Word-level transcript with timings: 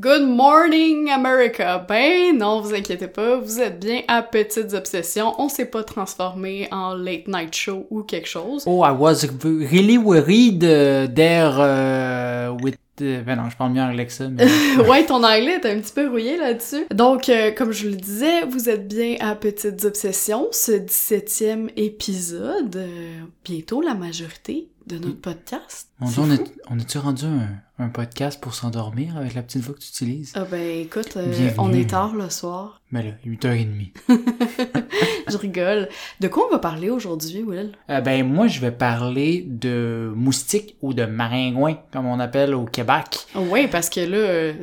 Good 0.00 0.26
morning, 0.26 1.08
America! 1.08 1.78
Ben 1.78 2.36
non, 2.36 2.60
vous 2.60 2.74
inquiétez 2.74 3.06
pas, 3.06 3.36
vous 3.36 3.60
êtes 3.60 3.78
bien 3.78 4.02
à 4.08 4.22
Petites 4.22 4.74
Obsessions. 4.74 5.40
On 5.40 5.48
s'est 5.48 5.66
pas 5.66 5.84
transformé 5.84 6.66
en 6.72 6.94
late 6.94 7.28
night 7.28 7.54
show 7.54 7.86
ou 7.90 8.02
quelque 8.02 8.26
chose. 8.26 8.64
Oh, 8.66 8.82
I 8.84 8.90
was 8.90 9.24
really 9.44 9.96
worried 9.96 10.64
uh, 10.64 11.06
there 11.14 11.52
uh, 11.54 12.56
with 12.60 12.74
euh, 13.02 13.22
ben 13.22 13.36
non, 13.36 13.50
je 13.50 13.56
parle 13.56 13.72
mieux 13.72 13.82
anglais 13.82 14.06
que 14.06 14.12
ça. 14.12 14.28
Mais... 14.28 14.46
ouais, 14.88 15.06
ton 15.06 15.22
anglais 15.22 15.60
est 15.62 15.66
un 15.66 15.80
petit 15.80 15.92
peu 15.92 16.08
rouillé 16.08 16.36
là-dessus. 16.36 16.86
Donc, 16.92 17.28
euh, 17.28 17.52
comme 17.52 17.72
je 17.72 17.88
le 17.88 17.96
disais, 17.96 18.44
vous 18.46 18.68
êtes 18.68 18.88
bien 18.88 19.16
à 19.20 19.34
Petites 19.34 19.84
Obsessions, 19.84 20.48
ce 20.50 20.72
17e 20.72 21.70
épisode. 21.76 22.76
Euh, 22.76 23.20
bientôt 23.44 23.80
la 23.80 23.94
majorité 23.94 24.68
de 24.86 24.98
notre 24.98 25.20
podcast. 25.20 25.88
On, 26.00 26.30
est, 26.30 26.52
on 26.70 26.78
est-tu 26.78 26.98
rendu 26.98 27.24
un, 27.24 27.48
un 27.78 27.88
podcast 27.88 28.40
pour 28.40 28.54
s'endormir 28.54 29.16
avec 29.16 29.34
la 29.34 29.42
petite 29.42 29.62
voix 29.62 29.74
que 29.74 29.80
tu 29.80 29.88
utilises? 29.88 30.32
Ah 30.36 30.44
ben 30.48 30.80
écoute, 30.80 31.18
on 31.58 31.72
est 31.72 31.90
tard 31.90 32.14
le 32.14 32.30
soir. 32.30 32.80
Ben 32.94 33.04
là, 33.04 33.10
8h30. 33.26 33.90
je 35.28 35.36
rigole. 35.36 35.88
De 36.20 36.28
quoi 36.28 36.46
on 36.46 36.52
va 36.52 36.60
parler 36.60 36.90
aujourd'hui, 36.90 37.42
Will? 37.42 37.72
Euh, 37.90 38.00
ben 38.00 38.24
moi, 38.24 38.46
je 38.46 38.60
vais 38.60 38.70
parler 38.70 39.44
de 39.48 40.12
moustiques 40.14 40.76
ou 40.80 40.94
de 40.94 41.04
maringouins, 41.04 41.76
comme 41.92 42.06
on 42.06 42.20
appelle 42.20 42.54
au 42.54 42.66
Québec. 42.66 43.26
Oui, 43.34 43.66
parce 43.66 43.90
que 43.90 43.98
là, 43.98 44.54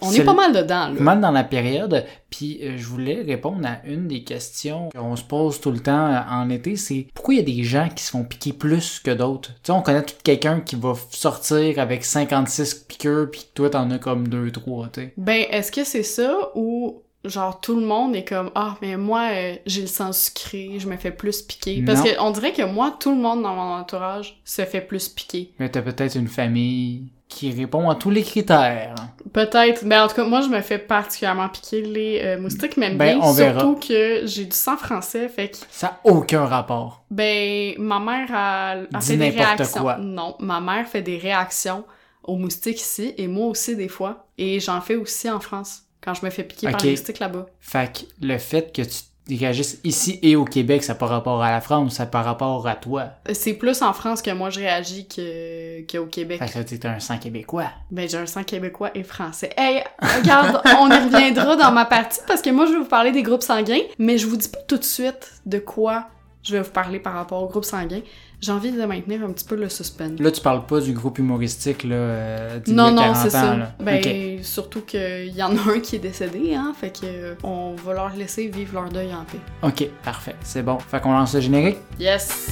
on 0.00 0.12
est, 0.12 0.22
pas 0.22 0.32
mal 0.32 0.52
dedans. 0.52 0.90
Là. 0.90 0.94
Pas 0.94 1.02
mal 1.02 1.20
dans 1.20 1.32
la 1.32 1.42
période. 1.42 2.04
Puis 2.30 2.60
euh, 2.62 2.76
je 2.78 2.86
voulais 2.86 3.22
répondre 3.22 3.66
à 3.66 3.84
une 3.84 4.06
des 4.06 4.22
questions 4.22 4.88
qu'on 4.90 5.16
se 5.16 5.24
pose 5.24 5.60
tout 5.60 5.72
le 5.72 5.80
temps 5.80 6.06
euh, 6.06 6.20
en 6.30 6.48
été, 6.50 6.76
c'est 6.76 7.08
pourquoi 7.14 7.34
il 7.34 7.38
y 7.38 7.40
a 7.40 7.56
des 7.56 7.64
gens 7.64 7.88
qui 7.94 8.04
se 8.04 8.10
font 8.10 8.24
piquer 8.24 8.52
plus 8.52 9.00
que 9.00 9.10
d'autres? 9.10 9.50
Tu 9.54 9.58
sais, 9.64 9.72
on 9.72 9.82
connaît 9.82 10.02
tout 10.02 10.14
quelqu'un 10.22 10.60
qui 10.60 10.71
va 10.76 10.94
sortir 11.10 11.78
avec 11.78 12.04
56 12.04 12.74
piqûres, 12.88 13.30
puis 13.30 13.46
toi, 13.54 13.70
t'en 13.70 13.90
as 13.90 13.98
comme 13.98 14.28
2-3, 14.28 14.90
tu 14.90 15.00
sais. 15.00 15.14
Ben, 15.16 15.46
est-ce 15.50 15.72
que 15.72 15.84
c'est 15.84 16.02
ça 16.02 16.50
ou 16.54 17.02
genre 17.24 17.60
tout 17.60 17.78
le 17.78 17.86
monde 17.86 18.16
est 18.16 18.24
comme 18.24 18.50
ah 18.56 18.76
mais 18.82 18.96
moi 18.96 19.28
euh, 19.32 19.54
j'ai 19.64 19.82
le 19.82 19.86
sang 19.86 20.12
sucré 20.12 20.78
je 20.78 20.88
me 20.88 20.96
fais 20.96 21.12
plus 21.12 21.42
piquer? 21.42 21.82
Parce 21.86 22.02
que 22.02 22.20
on 22.20 22.32
dirait 22.32 22.52
que 22.52 22.62
moi 22.62 22.96
tout 22.98 23.10
le 23.10 23.20
monde 23.20 23.42
dans 23.42 23.54
mon 23.54 23.74
entourage 23.74 24.40
se 24.44 24.64
fait 24.64 24.80
plus 24.80 25.08
piquer. 25.08 25.52
Mais 25.58 25.70
t'as 25.70 25.82
peut-être 25.82 26.16
une 26.16 26.28
famille 26.28 27.04
qui 27.32 27.52
répond 27.52 27.88
à 27.90 27.94
tous 27.94 28.10
les 28.10 28.22
critères. 28.22 28.94
Peut-être. 29.32 29.84
Mais 29.84 29.98
en 29.98 30.08
tout 30.08 30.14
cas 30.14 30.24
moi 30.24 30.42
je 30.42 30.48
me 30.48 30.60
fais 30.60 30.78
particulièrement 30.78 31.48
piquer 31.48 31.82
les 31.82 32.20
euh, 32.22 32.40
moustiques 32.40 32.76
même 32.76 32.98
ben, 32.98 33.18
bien 33.18 33.32
surtout 33.32 33.76
que 33.76 34.22
j'ai 34.26 34.44
du 34.44 34.56
sang 34.56 34.76
français 34.76 35.28
fait 35.28 35.48
que 35.50 35.56
ça 35.70 35.86
a 35.86 36.00
aucun 36.08 36.44
rapport. 36.44 37.04
Ben 37.10 37.74
ma 37.78 37.98
mère 37.98 38.28
a, 38.32 38.70
a 38.92 39.00
fait 39.00 39.16
des 39.16 39.30
réactions. 39.30 39.80
quoi. 39.80 39.96
non 39.98 40.36
ma 40.38 40.60
mère 40.60 40.86
fait 40.86 41.02
des 41.02 41.18
réactions 41.18 41.84
aux 42.24 42.36
moustiques 42.36 42.80
ici 42.80 43.14
et 43.16 43.26
moi 43.26 43.46
aussi 43.46 43.74
des 43.76 43.88
fois 43.88 44.26
et 44.38 44.60
j'en 44.60 44.80
fais 44.80 44.96
aussi 44.96 45.28
en 45.30 45.40
France 45.40 45.82
quand 46.02 46.14
je 46.14 46.24
me 46.24 46.30
fais 46.30 46.44
piquer 46.44 46.70
par 46.70 46.82
les 46.82 46.90
moustiques 46.90 47.18
là-bas. 47.20 47.46
Fait 47.60 47.92
que 47.92 48.26
le 48.26 48.38
fait 48.38 48.74
que 48.74 48.82
tu 48.82 48.98
réagisses 49.28 49.78
ici 49.84 50.18
et 50.22 50.36
au 50.36 50.44
Québec, 50.44 50.82
ça 50.82 50.94
par 50.94 51.08
rapport 51.08 51.42
à 51.42 51.50
la 51.50 51.60
France, 51.60 51.94
ça 51.94 52.06
par 52.06 52.24
rapport 52.24 52.66
à 52.66 52.74
toi. 52.74 53.10
C'est 53.32 53.54
plus 53.54 53.82
en 53.82 53.92
France 53.92 54.22
que 54.22 54.30
moi 54.30 54.50
je 54.50 54.60
réagis 54.60 55.06
que 55.06 55.80
qu'au 55.90 56.06
Québec. 56.06 56.42
Fait 56.42 56.64
que 56.64 56.74
t'as 56.76 56.90
un 56.90 57.00
sang 57.00 57.18
québécois. 57.18 57.70
Ben 57.90 58.08
j'ai 58.08 58.18
un 58.18 58.26
sang 58.26 58.42
québécois 58.42 58.90
et 58.94 59.02
français. 59.02 59.50
Hey, 59.56 59.82
regarde, 60.00 60.60
on 60.80 60.90
y 60.90 60.98
reviendra 60.98 61.56
dans 61.56 61.72
ma 61.72 61.84
partie 61.84 62.20
parce 62.26 62.42
que 62.42 62.50
moi 62.50 62.66
je 62.66 62.72
vais 62.72 62.78
vous 62.78 62.84
parler 62.84 63.12
des 63.12 63.22
groupes 63.22 63.42
sanguins, 63.42 63.82
mais 63.98 64.18
je 64.18 64.26
vous 64.26 64.36
dis 64.36 64.48
pas 64.48 64.60
tout 64.66 64.78
de 64.78 64.84
suite 64.84 65.32
de 65.46 65.58
quoi 65.58 66.08
je 66.42 66.56
vais 66.56 66.62
vous 66.62 66.72
parler 66.72 66.98
par 66.98 67.14
rapport 67.14 67.42
aux 67.42 67.48
groupes 67.48 67.64
sanguins 67.64 68.02
j'ai 68.42 68.50
envie 68.50 68.72
de 68.72 68.84
maintenir 68.84 69.24
un 69.24 69.32
petit 69.32 69.44
peu 69.44 69.54
le 69.54 69.68
suspense. 69.68 70.18
Là, 70.18 70.30
tu 70.32 70.40
parles 70.40 70.66
pas 70.66 70.80
du 70.80 70.92
groupe 70.92 71.18
humoristique, 71.20 71.84
là, 71.84 71.94
euh, 71.94 72.60
Non, 72.66 72.90
non, 72.90 73.14
c'est 73.14 73.30
ça. 73.30 73.72
Ben, 73.80 74.42
surtout 74.42 74.80
qu'il 74.80 75.34
y 75.34 75.42
en 75.42 75.56
a 75.56 75.60
un 75.74 75.80
qui 75.80 75.96
est 75.96 76.00
décédé, 76.00 76.54
hein, 76.54 76.72
fait 76.78 76.90
que 76.90 77.06
euh, 77.06 77.34
on 77.44 77.74
va 77.74 77.94
leur 77.94 78.16
laisser 78.16 78.48
vivre 78.48 78.74
leur 78.74 78.88
deuil 78.88 79.14
en 79.14 79.24
paix. 79.24 79.38
Ok, 79.62 79.88
parfait, 80.02 80.34
c'est 80.42 80.62
bon. 80.62 80.78
Fait 80.78 81.00
qu'on 81.00 81.12
lance 81.12 81.34
le 81.34 81.40
générique? 81.40 81.78
Yes! 82.00 82.50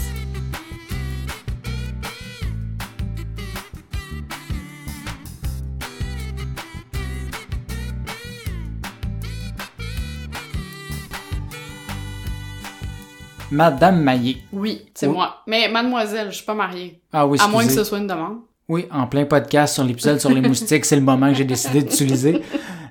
Madame 13.50 14.02
Maillé. 14.02 14.38
Oui, 14.52 14.82
c'est 14.94 15.08
moi. 15.08 15.42
Mais 15.46 15.68
mademoiselle, 15.68 16.28
je 16.30 16.36
suis 16.36 16.44
pas 16.46 16.54
mariée. 16.54 17.00
Ah 17.12 17.26
oui, 17.26 17.38
À 17.40 17.48
moins 17.48 17.66
que 17.66 17.72
ce 17.72 17.84
soit 17.84 17.98
une 17.98 18.06
demande. 18.06 18.38
Oui, 18.68 18.86
en 18.92 19.06
plein 19.08 19.24
podcast 19.24 19.74
sur 19.74 19.84
l'épisode 19.84 20.20
sur 20.20 20.30
les 20.30 20.40
moustiques, 20.40 20.84
c'est 20.84 20.94
le 20.96 21.02
moment 21.02 21.28
que 21.28 21.34
j'ai 21.34 21.44
décidé 21.44 21.82
d'utiliser. 21.82 22.40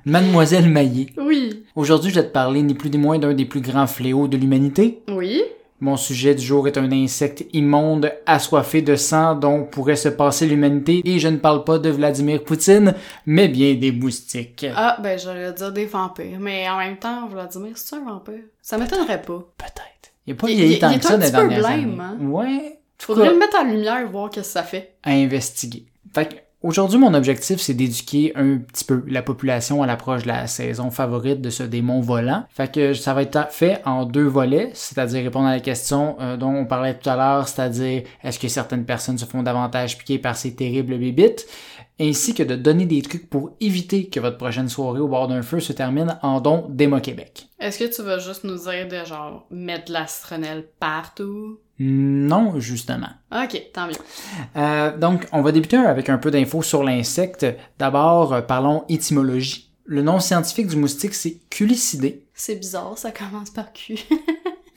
Mademoiselle 0.06 0.70
Maillé. 0.70 1.14
Oui. 1.18 1.64
Aujourd'hui, 1.76 2.10
je 2.10 2.16
vais 2.20 2.28
te 2.28 2.34
parler 2.34 2.62
ni 2.62 2.74
plus 2.74 2.90
ni 2.90 2.98
moins 2.98 3.18
d'un 3.18 3.34
des 3.34 3.46
plus 3.46 3.62
grands 3.62 3.88
fléaux 3.88 4.28
de 4.28 4.36
l'humanité. 4.38 5.02
Oui. 5.08 5.42
Mon 5.82 5.96
sujet 5.96 6.36
du 6.36 6.44
jour 6.46 6.68
est 6.68 6.78
un 6.78 6.92
insecte 6.92 7.46
immonde, 7.54 8.12
assoiffé 8.26 8.82
de 8.82 8.98
sang 8.98 9.36
dont 9.36 9.64
pourrait 9.64 9.96
se 9.96 10.10
passer 10.10 10.46
l'humanité, 10.46 11.02
et 11.06 11.20
je 11.20 11.30
ne 11.30 11.38
parle 11.38 11.64
pas 11.64 11.80
de 11.80 11.90
Vladimir 11.90 12.44
Poutine, 12.44 12.94
mais 13.26 13.48
bien 13.48 13.76
des 13.76 13.94
moustiques. 13.94 14.66
Ah, 14.76 14.98
ben 15.02 15.18
j'allais 15.18 15.54
dire 15.54 15.72
des 15.72 15.86
vampires, 15.86 16.38
mais 16.42 16.70
en 16.70 16.78
même 16.80 16.98
temps, 16.98 17.28
Vladimir, 17.30 17.78
c'est 17.78 17.96
un 17.96 18.04
vampire? 18.04 18.44
Ça 18.62 18.78
m'étonnerait 18.78 19.22
pas. 19.22 19.40
Peut-être. 19.58 19.99
Il 20.30 20.34
a 20.34 20.36
pas 20.36 20.46
vieilli 20.46 20.78
tant 20.78 20.96
que 20.96 21.04
ça 21.04 21.18
dans 21.18 21.24
les 21.24 21.32
dernières 21.32 21.60
blême, 21.60 22.00
Hein? 22.00 22.18
Ouais. 22.22 22.80
Faudrait 23.00 23.32
le 23.32 23.40
mettre 23.40 23.58
en 23.58 23.64
lumière, 23.64 24.08
voir 24.12 24.30
qu'est-ce 24.30 24.50
que 24.50 24.54
ça 24.54 24.64
fait. 24.64 24.94
À 25.04 25.12
investiguer. 25.12 25.86
Fait 26.14 26.46
Aujourd'hui, 26.62 27.00
mon 27.00 27.14
objectif, 27.14 27.62
c'est 27.62 27.74
d'éduquer 27.74 28.34
un 28.36 28.58
petit 28.58 28.84
peu 28.84 29.02
la 29.08 29.22
population 29.22 29.82
à 29.82 29.88
l'approche 29.88 30.24
de 30.24 30.28
la 30.28 30.46
saison 30.46 30.92
favorite 30.92 31.40
de 31.40 31.50
ce 31.50 31.64
démon 31.64 32.02
volant. 32.02 32.44
Fait 32.50 32.70
que 32.70 32.94
ça 32.94 33.14
va 33.14 33.22
être 33.22 33.50
fait 33.50 33.82
en 33.86 34.04
deux 34.04 34.26
volets, 34.26 34.70
c'est-à-dire 34.74 35.24
répondre 35.24 35.48
à 35.48 35.54
la 35.54 35.62
question 35.62 36.18
euh, 36.20 36.36
dont 36.36 36.54
on 36.54 36.66
parlait 36.66 36.96
tout 36.96 37.10
à 37.10 37.16
l'heure, 37.16 37.48
c'est-à-dire 37.48 38.04
est-ce 38.26 38.38
que 38.38 38.50
certaines 38.50 38.84
personnes 38.84 39.18
se 39.18 39.24
font 39.24 39.42
davantage 39.42 39.98
piquer 39.98 40.20
par 40.20 40.36
ces 40.36 40.54
terribles 40.54 40.98
bébites, 40.98 41.48
ainsi 42.00 42.34
que 42.34 42.44
de 42.44 42.56
donner 42.56 42.86
des 42.86 43.02
trucs 43.02 43.30
pour 43.30 43.52
éviter 43.60 44.08
que 44.08 44.20
votre 44.20 44.38
prochaine 44.38 44.70
soirée 44.70 45.00
au 45.00 45.08
bord 45.08 45.28
d'un 45.28 45.42
feu 45.42 45.60
se 45.60 45.74
termine 45.74 46.18
en 46.22 46.42
don 46.42 46.68
d'Emo 46.70 47.00
Québec. 47.00 47.50
Est-ce 47.60 47.80
que 47.80 47.94
tu 47.94 48.02
vas 48.04 48.20
juste 48.20 48.44
nous 48.44 48.58
dire 48.58 48.88
de 48.88 49.06
genre 49.06 49.46
mettre 49.52 49.86
de 49.86 49.94
l'astronelle 49.94 50.66
partout? 50.80 51.60
Non, 51.80 52.60
justement. 52.60 53.10
Ok, 53.32 53.62
tant 53.74 53.88
mieux. 53.88 53.94
Euh, 54.58 54.98
donc, 54.98 55.28
on 55.32 55.42
va 55.42 55.52
débuter 55.52 55.78
avec 55.78 56.10
un 56.10 56.18
peu 56.18 56.32
d'infos 56.32 56.62
sur 56.62 56.84
l'insecte. 56.84 57.46
D'abord, 57.78 58.34
euh, 58.34 58.42
parlons 58.42 58.84
étymologie. 58.90 59.72
Le 59.86 60.02
nom 60.02 60.20
scientifique 60.20 60.68
du 60.68 60.76
moustique, 60.76 61.14
c'est 61.14 61.40
culicidé. 61.50 62.26
C'est 62.34 62.56
bizarre, 62.56 62.98
ça 62.98 63.12
commence 63.12 63.50
par 63.50 63.74
Q. 63.74 63.96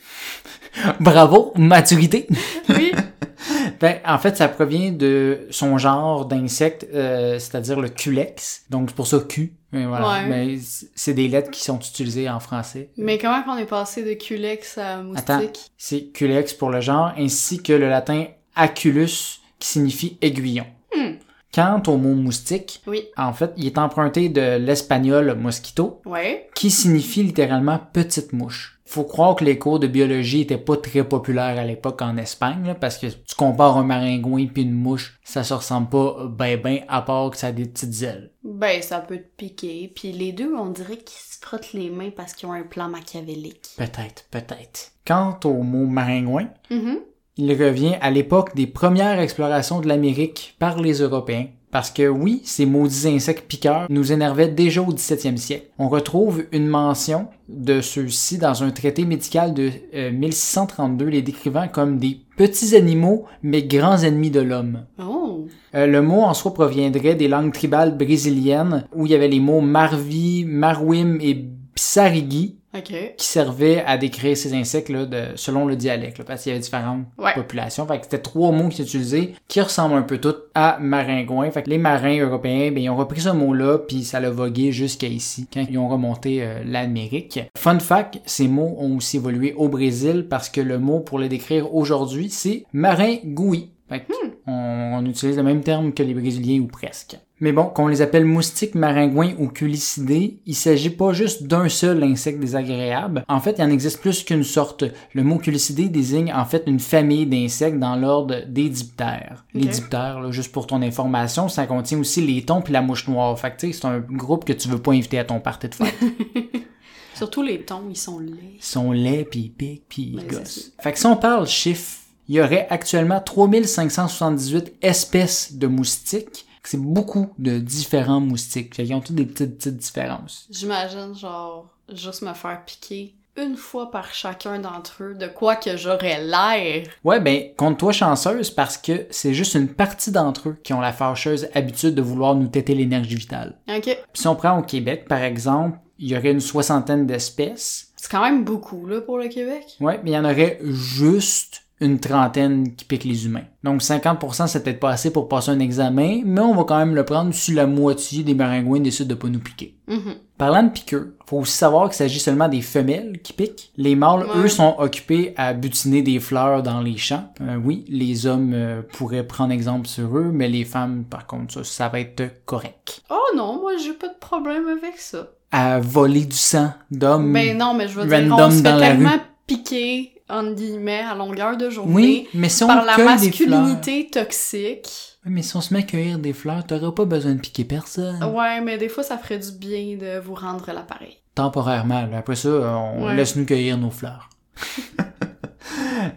Bravo, 1.01 1.53
maturité. 1.57 2.27
Oui. 2.69 2.93
ben, 3.81 3.99
en 4.07 4.19
fait, 4.19 4.37
ça 4.37 4.49
provient 4.49 4.93
de 4.93 5.47
son 5.51 5.79
genre 5.79 6.27
d'insecte, 6.27 6.87
euh, 6.95 7.39
c'est-à-dire 7.39 7.81
le 7.81 7.89
culex. 7.89 8.65
Donc, 8.71 8.91
c'est 8.91 8.97
pour 8.97 9.07
ça 9.07 9.21
Q. 9.21 9.55
Mais 9.73 9.87
voilà. 9.87 10.27
Mais 10.27 10.59
c'est 10.95 11.15
des 11.15 11.29
lettres 11.29 11.51
qui 11.51 11.63
sont 11.63 11.79
utilisées 11.79 12.29
en 12.29 12.41
français. 12.41 12.91
Mais 12.97 13.19
comment 13.19 13.43
qu'on 13.43 13.57
est 13.57 13.67
passé 13.67 14.03
de 14.03 14.15
culex 14.15 14.77
à 14.77 15.03
moustique? 15.03 15.31
Attends, 15.31 15.47
c'est 15.79 16.13
culex 16.13 16.53
pour 16.53 16.71
le 16.71 16.81
genre, 16.81 17.13
ainsi 17.17 17.63
que 17.63 17.73
le 17.73 17.89
latin 17.89 18.27
aculus, 18.55 19.41
qui 19.59 19.69
signifie 19.69 20.19
aiguillon. 20.21 20.67
Hmm. 20.95 21.13
Quant 21.55 21.83
au 21.87 21.97
mot 21.99 22.15
moustique, 22.15 22.83
oui. 22.87 23.09
en 23.17 23.33
fait, 23.33 23.53
il 23.57 23.67
est 23.67 23.79
emprunté 23.79 24.29
de 24.29 24.57
l'espagnol 24.57 25.35
mosquito, 25.35 26.01
ouais. 26.07 26.49
qui 26.55 26.71
signifie 26.71 27.23
littéralement 27.23 27.79
petite 27.93 28.33
mouche 28.33 28.83
faut 28.93 29.05
croire 29.05 29.35
que 29.35 29.45
les 29.45 29.59
cours 29.59 29.79
de 29.79 29.87
biologie 29.87 30.43
étaient 30.43 30.59
pas 30.59 30.77
très 30.77 31.03
populaires 31.03 31.59
à 31.59 31.65
l'époque 31.65 32.03
en 32.03 32.17
Espagne, 32.19 32.75
parce 32.79 32.99
que 32.99 33.07
tu 33.07 33.35
compares 33.37 33.79
un 33.79 33.85
maringouin 33.85 34.47
puis 34.47 34.63
une 34.63 34.73
mouche, 34.73 35.19
ça 35.25 35.43
se 35.43 35.55
ressemble 35.55 35.89
pas 35.89 36.27
ben 36.29 36.61
ben 36.61 36.81
à 36.89 37.01
part 37.01 37.31
que 37.31 37.39
ça 37.39 37.49
a 37.49 37.53
des 37.53 37.65
petites 37.65 38.03
ailes. 38.03 38.31
Ben, 38.45 38.83
ça 38.83 39.01
peut 39.01 39.19
te 39.19 39.37
piquer, 39.37 39.91
puis 39.95 40.13
les 40.13 40.33
deux, 40.33 40.55
on 40.55 40.67
dirait 40.67 40.99
qu'ils 40.99 41.21
se 41.21 41.39
frottent 41.41 41.73
les 41.73 41.91
mains 41.91 42.11
parce 42.15 42.35
qu'ils 42.35 42.49
ont 42.49 42.53
un 42.53 42.65
plan 42.65 42.89
machiavélique. 42.89 43.71
Peut-être, 43.79 44.27
peut-être. 44.31 44.93
Quant 45.07 45.39
au 45.45 45.63
mot 45.63 45.87
maringouin, 45.87 46.49
mm-hmm. 46.71 46.99
Il 47.37 47.51
revient 47.53 47.95
à 48.01 48.11
l'époque 48.11 48.55
des 48.55 48.67
premières 48.67 49.19
explorations 49.19 49.81
de 49.81 49.89
l'Amérique 49.89 50.55
par 50.59 50.81
les 50.81 51.01
Européens, 51.01 51.47
parce 51.71 51.91
que 51.91 52.07
oui, 52.07 52.43
ces 52.45 52.67
maudits 52.67 53.09
insectes 53.09 53.49
piqueurs 53.49 53.87
nous 53.89 54.13
énervaient 54.13 54.49
déjà 54.49 54.83
au 54.83 54.93
17e 54.93 55.39
siècle. 55.39 55.69
On 55.79 55.89
retrouve 55.89 56.45
une 56.53 56.67
mention 56.67 57.29
de 57.49 57.81
ceux-ci 57.81 58.37
dans 58.37 58.63
un 58.63 58.71
traité 58.71 59.07
médical 59.07 59.55
de 59.55 59.71
1632 60.11 61.07
euh, 61.07 61.11
les 61.11 61.23
décrivant 61.23 61.69
comme 61.69 61.99
des 61.99 62.21
petits 62.37 62.77
animaux 62.77 63.25
mais 63.43 63.63
grands 63.63 64.03
ennemis 64.03 64.31
de 64.31 64.41
l'homme. 64.41 64.85
Oh. 65.03 65.47
Euh, 65.75 65.87
le 65.87 66.03
mot 66.03 66.21
en 66.21 66.35
soi 66.35 66.53
proviendrait 66.53 67.15
des 67.15 67.29
langues 67.29 67.55
tribales 67.55 67.97
brésiliennes 67.97 68.87
où 68.95 69.07
il 69.07 69.13
y 69.13 69.15
avait 69.15 69.29
les 69.29 69.41
mots 69.41 69.63
marvi, 69.63 70.45
marwim 70.45 71.19
et 71.23 71.47
psarigi 71.75 72.59
OK. 72.77 73.15
qui 73.17 73.27
servaient 73.27 73.83
à 73.87 73.99
décrire 73.99 74.37
ces 74.37 74.55
insectes-là 74.55 75.05
de, 75.07 75.23
selon 75.37 75.67
le 75.67 75.77
dialecte, 75.77 76.19
là, 76.19 76.25
parce 76.27 76.43
qu'il 76.43 76.51
y 76.51 76.53
avait 76.55 76.63
différentes 76.63 77.05
Ouais. 77.19 77.35
populations. 77.35 77.87
Fait 77.87 77.99
que 77.99 78.05
c'était 78.05 78.19
trois 78.19 78.51
mots 78.51 78.69
qui 78.69 78.81
étaient 78.81 78.89
utilisés 78.89 79.35
qui 79.49 79.61
ressemblent 79.61 79.95
un 79.95 80.03
peu 80.03 80.19
tous 80.19 80.35
à 80.55 80.79
maringouin. 80.81 81.51
Fait 81.51 81.63
que 81.63 81.71
les 81.71 81.79
marins 81.79 82.19
européens, 82.21 82.71
ben, 82.73 82.83
ils 82.83 82.89
ont 82.91 82.97
repris 82.97 83.21
ce 83.21 83.29
mot-là, 83.29 83.79
puis 83.79 84.05
ça 84.05 84.21
l'a 84.21 84.31
vogué 84.31 84.73
jusqu'à 84.73 85.07
ici, 85.09 85.47
quand 85.53 85.65
ils 85.69 85.77
ont 85.79 85.89
remonté 85.89 86.43
euh, 86.43 86.63
l'Amérique. 86.65 87.41
Fun 87.59 87.79
fact, 87.79 88.21
ces 88.25 88.49
mots 88.49 88.77
ont 88.79 88.97
aussi 88.97 89.19
évolué 89.19 89.53
au 89.55 89.69
Brésil 89.69 90.27
parce 90.29 90.49
que 90.49 90.61
le 90.61 90.79
mot 90.79 91.01
pour 91.01 91.19
les 91.19 91.29
décrire 91.29 91.75
aujourd'hui, 91.75 92.31
c'est 92.31 92.65
maringouis. 92.73 93.71
Fait 93.89 94.01
que 94.01 94.13
on, 94.47 94.53
on 94.53 95.05
utilise 95.07 95.37
le 95.37 95.43
même 95.43 95.61
terme 95.63 95.93
que 95.93 96.03
les 96.03 96.15
Brésiliens 96.15 96.61
ou 96.61 96.67
presque. 96.67 97.19
Mais 97.43 97.51
bon, 97.51 97.65
qu'on 97.65 97.89
les 97.89 98.03
appelle 98.03 98.25
moustiques, 98.25 98.77
maringouins 98.77 99.33
ou 99.37 99.49
culicidés, 99.49 100.39
il 100.47 100.55
s'agit 100.55 100.91
pas 100.91 101.13
juste 101.13 101.43
d'un 101.43 101.69
seul 101.69 102.01
insecte 102.05 102.39
désagréable. 102.39 103.25
En 103.29 103.41
fait, 103.41 103.57
il 103.59 103.63
en 103.65 103.71
existe 103.71 104.01
plus 104.01 104.23
qu'une 104.23 104.45
sorte. 104.45 104.85
Le 105.13 105.25
mot 105.25 105.39
culicidé 105.39 105.89
désigne 105.89 106.33
en 106.33 106.45
fait 106.45 106.63
une 106.69 106.79
famille 106.79 107.27
d'insectes 107.27 107.81
dans 107.81 107.97
l'ordre 107.97 108.45
des 108.47 108.69
diptères. 108.69 109.45
Les 109.55 109.65
Ok. 109.65 109.71
diptères, 109.71 110.21
là, 110.21 110.31
juste 110.31 110.53
pour 110.53 110.69
ton 110.69 110.81
information, 110.83 111.49
ça 111.49 111.67
contient 111.67 111.99
aussi 111.99 112.25
les 112.25 112.43
thons 112.45 112.63
puis 112.63 112.73
la 112.73 112.81
mouche 112.81 113.09
noire. 113.09 113.37
Fait 113.37 113.51
que 113.51 113.57
tu 113.59 113.67
sais, 113.67 113.73
c'est 113.81 113.87
un 113.89 113.99
groupe 113.99 114.45
que 114.45 114.53
tu 114.53 114.69
veux 114.69 114.79
pas 114.81 114.93
inviter 114.93 115.19
à 115.19 115.25
ton 115.25 115.41
party 115.41 115.69
de 115.69 115.75
fête. 115.75 115.95
Surtout 117.17 117.43
les 117.43 117.63
tons, 117.63 117.83
ils 117.91 117.97
sont 117.97 118.21
laids. 118.21 118.55
Ils 118.59 118.65
sont 118.65 118.93
laids, 118.93 119.27
puis 119.29 119.41
ils 119.41 119.51
piquent, 119.51 119.85
puis 119.89 120.03
ils 120.15 120.17
Ben, 120.17 120.39
gossent. 120.39 120.73
Fait 120.81 120.93
que 120.93 120.99
si 121.01 121.07
on 121.07 121.17
parle 121.17 121.49
chiffres, 121.49 121.99
il 122.29 122.37
y 122.37 122.41
aurait 122.41 122.69
actuellement 122.71 123.21
3578 123.21 124.75
espèces 124.81 125.55
de 125.55 125.67
moustiques. 125.67 126.47
C'est 126.65 126.81
beaucoup 126.81 127.33
de 127.39 127.59
différents 127.59 128.21
moustiques. 128.21 128.75
Fait 128.75 128.85
qu'ils 128.85 128.95
ont 128.95 129.01
toutes 129.01 129.17
des 129.17 129.27
petites, 129.27 129.59
petites 129.59 129.77
différences. 129.77 130.47
J'imagine, 130.51 131.15
genre, 131.15 131.69
juste 131.93 132.23
me 132.23 132.33
faire 132.35 132.65
piquer 132.65 133.15
une 133.37 133.57
fois 133.57 133.91
par 133.91 134.13
chacun 134.13 134.59
d'entre 134.59 135.03
eux 135.03 135.15
de 135.15 135.27
quoi 135.27 135.57
que 135.57 135.77
j'aurais 135.77 136.23
l'air. 136.23 136.87
Ouais, 137.03 137.21
ben, 137.21 137.49
compte-toi 137.57 137.93
chanceuse 137.93 138.51
parce 138.51 138.77
que 138.77 139.07
c'est 139.11 139.33
juste 139.33 139.55
une 139.55 139.69
partie 139.69 140.11
d'entre 140.13 140.51
eux 140.51 140.57
qui 140.63 140.75
ont 140.75 140.81
la 140.81 140.93
fâcheuse 140.93 141.49
habitude 141.55 141.95
de 141.95 142.03
vouloir 142.03 142.35
nous 142.35 142.49
têter 142.49 142.75
l'énergie 142.75 143.17
vitale. 143.17 143.59
OK. 143.69 143.85
Puis 143.85 143.97
si 144.15 144.29
on 144.29 144.37
prend 144.37 144.59
au 144.59 144.63
Québec, 144.63 145.07
par 145.09 145.23
exemple, 145.23 145.79
il 145.99 146.11
y 146.11 146.17
aurait 146.17 146.33
une 146.33 146.41
soixantaine 146.41 147.07
d'espèces. 147.07 147.93
C'est 147.97 148.11
quand 148.11 148.23
même 148.23 148.45
beaucoup, 148.45 148.87
là, 148.87 149.01
pour 149.01 149.19
le 149.19 149.29
Québec. 149.29 149.65
Ouais, 149.81 150.01
mais 150.03 150.11
il 150.11 150.15
y 150.15 150.19
en 150.19 150.25
aurait 150.25 150.59
juste 150.63 151.63
une 151.83 151.99
trentaine 152.01 152.75
qui 152.75 152.85
piquent 152.85 153.05
les 153.05 153.27
humains. 153.27 153.45
Donc 153.65 153.83
50% 153.83 154.47
c'est 154.47 154.63
peut-être 154.63 154.81
pas 154.81 154.91
assez 154.91 155.13
pour 155.13 155.29
passer 155.29 155.51
un 155.51 155.59
examen, 155.61 156.23
mais 156.25 156.41
on 156.41 156.55
va 156.55 156.65
quand 156.65 156.79
même 156.79 156.95
le 156.95 157.05
prendre 157.05 157.33
si 157.35 157.53
la 157.53 157.67
moitié 157.67 158.23
des 158.23 158.35
maringouins 158.35 158.81
décident 158.81 159.09
de 159.09 159.15
pas 159.15 159.29
nous 159.29 159.39
piquer. 159.41 159.77
Mhm. 159.89 160.15
Parlant 160.39 160.63
de 160.65 160.71
piqueurs, 160.71 161.07
faut 161.27 161.39
aussi 161.39 161.53
savoir 161.53 161.89
qu'il 161.89 161.97
s'agit 161.97 162.19
seulement 162.19 162.49
des 162.49 162.63
femelles 162.63 163.21
qui 163.23 163.33
piquent. 163.33 163.71
Les 163.77 163.95
mâles, 163.95 164.21
Ouais. 164.25 164.45
eux, 164.45 164.49
sont 164.49 164.75
occupés 164.79 165.35
à 165.37 165.53
butiner 165.53 166.03
des 166.03 166.19
fleurs 166.19 166.63
dans 166.63 166.81
les 166.81 166.97
champs. 166.97 167.33
Euh, 167.41 167.57
oui, 167.63 167.85
les 167.89 168.27
hommes 168.27 168.53
euh, 168.55 168.83
pourraient 168.93 169.27
prendre 169.27 169.53
exemple 169.53 169.87
sur 169.87 170.17
eux, 170.19 170.31
mais 170.33 170.49
les 170.49 170.65
femmes, 170.65 171.05
par 171.05 171.27
contre, 171.27 171.55
ça, 171.55 171.65
ça 171.65 171.89
va 171.89 172.01
être 172.01 172.45
correct. 172.45 173.03
Oh 173.11 173.37
non, 173.37 173.61
moi, 173.61 173.73
j'ai 173.77 173.93
pas 173.93 174.09
de 174.09 174.19
problème 174.19 174.65
avec 174.69 174.99
ça. 174.99 175.29
À 175.53 175.79
voler 175.81 176.25
du 176.25 176.37
sang 176.37 176.73
d'hommes. 176.91 177.33
Ben 177.33 177.57
non, 177.57 177.75
mais 177.75 177.87
je 177.87 178.01
veux 178.01 178.07
dire, 178.07 178.35
on 178.37 178.51
se 178.51 178.57
fait 178.57 178.63
tellement 178.63 179.21
piquer, 179.47 180.12
entre 180.29 180.55
guillemets, 180.55 181.01
à 181.01 181.15
longueur 181.15 181.57
de 181.57 181.71
journée 181.71 181.95
oui, 181.95 182.29
mais 182.35 182.49
si 182.49 182.63
on 182.65 182.67
par 182.67 182.85
la 182.85 182.95
cueille 182.95 183.19
des 183.21 183.33
fleurs... 183.33 183.61
masculinité 183.63 184.09
toxique. 184.11 185.19
Oui, 185.25 185.33
mais 185.33 185.43
si 185.43 185.57
on 185.57 185.61
se 185.61 185.73
met 185.73 185.81
à 185.81 185.83
cueillir 185.83 186.19
des 186.19 186.33
fleurs, 186.33 186.67
t'auras 186.67 186.93
pas 186.93 187.05
besoin 187.05 187.33
de 187.35 187.41
piquer 187.41 187.65
personne. 187.65 188.23
Ouais, 188.25 188.61
mais 188.61 188.79
des 188.79 188.89
fois, 188.89 189.03
ça 189.05 189.19
ferait 189.19 189.39
du 189.39 189.53
bien 189.53 189.97
de 189.97 190.19
vous 190.21 190.35
rendre 190.35 190.67
l'appareil. 190.73 191.19
Temporairement, 191.35 192.07
là. 192.11 192.19
après 192.19 192.37
ça, 192.37 192.49
on 192.49 193.07
Ouais. 193.07 193.15
laisse 193.17 193.37
nous 193.37 193.45
cueillir 193.47 193.79
nos 193.79 193.91
fleurs. 193.91 194.29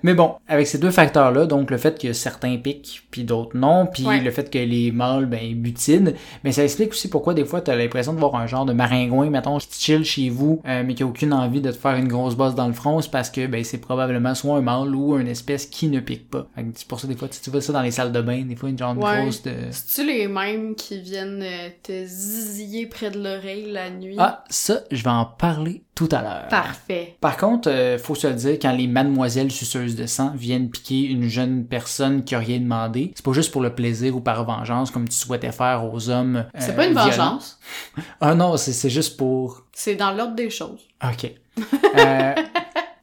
Mais 0.04 0.14
bon, 0.14 0.36
avec 0.48 0.68
ces 0.68 0.78
deux 0.78 0.92
facteurs-là, 0.92 1.46
donc 1.46 1.70
le 1.72 1.78
fait 1.78 2.00
que 2.02 2.12
certains 2.14 2.58
piquent, 2.58 3.04
puis 3.12 3.24
d'autres 3.24 3.56
non, 3.56 3.86
puis 3.86 4.06
Ouais. 4.06 4.20
le 4.20 4.32
fait 4.32 4.50
que 4.50 4.58
les 4.58 4.92
mâles, 4.92 5.26
ben, 5.26 5.40
ils 5.44 5.56
butinent, 5.56 6.14
mais 6.44 6.52
ça 6.52 6.64
explique 6.64 6.92
aussi 6.92 7.08
pourquoi 7.10 7.34
des 7.34 7.46
fois 7.46 7.62
t'as 7.62 7.76
l'impression 7.76 8.14
de 8.14 8.20
voir 8.20 8.36
un 8.36 8.48
genre 8.48 8.66
de 8.66 8.74
maringouin, 8.74 9.30
mettons, 9.30 9.58
qui 9.58 9.68
chill 9.80 10.04
chez 10.04 10.30
vous, 10.30 10.62
euh, 10.68 10.84
mais 10.86 10.96
qui 10.96 11.04
a 11.04 11.06
aucune 11.06 11.34
envie 11.34 11.62
de 11.62 11.72
te 11.72 11.78
faire 11.78 11.96
une 11.96 12.08
grosse 12.08 12.36
bosse 12.36 12.56
dans 12.56 12.68
le 12.68 12.74
front, 12.74 13.02
c'est 13.02 13.12
parce 13.12 13.30
que, 13.30 13.46
ben, 13.48 13.64
c'est 13.64 13.78
probablement 13.78 14.34
soit 14.36 14.58
un 14.58 14.62
mâle 14.62 14.96
ou 14.96 15.18
une 15.18 15.28
espèce 15.28 15.66
qui 15.66 15.88
ne 15.88 16.00
pique 16.00 16.30
pas. 16.30 16.48
C'est 16.76 16.88
pour 16.88 17.00
ça, 17.00 17.08
des 17.08 17.16
fois, 17.16 17.28
tu 17.28 17.40
tu 17.40 17.50
vois 17.52 17.62
ça 17.62 17.74
dans 17.74 17.82
les 17.82 17.92
salles 17.92 18.12
de 18.12 18.22
bain, 18.22 18.42
des 18.44 18.56
fois, 18.56 18.70
une 18.70 18.78
genre 18.78 18.96
de 18.96 19.00
Ouais. 19.02 19.22
grosse 19.22 19.44
de... 19.44 19.52
C'est-tu 19.72 20.08
les 20.08 20.28
mêmes 20.28 20.74
qui 20.76 21.00
viennent 21.00 21.44
euh, 21.44 21.70
te 21.84 22.06
ziziller 22.06 22.88
près 22.88 23.12
de 23.12 23.22
l'oreille 23.24 23.72
la 23.72 23.90
nuit? 23.90 24.16
Ah, 24.18 24.44
ça, 24.50 24.80
je 24.92 25.04
vais 25.04 25.10
en 25.10 25.26
parler 25.26 25.84
tout 25.94 26.10
à 26.12 26.22
l'heure. 26.22 26.48
Parfait. 26.50 27.16
Par 27.22 27.38
contre, 27.38 27.70
euh, 27.72 27.98
faut 27.98 28.16
se 28.16 28.28
le 28.28 28.34
dire, 28.34 28.58
quand 28.62 28.72
les 28.74 28.88
mademoiselles 28.88 29.45
suceuses 29.50 29.96
de 29.96 30.06
sang 30.06 30.32
viennent 30.36 30.70
piquer 30.70 31.02
une 31.04 31.28
jeune 31.28 31.66
personne 31.66 32.24
qui 32.24 32.36
a 32.36 32.40
rien 32.40 32.60
demandé, 32.60 33.12
c'est 33.16 33.24
pas 33.26 33.34
juste 33.34 33.52
pour 33.52 33.62
le 33.62 33.74
plaisir 33.76 34.16
ou 34.16 34.22
par 34.22 34.44
vengeance 34.46 34.92
comme 34.92 35.08
tu 35.08 35.16
souhaitais 35.18 35.52
faire 35.52 35.84
aux 35.92 36.10
hommes. 36.10 36.38
euh, 36.38 36.60
C'est 36.60 36.76
pas 36.76 36.86
une 36.86 36.94
violents. 36.94 37.08
vengeance. 37.10 37.60
Ah 38.22 38.36
non, 38.36 38.58
c'est 38.58 38.74
c'est 38.74 38.90
juste 38.90 39.18
pour. 39.18 39.64
C'est 39.74 39.96
dans 39.96 40.12
l'ordre 40.12 40.36
des 40.36 40.50
choses. 40.50 40.82
Ok. 41.04 41.32
Euh, 41.98 42.34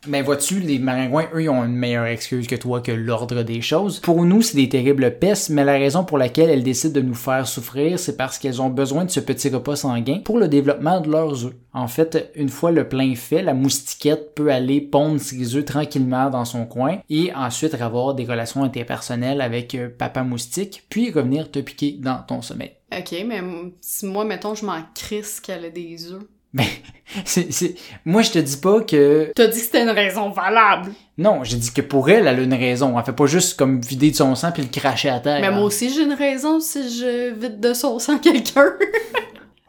mais 0.06 0.22
vois-tu, 0.22 0.58
les 0.58 0.78
maringouins, 0.78 1.28
eux, 1.34 1.43
ils 1.43 1.49
ont 1.49 1.64
une 1.64 1.76
meilleure 1.76 2.06
excuse 2.06 2.46
que 2.46 2.56
toi 2.56 2.81
que 2.81 2.90
l'ordre 2.90 3.43
des 3.43 3.60
choses. 3.60 4.00
Pour 4.00 4.25
nous, 4.25 4.43
c'est 4.43 4.56
des 4.56 4.69
terribles 4.69 5.19
pestes, 5.19 5.50
mais 5.50 5.64
la 5.64 5.75
raison 5.75 6.04
pour 6.04 6.19
laquelle 6.19 6.50
elles 6.50 6.64
décident 6.64 7.00
de 7.00 7.06
nous 7.06 7.14
faire 7.14 7.46
souffrir, 7.46 7.99
c'est 7.99 8.16
parce 8.16 8.38
qu'elles 8.38 8.60
ont 8.60 8.70
besoin 8.70 9.04
de 9.04 9.10
ce 9.10 9.20
petit 9.20 9.49
repas 9.49 9.76
sanguin 9.76 10.20
pour 10.25 10.38
le 10.38 10.49
développement 10.49 11.00
de 11.00 11.10
leurs 11.10 11.46
œufs. 11.46 11.54
En 11.72 11.87
fait, 11.87 12.31
une 12.34 12.49
fois 12.49 12.72
le 12.72 12.88
plein 12.88 13.14
fait, 13.14 13.43
la 13.43 13.54
moustiquette 13.54 14.34
peut 14.34 14.50
aller 14.50 14.81
pondre 14.81 15.20
ses 15.20 15.56
œufs 15.56 15.64
tranquillement 15.64 16.31
dans 16.31 16.44
son 16.44 16.66
coin 16.66 16.98
et 17.08 17.32
ensuite 17.34 17.75
avoir 17.75 18.14
des 18.14 18.25
relations 18.25 18.64
interpersonnelles 18.64 19.40
avec 19.40 19.75
euh, 19.75 19.88
papa 19.88 20.22
moustique, 20.22 20.84
puis 20.88 21.10
revenir 21.10 21.50
te 21.50 21.60
piquer 21.60 21.96
dans 21.98 22.22
ton 22.26 22.43
sommeil. 22.43 22.72
Ok, 22.96 23.14
mais 23.26 23.40
si 23.81 24.06
moi, 24.06 24.25
mettons, 24.25 24.55
je 24.55 24.66
m'en 24.66 24.81
crisse 24.94 25.40
qu'elle 25.40 25.64
a 25.64 25.70
des 25.70 26.12
œufs. 26.12 26.22
Ben, 26.54 26.66
c'est. 27.25 27.75
Moi, 28.04 28.22
je 28.22 28.31
te 28.31 28.38
dis 28.38 28.56
pas 28.56 28.81
que 28.81 29.32
T'as 29.34 29.46
dit 29.46 29.58
que 29.58 29.64
c'était 29.64 29.82
une 29.82 29.90
raison 29.90 30.31
valable. 30.31 30.93
Non, 31.19 31.44
j'ai 31.44 31.56
dit 31.56 31.72
que 31.72 31.82
pour 31.82 32.08
elle, 32.10 32.26
elle 32.26 32.38
a 32.38 32.43
une 32.43 32.54
raison. 32.54 32.99
Elle 32.99 33.04
fait 33.04 33.12
pas 33.12 33.26
juste 33.26 33.58
comme 33.58 33.81
vider 33.81 34.10
de 34.10 34.16
son 34.16 34.34
sang 34.34 34.52
puis 34.52 34.62
le 34.62 34.69
cracher 34.69 35.10
à 35.10 35.20
terre. 35.20 35.40
Mais 35.40 35.50
moi 35.50 35.64
aussi, 35.64 35.93
j'ai 35.93 36.02
une 36.02 36.14
raison 36.14 36.60
si 36.60 36.82
je 36.99 37.34
vide 37.34 37.60
de 37.60 37.75
son 37.75 37.99
sang 37.99 38.19
quelqu'un. 38.22 38.72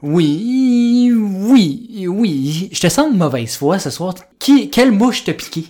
Oui, 0.02 1.12
oui, 1.16 2.06
oui. 2.10 2.70
Je 2.72 2.80
te 2.80 2.90
sens 2.90 3.12
de 3.12 3.18
mauvaise 3.18 3.56
foi 3.56 3.80
ce 3.80 3.90
soir. 3.90 4.16
Qui, 4.40 4.70
quelle 4.70 4.92
mouche 4.92 5.24
t'a 5.24 5.34
piqué? 5.34 5.66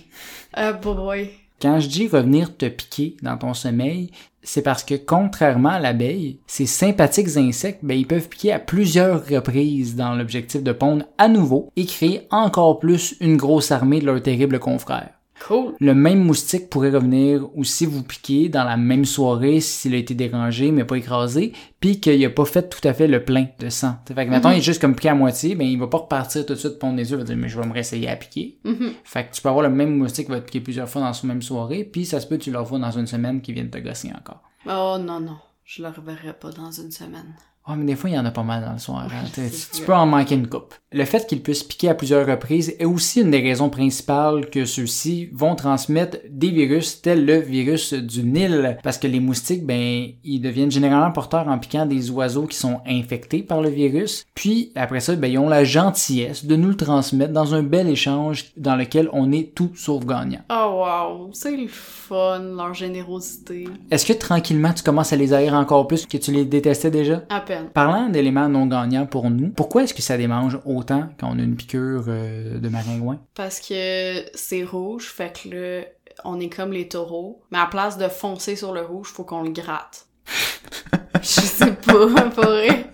Ah, 0.52 0.72
boy. 0.72 1.30
Quand 1.64 1.80
je 1.80 1.88
dis 1.88 2.08
revenir 2.08 2.54
te 2.54 2.66
piquer 2.66 3.16
dans 3.22 3.38
ton 3.38 3.54
sommeil, 3.54 4.10
c'est 4.42 4.60
parce 4.60 4.84
que 4.84 4.96
contrairement 4.96 5.70
à 5.70 5.78
l'abeille, 5.78 6.40
ces 6.46 6.66
sympathiques 6.66 7.38
insectes, 7.38 7.82
ben, 7.82 7.98
ils 7.98 8.06
peuvent 8.06 8.28
piquer 8.28 8.52
à 8.52 8.58
plusieurs 8.58 9.26
reprises 9.26 9.96
dans 9.96 10.14
l'objectif 10.14 10.62
de 10.62 10.72
pondre 10.72 11.06
à 11.16 11.26
nouveau 11.26 11.70
et 11.76 11.86
créer 11.86 12.28
encore 12.30 12.80
plus 12.80 13.16
une 13.18 13.38
grosse 13.38 13.72
armée 13.72 14.00
de 14.00 14.04
leurs 14.04 14.22
terribles 14.22 14.58
confrères. 14.58 15.14
Cool. 15.46 15.74
Le 15.78 15.94
même 15.94 16.24
moustique 16.24 16.70
pourrait 16.70 16.90
revenir 16.90 17.46
aussi 17.56 17.84
vous 17.86 18.02
piquer 18.02 18.48
dans 18.48 18.64
la 18.64 18.76
même 18.78 19.04
soirée 19.04 19.60
s'il 19.60 19.94
a 19.94 19.98
été 19.98 20.14
dérangé 20.14 20.70
mais 20.70 20.84
pas 20.84 20.96
écrasé, 20.96 21.52
puis 21.80 22.00
qu'il 22.00 22.24
a 22.24 22.30
pas 22.30 22.44
fait 22.46 22.68
tout 22.70 22.86
à 22.88 22.94
fait 22.94 23.06
le 23.08 23.22
plein 23.24 23.46
de 23.58 23.68
sang. 23.68 23.96
T'sais, 24.04 24.14
Fait 24.14 24.24
que 24.24 24.30
mettons, 24.30 24.48
Mhm. 24.48 24.54
il 24.54 24.58
est 24.58 24.62
juste 24.62 24.80
comme 24.80 24.94
piqué 24.94 25.10
à 25.10 25.14
moitié, 25.14 25.54
ben 25.54 25.66
il 25.66 25.78
va 25.78 25.86
pas 25.88 25.98
repartir 25.98 26.46
tout 26.46 26.54
de 26.54 26.58
suite 26.58 26.78
pondre 26.78 26.96
les 26.96 27.10
yeux, 27.10 27.16
il 27.16 27.20
va 27.20 27.24
dire 27.24 27.36
mais 27.36 27.48
je 27.48 27.60
vais 27.60 27.66
me 27.66 27.72
réessayer 27.74 28.08
à 28.08 28.16
piquer. 28.16 28.58
Mhm. 28.64 28.92
Fait 29.04 29.24
que 29.28 29.34
tu 29.34 29.42
peux 29.42 29.48
avoir 29.50 29.62
le 29.68 29.74
même 29.74 29.96
moustique 29.98 30.26
qui 30.26 30.32
va 30.32 30.40
te 30.40 30.46
piquer 30.46 30.60
plusieurs 30.60 30.88
fois 30.88 31.02
dans 31.02 31.08
la 31.10 31.28
même 31.28 31.42
soirée, 31.42 31.84
puis 31.84 32.06
ça 32.06 32.20
se 32.20 32.26
peut 32.26 32.36
que 32.38 32.42
tu 32.44 32.50
le 32.50 32.58
revois 32.58 32.78
dans 32.78 32.90
une 32.90 33.06
semaine 33.06 33.40
qui 33.42 33.52
viennent 33.52 33.70
te 33.70 33.78
gosser 33.78 34.10
encore. 34.18 34.42
Oh 34.66 34.96
non, 34.98 35.20
non. 35.20 35.36
Je 35.66 35.82
le 35.82 35.88
reverrai 35.88 36.32
pas 36.34 36.50
dans 36.50 36.70
une 36.70 36.90
semaine. 36.90 37.34
Ah, 37.66 37.76
mais 37.76 37.86
des 37.86 37.96
fois, 37.96 38.10
il 38.10 38.12
y 38.12 38.18
en 38.18 38.26
a 38.26 38.30
pas 38.30 38.42
mal 38.42 38.62
dans 38.62 38.72
le 38.74 38.78
soir. 38.78 39.08
hein. 39.10 39.24
Tu, 39.72 39.82
peux 39.82 39.94
en 39.94 40.04
manquer 40.04 40.34
une 40.34 40.48
coupe. 40.48 40.74
Le 40.92 41.06
fait 41.06 41.26
qu'ils 41.26 41.42
puissent 41.42 41.62
piquer 41.62 41.88
à 41.88 41.94
plusieurs 41.94 42.26
reprises 42.26 42.76
est 42.78 42.84
aussi 42.84 43.22
une 43.22 43.30
des 43.30 43.40
raisons 43.40 43.70
principales 43.70 44.50
que 44.50 44.66
ceux-ci 44.66 45.30
vont 45.32 45.54
transmettre 45.54 46.18
des 46.28 46.50
virus 46.50 47.00
tels 47.00 47.24
le 47.24 47.38
virus 47.38 47.94
du 47.94 48.22
Nil. 48.22 48.76
Parce 48.82 48.98
que 48.98 49.06
les 49.06 49.18
moustiques, 49.18 49.64
ben, 49.64 50.08
ils 50.24 50.40
deviennent 50.40 50.70
généralement 50.70 51.10
porteurs 51.10 51.48
en 51.48 51.58
piquant 51.58 51.86
des 51.86 52.10
oiseaux 52.10 52.46
qui 52.46 52.58
sont 52.58 52.80
infectés 52.86 53.42
par 53.42 53.62
le 53.62 53.70
virus. 53.70 54.26
Puis, 54.34 54.70
après 54.74 55.00
ça, 55.00 55.16
ben, 55.16 55.32
ils 55.32 55.38
ont 55.38 55.48
la 55.48 55.64
gentillesse 55.64 56.44
de 56.44 56.56
nous 56.56 56.68
le 56.68 56.76
transmettre 56.76 57.32
dans 57.32 57.54
un 57.54 57.62
bel 57.62 57.88
échange 57.88 58.52
dans 58.58 58.76
lequel 58.76 59.08
on 59.14 59.32
est 59.32 59.54
tout 59.54 59.72
sauf 59.74 60.04
gagnant. 60.04 60.42
Oh 60.50 60.84
wow. 60.84 61.30
C'est 61.32 61.56
le 61.56 61.68
fun, 61.68 62.40
leur 62.40 62.74
générosité. 62.74 63.68
Est-ce 63.90 64.04
que 64.04 64.12
tranquillement, 64.12 64.74
tu 64.74 64.82
commences 64.82 65.14
à 65.14 65.16
les 65.16 65.32
haïr 65.32 65.54
encore 65.54 65.86
plus 65.86 66.04
que 66.04 66.18
tu 66.18 66.30
les 66.30 66.44
détestais 66.44 66.90
déjà? 66.90 67.22
À 67.30 67.40
peine. 67.40 67.53
Parlant 67.72 68.08
d'éléments 68.08 68.48
non 68.48 68.66
gagnants 68.66 69.06
pour 69.06 69.30
nous, 69.30 69.50
pourquoi 69.50 69.84
est-ce 69.84 69.94
que 69.94 70.02
ça 70.02 70.16
démange 70.16 70.58
autant 70.64 71.08
quand 71.18 71.28
on 71.32 71.38
a 71.38 71.42
une 71.42 71.56
piqûre 71.56 72.04
euh, 72.08 72.58
de 72.58 72.68
maringouin? 72.68 73.20
Parce 73.34 73.60
que 73.60 74.24
c'est 74.34 74.64
rouge, 74.64 75.06
fait 75.08 75.32
que 75.42 75.48
là, 75.54 75.84
on 76.24 76.40
est 76.40 76.48
comme 76.48 76.72
les 76.72 76.88
taureaux. 76.88 77.42
Mais 77.50 77.58
à 77.58 77.66
place 77.66 77.98
de 77.98 78.08
foncer 78.08 78.56
sur 78.56 78.72
le 78.72 78.82
rouge, 78.82 79.08
faut 79.08 79.24
qu'on 79.24 79.42
le 79.42 79.50
gratte. 79.50 80.06
Je 81.22 81.40
sais 81.40 81.72
pas, 81.72 82.06
vrai. 82.36 82.86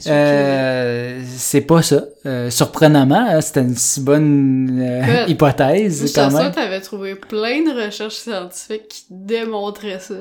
J'ai 0.00 0.10
Euh, 0.10 1.22
c'est 1.36 1.60
pas 1.60 1.82
ça. 1.82 2.04
Euh, 2.26 2.50
surprenamment, 2.50 3.26
hein, 3.28 3.40
c'était 3.40 3.60
une 3.60 3.76
si 3.76 4.00
bonne 4.00 4.80
euh, 4.80 5.26
hypothèse 5.28 6.08
Je 6.08 6.14
quand 6.14 6.30
même. 6.30 6.50
t'avais 6.52 6.80
trouvé 6.80 7.14
plein 7.14 7.62
de 7.62 7.84
recherches 7.84 8.16
scientifiques 8.16 8.88
qui 8.88 9.04
démontraient 9.10 10.00
ça. 10.00 10.14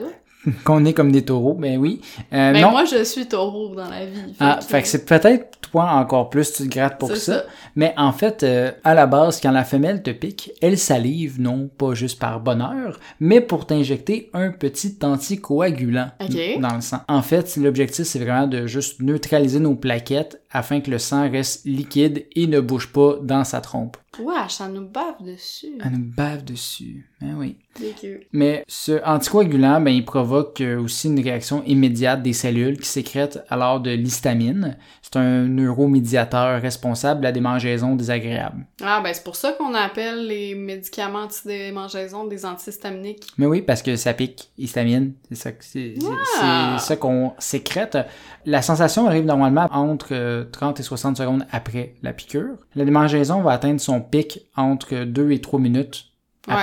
Qu'on 0.63 0.85
est 0.85 0.93
comme 0.93 1.11
des 1.11 1.23
taureaux, 1.23 1.53
ben 1.53 1.77
oui. 1.77 2.01
Euh, 2.33 2.51
Mais 2.51 2.61
non. 2.61 2.71
moi, 2.71 2.85
je 2.85 3.03
suis 3.03 3.27
taureau 3.27 3.75
dans 3.75 3.87
la 3.89 4.05
vie. 4.05 4.33
Ah, 4.39 4.59
fait 4.61 4.81
que 4.81 4.87
c'est 4.87 5.05
peut-être 5.05 5.59
toi 5.61 5.91
encore 5.91 6.29
plus, 6.29 6.51
tu 6.51 6.63
te 6.63 6.67
grattes 6.69 6.97
pour 6.97 7.09
ça. 7.09 7.15
ça. 7.17 7.43
Mais 7.75 7.93
en 7.95 8.11
fait, 8.11 8.41
euh, 8.43 8.71
à 8.83 8.93
la 8.95 9.05
base, 9.05 9.39
quand 9.39 9.51
la 9.51 9.63
femelle 9.63 10.01
te 10.01 10.09
pique, 10.09 10.51
elle 10.61 10.77
salive, 10.77 11.39
non 11.39 11.69
pas 11.77 11.93
juste 11.93 12.19
par 12.19 12.39
bonheur, 12.39 12.99
mais 13.19 13.39
pour 13.39 13.67
t'injecter 13.67 14.29
un 14.33 14.49
petit 14.51 14.97
anticoagulant 15.03 16.09
Ok. 16.21 16.59
dans 16.59 16.73
le 16.75 16.81
sang. 16.81 17.01
En 17.07 17.21
fait, 17.21 17.55
l'objectif, 17.57 18.05
c'est 18.05 18.19
vraiment 18.19 18.47
de 18.47 18.65
juste 18.67 18.99
neutraliser 19.01 19.59
nos 19.59 19.75
plaquettes 19.75 20.41
afin 20.51 20.81
que 20.81 20.91
le 20.91 20.97
sang 20.97 21.29
reste 21.29 21.65
liquide 21.65 22.25
et 22.35 22.47
ne 22.47 22.59
bouge 22.59 22.91
pas 22.91 23.15
dans 23.21 23.43
sa 23.43 23.61
trompe. 23.61 23.97
Wesh, 24.19 24.55
ça 24.55 24.67
nous 24.67 24.87
bave 24.87 25.23
dessus. 25.23 25.77
Elle 25.83 25.91
nous 25.91 26.11
bave 26.15 26.43
dessus. 26.43 27.09
Ben 27.21 27.35
oui. 27.37 27.57
Mais 28.33 28.65
ce 28.67 29.01
anticoagulant, 29.05 29.79
ben, 29.79 29.91
il 29.91 30.03
provoque 30.03 30.59
euh, 30.59 30.81
aussi 30.81 31.07
une 31.07 31.21
réaction 31.21 31.63
immédiate 31.63 32.21
des 32.21 32.33
cellules 32.33 32.77
qui 32.77 32.87
sécrètent 32.87 33.39
alors 33.47 33.79
de 33.79 33.91
l'histamine. 33.91 34.77
C'est 35.13 35.19
un 35.19 35.43
neuromédiateur 35.43 36.61
responsable 36.61 37.19
de 37.19 37.25
la 37.25 37.31
démangeaison 37.33 37.95
désagréable. 37.95 38.65
Ah, 38.81 39.01
ben 39.03 39.13
c'est 39.13 39.23
pour 39.25 39.35
ça 39.35 39.51
qu'on 39.51 39.73
appelle 39.73 40.25
les 40.27 40.55
médicaments 40.55 41.23
antidémangeaison 41.23 42.25
des 42.27 42.45
antihistaminiques. 42.45 43.27
Mais 43.37 43.45
oui, 43.45 43.61
parce 43.61 43.81
que 43.81 43.97
ça 43.97 44.13
pique, 44.13 44.51
histamine, 44.57 45.13
c'est 45.29 45.35
ça, 45.35 45.49
c'est 45.59 45.95
Ah! 46.41 46.77
ça 46.79 46.95
qu'on 46.95 47.33
sécrète. 47.39 47.97
La 48.45 48.61
sensation 48.61 49.05
arrive 49.05 49.25
normalement 49.25 49.67
entre 49.71 50.09
euh, 50.13 50.45
30 50.49 50.79
et 50.79 50.83
60 50.83 51.17
secondes 51.17 51.45
après 51.51 51.95
la 52.03 52.13
piqûre. 52.13 52.55
La 52.75 52.85
démangeaison 52.85 53.41
va 53.41 53.51
atteindre 53.51 53.81
son 53.81 53.99
pic 53.99 54.47
entre 54.55 55.03
2 55.03 55.31
et 55.31 55.41
3 55.41 55.59
minutes 55.59 56.05
Ouais. 56.47 56.55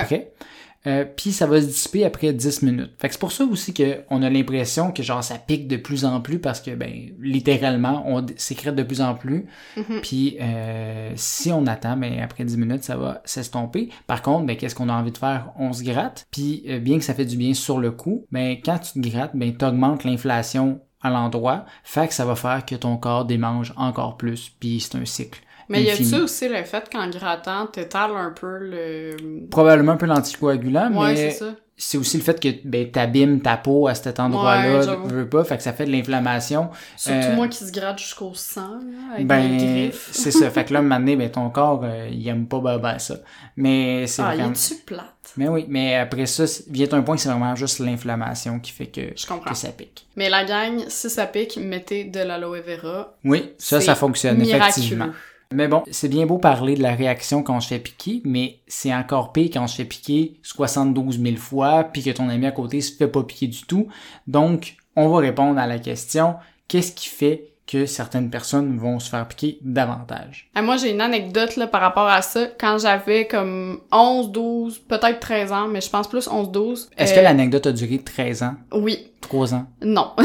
Euh, 0.88 1.04
puis 1.04 1.33
ça 1.33 1.47
va 1.47 1.61
se 1.61 1.66
dissiper 1.66 2.04
après 2.04 2.33
10 2.33 2.62
minutes. 2.62 2.92
Fait 2.99 3.09
que 3.09 3.14
c'est 3.14 3.21
pour 3.21 3.33
ça 3.33 3.45
aussi 3.45 3.75
qu'on 3.75 4.23
a 4.23 4.30
l'impression 4.30 4.90
que 4.90 5.02
genre 5.02 5.23
ça 5.23 5.37
pique 5.37 5.68
de 5.68 5.76
plus 5.76 6.04
en 6.04 6.21
plus 6.21 6.38
parce 6.38 6.61
que 6.61 6.75
ben 6.75 7.11
littéralement 7.21 8.04
on 8.07 8.25
sécrète 8.37 8.75
de 8.75 8.83
plus 8.83 9.00
en 9.00 9.14
plus. 9.14 9.47
Mhm. 9.76 10.00
Puis 10.02 10.38
euh, 10.40 11.12
si 11.14 11.52
on 11.52 11.66
attend, 11.66 11.97
ben 11.97 12.21
après 12.21 12.45
10 12.45 12.57
minutes 12.57 12.85
ça 12.85 12.97
va 12.97 13.21
s'estomper. 13.25 13.90
Par 14.07 14.23
contre, 14.23 14.47
ben 14.47 14.57
qu'est-ce 14.57 14.75
qu'on 14.75 14.88
a 14.88 14.95
envie 14.95 15.12
de 15.12 15.18
faire? 15.18 15.50
On 15.59 15.73
se 15.73 15.85
gratte. 15.85 16.26
Puis 16.30 16.64
euh, 16.68 16.78
bien 16.78 16.99
que 16.99 17.04
ça 17.04 17.14
fait 17.14 17.26
du 17.26 17.37
bien 17.37 17.52
sur 17.54 17.78
le 17.78 17.90
coup, 17.90 18.25
ben 18.33 18.57
quand 18.64 18.78
tu 18.78 19.00
te 19.00 19.09
grattes, 19.09 19.33
ben 19.35 19.54
t'augmentes 19.54 20.04
l'inflation 20.04 20.80
à 21.02 21.11
l'endroit. 21.11 21.66
Fait 21.85 22.09
que 22.09 22.14
ça 22.14 22.25
va 22.25 22.35
faire 22.35 22.64
que 22.64 22.75
ton 22.75 22.97
corps 22.97 23.25
démange 23.25 23.73
encore 23.76 24.16
plus. 24.16 24.50
Puis 24.59 24.80
c'est 24.80 24.97
un 24.97 25.04
cycle. 25.04 25.40
Mais 25.68 25.82
y 25.82 25.90
infini. 25.90 26.14
a-tu 26.14 26.22
aussi 26.22 26.48
le 26.48 26.62
fait 26.64 26.88
qu'en 26.90 27.08
grattant, 27.10 27.66
t'étales 27.66 28.12
un 28.16 28.30
peu 28.30 28.58
le... 28.60 29.16
Probablement 29.50 29.92
un 29.92 29.96
peu 29.96 30.06
l'anticoagulant, 30.06 30.90
Ouais, 30.92 31.08
mais 31.14 31.30
c'est 31.30 31.38
ça. 31.44 31.54
c'est 31.76 31.98
aussi 31.98 32.16
le 32.16 32.22
fait 32.22 32.40
que 32.40 32.48
ben, 32.66 32.90
t'abîmes 32.90 33.40
ta 33.42 33.56
peau 33.56 33.87
à 33.87 33.94
cet 33.94 34.18
endroit-là, 34.18 34.78
Ouais, 34.80 34.96
veux 35.12 35.28
pas, 35.28 35.44
fait 35.44 35.56
que 35.58 35.62
ça 35.62 35.72
fait 35.72 35.84
de 35.84 35.90
l'inflammation. 35.92 36.70
Surtout 36.96 37.18
Euh, 37.28 37.34
moi 37.37 37.48
qui 37.48 37.58
se 37.64 37.70
gratte 37.72 37.98
jusqu'au 37.98 38.32
sang, 38.34 38.78
là, 38.80 39.14
avec 39.14 39.26
Ben, 39.26 39.90
c'est 40.10 40.30
ça. 40.30 40.50
Fait 40.50 40.64
que 40.64 40.72
là, 40.72 40.80
maintenant, 40.82 41.16
ben, 41.16 41.30
ton 41.30 41.50
corps, 41.50 41.82
euh, 41.84 42.08
il 42.10 42.26
aime 42.28 42.46
pas 42.46 42.60
ben, 42.60 42.78
ben, 42.78 42.98
ça. 42.98 43.16
Mais 43.56 44.06
c'est 44.06 44.22
Ah, 44.22 44.30
il 44.34 44.38
vraiment... 44.38 44.52
est-tu 44.54 44.75
plate? 44.87 45.04
Mais 45.37 45.46
oui, 45.48 45.66
mais 45.68 45.94
après 45.96 46.25
ça, 46.25 46.44
vient 46.70 46.88
un 46.92 47.02
point 47.02 47.14
que 47.16 47.20
c'est 47.20 47.28
vraiment 47.28 47.54
juste 47.54 47.80
l'inflammation 47.80 48.58
qui 48.60 48.72
fait 48.72 48.87
que, 48.87 49.02
Je 49.14 49.26
comprends. 49.26 49.50
que 49.50 49.56
ça 49.56 49.68
pique. 49.68 50.06
Mais 50.16 50.30
la 50.30 50.44
gang, 50.44 50.82
si 50.88 51.10
ça 51.10 51.26
pique, 51.26 51.58
mettez 51.58 52.04
de 52.04 52.20
l'aloe 52.20 52.62
vera. 52.62 53.14
Oui, 53.25 53.52
ça, 53.58 53.80
ça 53.82 53.94
fonctionne, 53.94 54.40
effectivement. 54.40 55.10
Mais 55.55 55.67
bon, 55.67 55.83
c'est 55.90 56.09
bien 56.09 56.26
beau 56.26 56.37
parler 56.37 56.75
de 56.75 56.83
la 56.83 56.95
réaction 56.95 57.43
quand 57.43 57.57
on 57.57 57.61
se 57.61 57.69
fait 57.69 57.78
piquer, 57.78 58.21
mais 58.25 58.59
c'est 58.67 58.95
encore 58.95 59.33
pire 59.33 59.49
quand 59.52 59.64
on 59.64 59.67
se 59.67 59.76
fait 59.76 59.87
piquer 59.87 60.35
72 60.43 61.19
000 61.19 61.37
fois, 61.37 61.85
puis 61.85 62.02
que 62.02 62.11
ton 62.11 62.28
ami 62.28 62.45
à 62.45 62.50
côté 62.50 62.83
se 62.83 62.93
fait 62.95 63.09
pas 63.09 63.23
piquer 63.23 63.47
du 63.47 63.62
tout. 63.62 63.88
Donc, 64.26 64.76
on 64.95 65.09
va 65.09 65.19
répondre 65.19 65.59
à 65.59 65.67
la 65.67 65.78
question, 65.78 66.35
qu'est-ce 66.69 66.93
qui 66.93 67.09
fait 67.09 67.52
que 67.70 67.84
certaines 67.87 68.30
personnes 68.30 68.78
vont 68.78 68.98
se 68.98 69.10
faire 69.10 69.28
piquer 69.28 69.58
davantage? 69.60 70.48
Ah, 70.54 70.62
moi, 70.62 70.78
j'ai 70.78 70.90
une 70.90 71.02
anecdote 71.02 71.56
là, 71.56 71.66
par 71.66 71.82
rapport 71.82 72.08
à 72.08 72.22
ça. 72.22 72.46
Quand 72.58 72.78
j'avais 72.78 73.26
comme 73.26 73.80
11, 73.92 74.32
12, 74.32 74.78
peut-être 74.88 75.20
13 75.20 75.52
ans, 75.52 75.68
mais 75.68 75.80
je 75.82 75.90
pense 75.90 76.08
plus 76.08 76.26
11, 76.26 76.50
12. 76.50 76.90
Est-ce 76.96 77.12
euh, 77.12 77.16
que 77.16 77.20
l'anecdote 77.20 77.66
a 77.66 77.72
duré 77.72 77.98
13 77.98 78.42
ans, 78.42 78.54
Oui, 78.72 79.12
3 79.20 79.54
ans? 79.54 79.66
non. 79.82 80.12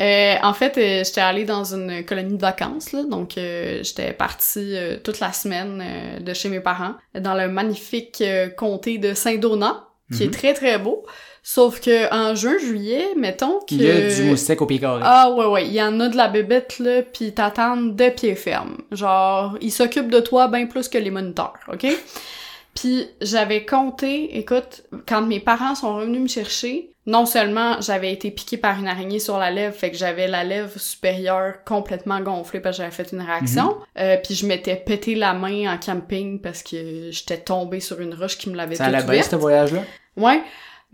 Euh, 0.00 0.34
en 0.42 0.52
fait, 0.54 0.76
euh, 0.76 1.04
j'étais 1.04 1.20
allée 1.20 1.44
dans 1.44 1.72
une 1.72 2.04
colonie 2.04 2.34
de 2.36 2.40
vacances, 2.40 2.90
là, 2.92 3.04
donc 3.04 3.38
euh, 3.38 3.78
j'étais 3.84 4.12
partie 4.12 4.76
euh, 4.76 4.96
toute 4.96 5.20
la 5.20 5.32
semaine 5.32 5.80
euh, 5.80 6.18
de 6.18 6.34
chez 6.34 6.48
mes 6.48 6.58
parents, 6.58 6.94
dans 7.16 7.34
le 7.34 7.46
magnifique 7.48 8.20
euh, 8.20 8.48
comté 8.48 8.98
de 8.98 9.14
Saint-Donat, 9.14 9.84
qui 10.12 10.22
Mhm. 10.24 10.28
est 10.28 10.32
très 10.32 10.52
très 10.54 10.78
beau. 10.78 11.06
Sauf 11.46 11.78
que 11.78 12.10
en 12.10 12.34
juin, 12.34 12.56
juillet, 12.58 13.08
mettons 13.18 13.60
que... 13.60 13.74
Il 13.74 13.82
y 13.82 13.90
a 13.90 14.14
du 14.14 14.22
moustique 14.22 14.62
au 14.62 14.66
pied 14.66 14.78
carré. 14.80 15.02
Ah 15.04 15.30
ouais 15.30 15.44
ouais, 15.44 15.66
il 15.66 15.74
y 15.74 15.82
en 15.82 16.00
a 16.00 16.08
de 16.08 16.16
la 16.16 16.28
bébête 16.28 16.78
là, 16.78 17.02
pis 17.02 17.34
t'attendent 17.34 17.94
de 17.94 18.08
pied 18.08 18.34
ferme. 18.34 18.78
Genre, 18.90 19.56
ils 19.60 19.70
s'occupent 19.70 20.10
de 20.10 20.20
toi 20.20 20.48
bien 20.48 20.64
plus 20.66 20.88
que 20.88 20.96
les 20.96 21.10
moniteurs, 21.10 21.52
ok? 21.70 21.86
Puis 22.74 23.06
j'avais 23.20 23.66
compté, 23.66 24.38
écoute, 24.38 24.84
quand 25.06 25.20
mes 25.20 25.38
parents 25.38 25.74
sont 25.74 25.94
revenus 25.94 26.22
me 26.22 26.28
chercher, 26.28 26.90
non 27.06 27.26
seulement 27.26 27.78
j'avais 27.82 28.10
été 28.10 28.30
piquée 28.30 28.56
par 28.56 28.78
une 28.78 28.88
araignée 28.88 29.18
sur 29.20 29.36
la 29.38 29.50
lèvre, 29.50 29.74
fait 29.74 29.90
que 29.90 29.98
j'avais 29.98 30.26
la 30.26 30.44
lèvre 30.44 30.78
supérieure 30.80 31.62
complètement 31.66 32.20
gonflée 32.20 32.60
parce 32.60 32.78
que 32.78 32.82
j'avais 32.82 32.94
fait 32.94 33.12
une 33.12 33.20
réaction, 33.20 33.76
euh, 33.98 34.16
puis 34.16 34.34
je 34.34 34.46
m'étais 34.46 34.76
pété 34.76 35.14
la 35.14 35.34
main 35.34 35.74
en 35.74 35.78
camping 35.78 36.40
parce 36.40 36.62
que 36.62 37.10
j'étais 37.10 37.36
tombée 37.36 37.80
sur 37.80 38.00
une 38.00 38.14
roche 38.14 38.38
qui 38.38 38.48
me 38.48 38.56
l'avait 38.56 38.76
Ça 38.76 38.86
toute 38.86 38.94
bien, 38.94 39.04
ouverte. 39.04 39.30
ce 39.30 39.36
voyage-là? 39.36 39.82
Ouais. 40.16 40.40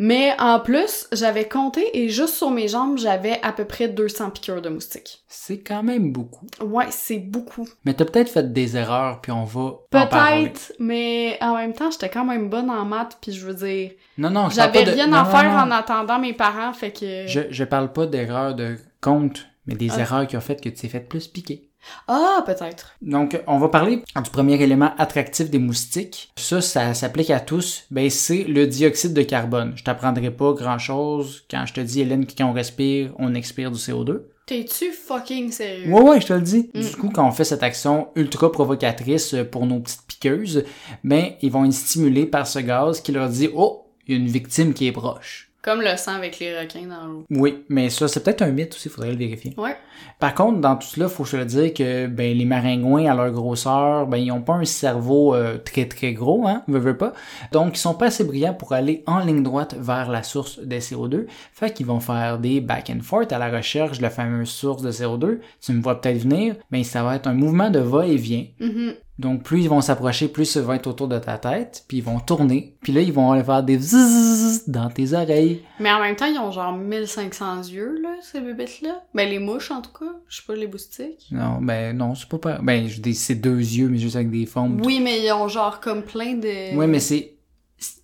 Mais 0.02 0.32
en 0.38 0.58
plus, 0.60 1.06
j'avais 1.12 1.46
compté 1.46 1.84
et 1.92 2.08
juste 2.08 2.34
sur 2.36 2.50
mes 2.50 2.68
jambes, 2.68 2.96
j'avais 2.96 3.38
à 3.42 3.52
peu 3.52 3.66
près 3.66 3.86
200 3.86 4.30
piqûres 4.30 4.62
de 4.62 4.70
moustiques. 4.70 5.24
C'est 5.28 5.58
quand 5.60 5.82
même 5.82 6.10
beaucoup. 6.10 6.46
Ouais, 6.64 6.86
c'est 6.88 7.18
beaucoup. 7.18 7.68
Mais 7.84 7.92
t'as 7.92 8.06
peut-être 8.06 8.30
fait 8.30 8.50
des 8.50 8.78
erreurs, 8.78 9.20
puis 9.20 9.30
on 9.30 9.44
va. 9.44 9.74
Peut-être, 9.90 10.72
mais 10.78 11.36
en 11.42 11.54
même 11.54 11.74
temps, 11.74 11.90
j'étais 11.90 12.08
quand 12.08 12.24
même 12.24 12.48
bonne 12.48 12.70
en 12.70 12.86
maths, 12.86 13.18
puis 13.20 13.32
je 13.32 13.44
veux 13.46 13.52
dire, 13.52 13.90
Non, 14.16 14.30
non, 14.30 14.48
j'avais 14.48 14.84
de... 14.84 14.90
rien 14.92 15.06
non, 15.06 15.18
à 15.18 15.24
non, 15.24 15.30
faire 15.30 15.52
non. 15.52 15.58
en 15.58 15.70
attendant 15.70 16.18
mes 16.18 16.32
parents, 16.32 16.72
fait 16.72 16.92
que... 16.92 17.26
Je, 17.26 17.40
je 17.50 17.64
parle 17.64 17.92
pas 17.92 18.06
d'erreurs 18.06 18.54
de 18.54 18.76
compte, 19.02 19.46
mais 19.66 19.74
des 19.74 19.90
Ah. 19.92 20.00
erreurs 20.00 20.26
qui 20.26 20.36
ont 20.36 20.40
fait 20.40 20.56
que 20.56 20.70
tu 20.70 20.74
t'es 20.76 20.88
fait 20.88 21.00
plus 21.00 21.28
piquer. 21.28 21.69
Ah, 22.08 22.42
peut-être. 22.44 22.96
Donc, 23.02 23.40
on 23.46 23.58
va 23.58 23.68
parler 23.68 24.02
du 24.22 24.30
premier 24.30 24.60
élément 24.62 24.92
attractif 24.98 25.50
des 25.50 25.58
moustiques. 25.58 26.32
Ça, 26.36 26.60
ça 26.60 26.94
s'applique 26.94 27.30
à 27.30 27.40
tous. 27.40 27.84
Ben, 27.90 28.10
c'est 28.10 28.44
le 28.44 28.66
dioxyde 28.66 29.14
de 29.14 29.22
carbone. 29.22 29.72
Je 29.76 29.84
t'apprendrai 29.84 30.30
pas 30.30 30.52
grand-chose 30.52 31.44
quand 31.50 31.64
je 31.66 31.74
te 31.74 31.80
dis, 31.80 32.00
Hélène, 32.00 32.26
que 32.26 32.32
quand 32.36 32.46
on 32.46 32.52
respire, 32.52 33.12
on 33.18 33.34
expire 33.34 33.70
du 33.70 33.78
CO2. 33.78 34.22
T'es-tu 34.46 34.90
fucking 34.90 35.52
sérieux? 35.52 35.92
Ouais, 35.92 36.02
ouais, 36.02 36.20
je 36.20 36.26
te 36.26 36.32
le 36.32 36.40
dis. 36.40 36.70
Mm. 36.74 36.80
Du 36.80 36.96
coup, 36.96 37.10
quand 37.10 37.26
on 37.26 37.30
fait 37.30 37.44
cette 37.44 37.62
action 37.62 38.08
ultra 38.16 38.50
provocatrice 38.50 39.36
pour 39.52 39.64
nos 39.66 39.78
petites 39.78 40.02
piqueuses, 40.08 40.64
ben, 41.04 41.32
ils 41.40 41.52
vont 41.52 41.64
être 41.64 41.72
stimulés 41.72 42.26
par 42.26 42.46
ce 42.46 42.58
gaz 42.58 43.00
qui 43.00 43.12
leur 43.12 43.28
dit, 43.28 43.48
oh, 43.54 43.86
il 44.06 44.14
y 44.14 44.18
a 44.18 44.20
une 44.20 44.28
victime 44.28 44.74
qui 44.74 44.88
est 44.88 44.92
proche. 44.92 45.49
Comme 45.62 45.82
le 45.82 45.96
sang 45.96 46.14
avec 46.14 46.38
les 46.38 46.58
requins 46.58 46.86
dans 46.86 47.06
l'eau. 47.06 47.26
Oui, 47.30 47.64
mais 47.68 47.90
ça, 47.90 48.08
c'est 48.08 48.24
peut-être 48.24 48.42
un 48.42 48.50
mythe 48.50 48.74
aussi, 48.74 48.88
faudrait 48.88 49.10
le 49.10 49.18
vérifier. 49.18 49.52
Ouais. 49.58 49.76
Par 50.18 50.34
contre, 50.34 50.60
dans 50.60 50.76
tout 50.76 50.86
cela, 50.86 51.08
faut 51.08 51.24
se 51.24 51.36
le 51.36 51.44
dire 51.44 51.74
que 51.74 52.06
ben 52.06 52.36
les 52.36 52.44
maringouins 52.44 53.10
à 53.10 53.14
leur 53.14 53.30
grosseur, 53.30 54.06
ben 54.06 54.16
ils 54.16 54.32
ont 54.32 54.40
pas 54.40 54.54
un 54.54 54.64
cerveau 54.64 55.34
euh, 55.34 55.58
très 55.58 55.86
très 55.86 56.12
gros, 56.12 56.46
hein, 56.46 56.62
veux, 56.68 56.78
veux 56.78 56.96
pas. 56.96 57.12
Donc 57.52 57.76
ils 57.76 57.80
sont 57.80 57.94
pas 57.94 58.06
assez 58.06 58.24
brillants 58.24 58.54
pour 58.54 58.72
aller 58.72 59.02
en 59.06 59.18
ligne 59.20 59.42
droite 59.42 59.74
vers 59.78 60.10
la 60.10 60.22
source 60.22 60.58
de 60.58 60.76
CO2. 60.76 61.26
Fait 61.52 61.72
qu'ils 61.72 61.86
vont 61.86 62.00
faire 62.00 62.38
des 62.38 62.60
back 62.60 62.90
and 62.94 63.02
forth 63.02 63.32
à 63.32 63.38
la 63.38 63.50
recherche 63.50 63.98
de 63.98 64.02
la 64.02 64.10
fameuse 64.10 64.48
source 64.48 64.82
de 64.82 64.92
CO2. 64.92 65.40
Tu 65.60 65.72
me 65.72 65.82
vois 65.82 66.00
peut-être 66.00 66.18
venir, 66.18 66.56
ben 66.70 66.84
ça 66.84 67.02
va 67.02 67.16
être 67.16 67.26
un 67.26 67.34
mouvement 67.34 67.70
de 67.70 67.80
va-et-vient. 67.80 68.46
Mhm. 68.60 68.94
Donc 69.20 69.42
plus 69.42 69.60
ils 69.62 69.68
vont 69.68 69.80
s'approcher, 69.82 70.28
plus 70.28 70.46
ça 70.46 70.62
va 70.62 70.76
être 70.76 70.86
autour 70.86 71.06
de 71.06 71.18
ta 71.18 71.36
tête, 71.36 71.84
puis 71.86 71.98
ils 71.98 72.02
vont 72.02 72.18
tourner, 72.20 72.76
puis 72.80 72.92
là 72.92 73.02
ils 73.02 73.12
vont 73.12 73.32
aller 73.32 73.44
faire 73.44 73.62
des 73.62 73.78
zzzz 73.78 74.62
dans 74.66 74.88
tes 74.88 75.12
oreilles. 75.12 75.62
Mais 75.78 75.92
en 75.92 76.00
même 76.00 76.16
temps, 76.16 76.26
ils 76.26 76.38
ont 76.38 76.50
genre 76.50 76.72
1500 76.72 77.64
yeux, 77.70 78.00
là, 78.02 78.08
ces 78.22 78.40
bébêtes-là. 78.40 79.02
Ben, 79.14 79.28
les 79.28 79.38
mouches, 79.38 79.70
en 79.70 79.82
tout 79.82 79.92
cas. 79.92 80.10
Je 80.28 80.36
sais 80.38 80.42
pas, 80.46 80.54
les 80.54 80.66
moustiques. 80.66 81.26
Non, 81.30 81.58
ben 81.60 81.96
non, 81.96 82.14
c'est 82.14 82.28
pas 82.28 82.38
pareil. 82.38 82.60
Ben 82.62 82.88
je 82.88 83.00
dis 83.00 83.14
c'est 83.14 83.34
deux 83.34 83.58
yeux, 83.58 83.88
mais 83.88 83.98
juste 83.98 84.16
avec 84.16 84.30
des 84.30 84.46
formes 84.46 84.80
Oui, 84.82 85.00
mais 85.00 85.22
ils 85.22 85.32
ont 85.32 85.48
genre 85.48 85.80
comme 85.80 86.02
plein 86.02 86.34
de... 86.34 86.74
Ouais, 86.76 86.86
mais 86.86 87.00
c'est. 87.00 87.34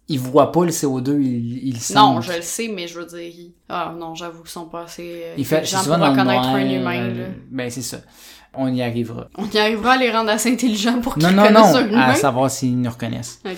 Ils 0.08 0.20
voient 0.20 0.52
pas 0.52 0.64
le 0.64 0.70
CO2, 0.70 1.20
ils, 1.20 1.66
ils 1.68 1.74
le 1.74 1.80
sentent. 1.80 2.14
Non, 2.14 2.20
je 2.20 2.32
le 2.34 2.40
sais, 2.42 2.68
mais 2.68 2.86
je 2.86 3.00
veux 3.00 3.06
dire... 3.06 3.18
ils- 3.22 3.54
Ah 3.68 3.92
non, 3.98 4.14
j'avoue 4.14 4.42
qu'ils 4.42 4.50
sont 4.50 4.66
pas 4.66 4.82
assez... 4.84 5.02
euh, 5.24 5.34
Il 5.36 5.44
fait, 5.44 5.56
intelligents 5.56 5.78
c'est 5.78 5.84
souvent 5.84 5.98
dans 5.98 6.10
le 6.14 6.22
noir, 6.22 6.46
un 6.46 6.70
humain, 6.70 7.00
euh, 7.00 7.14
là. 7.14 7.28
Ben, 7.50 7.68
c'est 7.70 7.82
ça. 7.82 7.96
On 8.58 8.72
y 8.72 8.82
arrivera. 8.82 9.28
On 9.36 9.46
y 9.48 9.58
arrivera 9.58 9.92
à 9.92 9.96
les 9.96 10.10
rendre 10.10 10.30
assez 10.30 10.50
intelligents 10.52 11.00
pour 11.00 11.14
qu'ils 11.14 11.24
Non, 11.24 11.32
non, 11.32 11.42
reconnaissent 11.42 11.74
non, 11.74 11.88
humain. 11.88 12.00
à 12.08 12.14
savoir 12.14 12.50
s'ils 12.50 12.80
nous 12.80 12.90
reconnaissent. 12.90 13.40
Ok. 13.44 13.56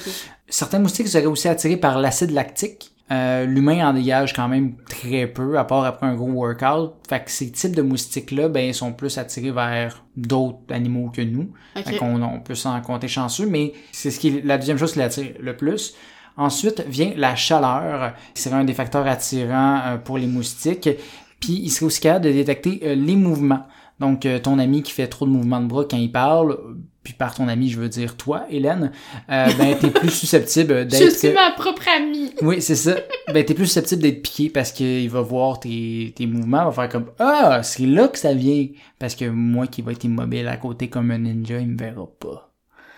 Certains 0.48 0.78
moustiques 0.78 1.08
seraient 1.08 1.26
aussi 1.26 1.48
attirés 1.48 1.76
par 1.76 1.98
l'acide 1.98 2.30
lactique. 2.30 2.92
Euh, 3.10 3.46
L'humain 3.46 3.88
en 3.88 3.94
dégage 3.94 4.34
quand 4.34 4.48
même 4.48 4.74
très 4.88 5.26
peu, 5.26 5.58
à 5.58 5.64
part 5.64 5.84
après 5.84 6.06
un 6.06 6.14
gros 6.14 6.28
workout. 6.30 6.92
Fait 7.08 7.24
que 7.24 7.30
ces 7.30 7.50
types 7.50 7.74
de 7.74 7.80
moustiques-là, 7.82 8.48
ben, 8.48 8.66
ils 8.66 8.74
sont 8.74 8.92
plus 8.92 9.16
attirés 9.16 9.50
vers 9.50 10.04
d'autres 10.16 10.58
animaux 10.70 11.10
que 11.14 11.22
nous. 11.22 11.50
Ok. 11.76 11.84
Fait 11.86 11.96
qu'on 11.96 12.20
on 12.22 12.40
peut 12.40 12.54
s'en 12.54 12.78
compter 12.82 13.08
chanceux, 13.08 13.46
mais 13.46 13.72
c'est 13.92 14.10
ce 14.10 14.20
qui 14.20 14.28
est 14.28 14.44
la 14.44 14.58
deuxième 14.58 14.76
chose 14.78 14.92
qui 14.92 14.98
l'attire 14.98 15.32
le 15.40 15.56
plus. 15.56 15.94
Ensuite 16.36 16.84
vient 16.86 17.12
la 17.16 17.34
chaleur, 17.34 18.12
qui 18.34 18.42
serait 18.42 18.56
un 18.56 18.64
des 18.64 18.74
facteurs 18.74 19.06
attirants 19.06 19.80
euh, 19.86 19.96
pour 19.96 20.18
les 20.18 20.26
moustiques. 20.26 20.88
Puis 21.40 21.60
il 21.64 21.70
serait 21.70 21.86
aussi 21.86 22.00
capable 22.00 22.26
de 22.26 22.32
détecter 22.32 22.80
euh, 22.84 22.94
les 22.94 23.16
mouvements. 23.16 23.66
Donc 24.00 24.26
euh, 24.26 24.38
ton 24.38 24.58
ami 24.58 24.82
qui 24.82 24.92
fait 24.92 25.08
trop 25.08 25.26
de 25.26 25.30
mouvements 25.30 25.60
de 25.60 25.66
bras 25.66 25.84
quand 25.90 25.96
il 25.96 26.12
parle, 26.12 26.58
puis 27.02 27.14
par 27.14 27.34
ton 27.34 27.48
ami 27.48 27.68
je 27.68 27.80
veux 27.80 27.88
dire 27.88 28.16
toi, 28.16 28.44
Hélène, 28.50 28.92
euh, 29.30 29.46
ben 29.58 29.76
t'es 29.78 29.90
plus 29.90 30.10
susceptible 30.14 30.78
Je 30.90 30.98
d'être. 30.98 31.16
suis 31.16 31.32
ma 31.32 31.50
propre 31.52 31.82
amie. 31.96 32.32
Oui, 32.42 32.62
c'est 32.62 32.76
ça. 32.76 32.96
Ben, 33.32 33.44
t'es 33.44 33.54
plus 33.54 33.66
susceptible 33.66 34.02
d'être 34.02 34.22
piqué 34.22 34.50
parce 34.50 34.70
qu'il 34.72 35.08
va 35.10 35.20
voir 35.20 35.58
tes, 35.60 36.12
tes 36.16 36.26
mouvements, 36.26 36.64
va 36.66 36.72
faire 36.72 36.88
comme 36.88 37.10
Ah, 37.18 37.62
c'est 37.62 37.86
là 37.86 38.08
que 38.08 38.18
ça 38.18 38.34
vient. 38.34 38.66
Parce 38.98 39.14
que 39.14 39.24
moi 39.24 39.66
qui 39.66 39.82
va 39.82 39.92
être 39.92 40.04
immobile 40.04 40.46
à 40.48 40.56
côté 40.56 40.88
comme 40.88 41.10
un 41.10 41.18
ninja, 41.18 41.58
il 41.58 41.68
me 41.68 41.78
verra 41.78 42.06
pas. 42.20 42.44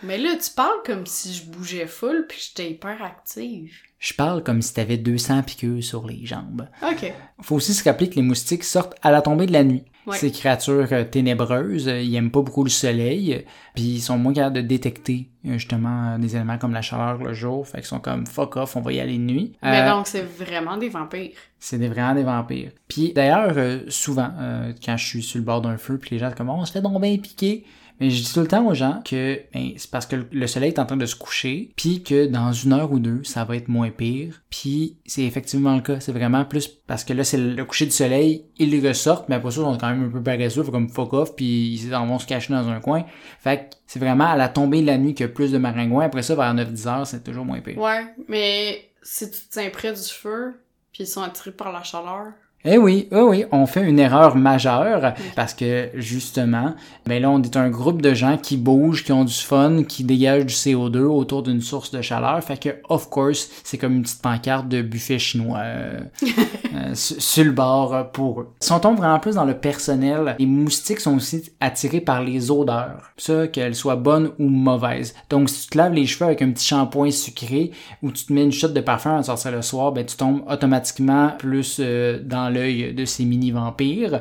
Mais 0.03 0.17
là, 0.17 0.31
tu 0.43 0.51
parles 0.53 0.81
comme 0.87 1.05
si 1.05 1.33
je 1.35 1.45
bougeais 1.45 1.87
full 1.87 2.25
puis 2.27 2.39
j'étais 2.49 2.71
hyper 2.71 3.03
active. 3.03 3.73
Je 3.99 4.15
parle 4.15 4.43
comme 4.43 4.63
si 4.63 4.73
t'avais 4.73 4.97
200 4.97 5.43
piqûres 5.43 5.85
sur 5.85 6.07
les 6.07 6.25
jambes. 6.25 6.67
Ok. 6.83 7.13
Faut 7.43 7.57
aussi 7.57 7.75
se 7.75 7.85
rappeler 7.85 8.09
que 8.09 8.15
les 8.15 8.23
moustiques 8.23 8.65
sortent 8.65 8.95
à 9.03 9.11
la 9.11 9.21
tombée 9.21 9.45
de 9.45 9.53
la 9.53 9.63
nuit. 9.63 9.85
Ouais. 10.07 10.17
Ces 10.17 10.31
créatures 10.33 10.89
euh, 10.93 11.05
ténébreuses, 11.05 11.87
euh, 11.89 12.01
ils 12.01 12.15
aiment 12.15 12.31
pas 12.31 12.41
beaucoup 12.41 12.65
le 12.65 12.71
soleil, 12.71 13.35
euh, 13.35 13.39
puis 13.75 13.85
ils 13.85 14.01
sont 14.01 14.19
moins 14.19 14.33
capables 14.33 14.57
de 14.57 14.63
détecter 14.63 15.29
justement 15.45 16.19
des 16.19 16.37
éléments 16.37 16.59
comme 16.59 16.73
la 16.73 16.83
chaleur 16.83 17.19
le 17.19 17.33
jour, 17.33 17.67
fait 17.67 17.79
qu'ils 17.79 17.87
sont 17.87 18.01
comme 18.01 18.27
fuck 18.27 18.57
off, 18.57 18.77
on 18.77 18.81
va 18.81 18.93
y 18.93 19.01
aller 19.01 19.17
de 19.19 19.23
nuit. 19.23 19.53
Mais 19.63 19.87
donc, 19.87 20.07
c'est 20.07 20.23
vraiment 20.23 20.77
des 20.77 20.89
vampires. 20.89 21.37
C'est 21.59 21.79
des, 21.79 21.89
vraiment 21.89 22.15
des 22.15 22.23
vampires. 22.23 22.71
Puis 22.89 23.13
d'ailleurs, 23.13 23.53
euh, 23.57 23.81
souvent, 23.89 24.31
euh, 24.39 24.73
quand 24.85 24.97
je 24.97 25.07
suis 25.07 25.23
sur 25.23 25.39
le 25.39 25.45
bord 25.45 25.61
d'un 25.61 25.77
feu, 25.77 25.99
puis 25.99 26.11
les 26.13 26.19
gens 26.19 26.31
sont 26.31 26.37
comme 26.37 26.51
on 26.51 26.65
se 26.65 26.73
fait 26.73 26.81
donc 26.81 27.01
bien 27.01 27.17
piquer. 27.19 27.65
Mais 28.01 28.11
je 28.11 28.23
dis 28.23 28.33
tout 28.33 28.41
le 28.41 28.49
temps 28.49 28.67
aux 28.67 28.75
gens 28.75 29.03
que 29.05 29.41
ben, 29.53 29.73
c'est 29.77 29.91
parce 29.91 30.07
que 30.07 30.17
le 30.33 30.47
soleil 30.47 30.71
est 30.71 30.79
en 30.79 30.87
train 30.87 30.97
de 30.97 31.07
se 31.07 31.15
coucher, 31.15 31.73
puis 31.77 32.03
que 32.03 32.27
dans 32.27 32.53
une 32.53 32.73
heure 32.73 32.91
ou 32.91 32.99
deux, 32.99 33.23
ça 33.25 33.45
va 33.45 33.57
être 33.57 33.69
moins 33.69 33.91
pire. 33.91 34.43
Puis 34.49 34.97
c'est 35.05 35.23
effectivement 35.23 35.75
le 35.75 35.83
cas. 35.83 36.01
C'est 36.01 36.13
vraiment 36.13 36.45
plus 36.45 36.67
parce 36.67 37.05
que 37.05 37.13
là, 37.13 37.25
c'est 37.25 37.37
le 37.37 37.65
coucher 37.65 37.85
du 37.85 37.93
soleil, 37.93 38.47
ils 38.59 38.87
ressortent, 38.87 39.29
mais 39.29 39.37
après 39.37 39.51
ça, 39.51 39.61
ils 39.61 39.65
sont 39.65 39.79
quand 39.79 39.91
même 39.91 40.07
un 40.07 40.11
peu 40.11 40.23
paresseux, 40.23 40.63
comme 40.65 40.89
fuck 40.89 41.13
off, 41.13 41.37
puis 41.37 41.75
ils 41.75 41.91
vont 41.91 42.19
se 42.19 42.27
cacher 42.27 42.53
dans 42.53 42.69
un 42.69 42.81
coin. 42.81 43.05
Fait 43.39 43.77
c'est 43.87 43.99
vraiment 43.99 44.29
à 44.29 44.37
la 44.37 44.49
tombée 44.49 44.81
de 44.81 44.87
la 44.87 44.97
nuit 44.97 45.15
qu'il 45.15 45.27
y 45.27 45.29
a 45.29 45.33
plus 45.33 45.53
de 45.53 45.59
maringouins. 45.59 46.07
Après 46.07 46.23
ça, 46.23 46.35
vers 46.35 46.55
9-10 46.55 46.89
heures, 46.89 47.07
c'est 47.07 47.23
toujours 47.23 47.45
moins 47.45 47.61
pire. 47.61 47.79
Ouais, 47.79 48.07
mais 48.29 48.91
si 49.03 49.31
tu 49.31 49.39
te 49.39 49.53
tiens 49.53 49.71
près 49.71 49.93
du 49.93 50.03
feu, 50.03 50.55
puis 50.93 51.05
ils 51.05 51.07
sont 51.07 51.23
attirés 51.23 51.53
par 51.53 51.73
la 51.73 51.83
chaleur. 51.83 52.33
Eh 52.63 52.77
oui, 52.77 53.09
oui, 53.11 53.21
oui, 53.21 53.45
on 53.53 53.65
fait 53.65 53.89
une 53.89 53.99
erreur 53.99 54.37
majeure 54.37 55.15
parce 55.35 55.55
que 55.55 55.89
justement, 55.95 56.75
ben 57.07 57.23
là, 57.23 57.31
on 57.31 57.41
est 57.41 57.57
un 57.57 57.71
groupe 57.71 58.03
de 58.03 58.13
gens 58.13 58.37
qui 58.37 58.59
bougent, 58.59 59.03
qui 59.03 59.13
ont 59.13 59.25
du 59.25 59.33
fun, 59.33 59.83
qui 59.83 60.05
dégagent 60.05 60.45
du 60.45 60.53
CO2 60.53 60.99
autour 60.99 61.43
d'une 61.43 61.63
source 61.63 61.91
de 61.91 62.03
chaleur. 62.03 62.45
Fait 62.45 62.59
que, 62.59 62.69
of 62.91 63.09
course, 63.09 63.49
c'est 63.65 63.79
comme 63.79 63.95
une 63.97 64.03
petite 64.03 64.21
pancarte 64.21 64.69
de 64.69 64.83
buffet 64.83 65.19
chinois 65.19 65.61
euh, 65.61 66.01
euh, 66.75 66.91
sur 66.95 67.45
le 67.45 67.53
bord 67.53 67.95
euh, 67.95 68.05
pour 68.05 68.43
eux. 68.43 68.49
Si 68.61 68.71
on 68.73 68.79
tombe 68.79 68.99
vraiment 68.99 69.21
plus 69.21 69.37
dans 69.37 69.47
le 69.47 69.57
personnel, 69.57 70.37
les 70.39 70.45
moustiques 70.45 71.01
sont 71.01 71.17
aussi 71.17 71.51
attirés 71.61 72.03
par 72.03 72.23
les 72.23 72.51
odeurs. 72.51 73.11
Ça, 73.17 73.49
qu'elles 73.49 73.75
soient 73.75 73.97
bonnes 73.97 74.33
ou 74.39 74.51
mauvaises. 74.51 75.15
Donc, 75.31 75.49
si 75.49 75.63
tu 75.63 75.71
te 75.71 75.79
laves 75.79 75.95
les 75.95 76.05
cheveux 76.05 76.27
avec 76.27 76.43
un 76.43 76.51
petit 76.51 76.67
shampoing 76.67 77.11
sucré 77.11 77.71
ou 78.03 78.13
tu 78.13 78.27
te 78.27 78.33
mets 78.35 78.45
une 78.45 78.53
shot 78.53 78.69
de 78.69 78.81
parfum 78.83 79.17
à 79.17 79.23
sortir 79.23 79.51
le 79.51 79.63
soir, 79.63 79.93
ben 79.93 80.05
tu 80.05 80.17
tombes 80.17 80.43
automatiquement 80.47 81.33
plus 81.39 81.79
euh, 81.81 82.21
dans 82.23 82.50
l'œil 82.51 82.95
de 82.95 83.05
ces 83.05 83.25
mini-vampires. 83.25 84.21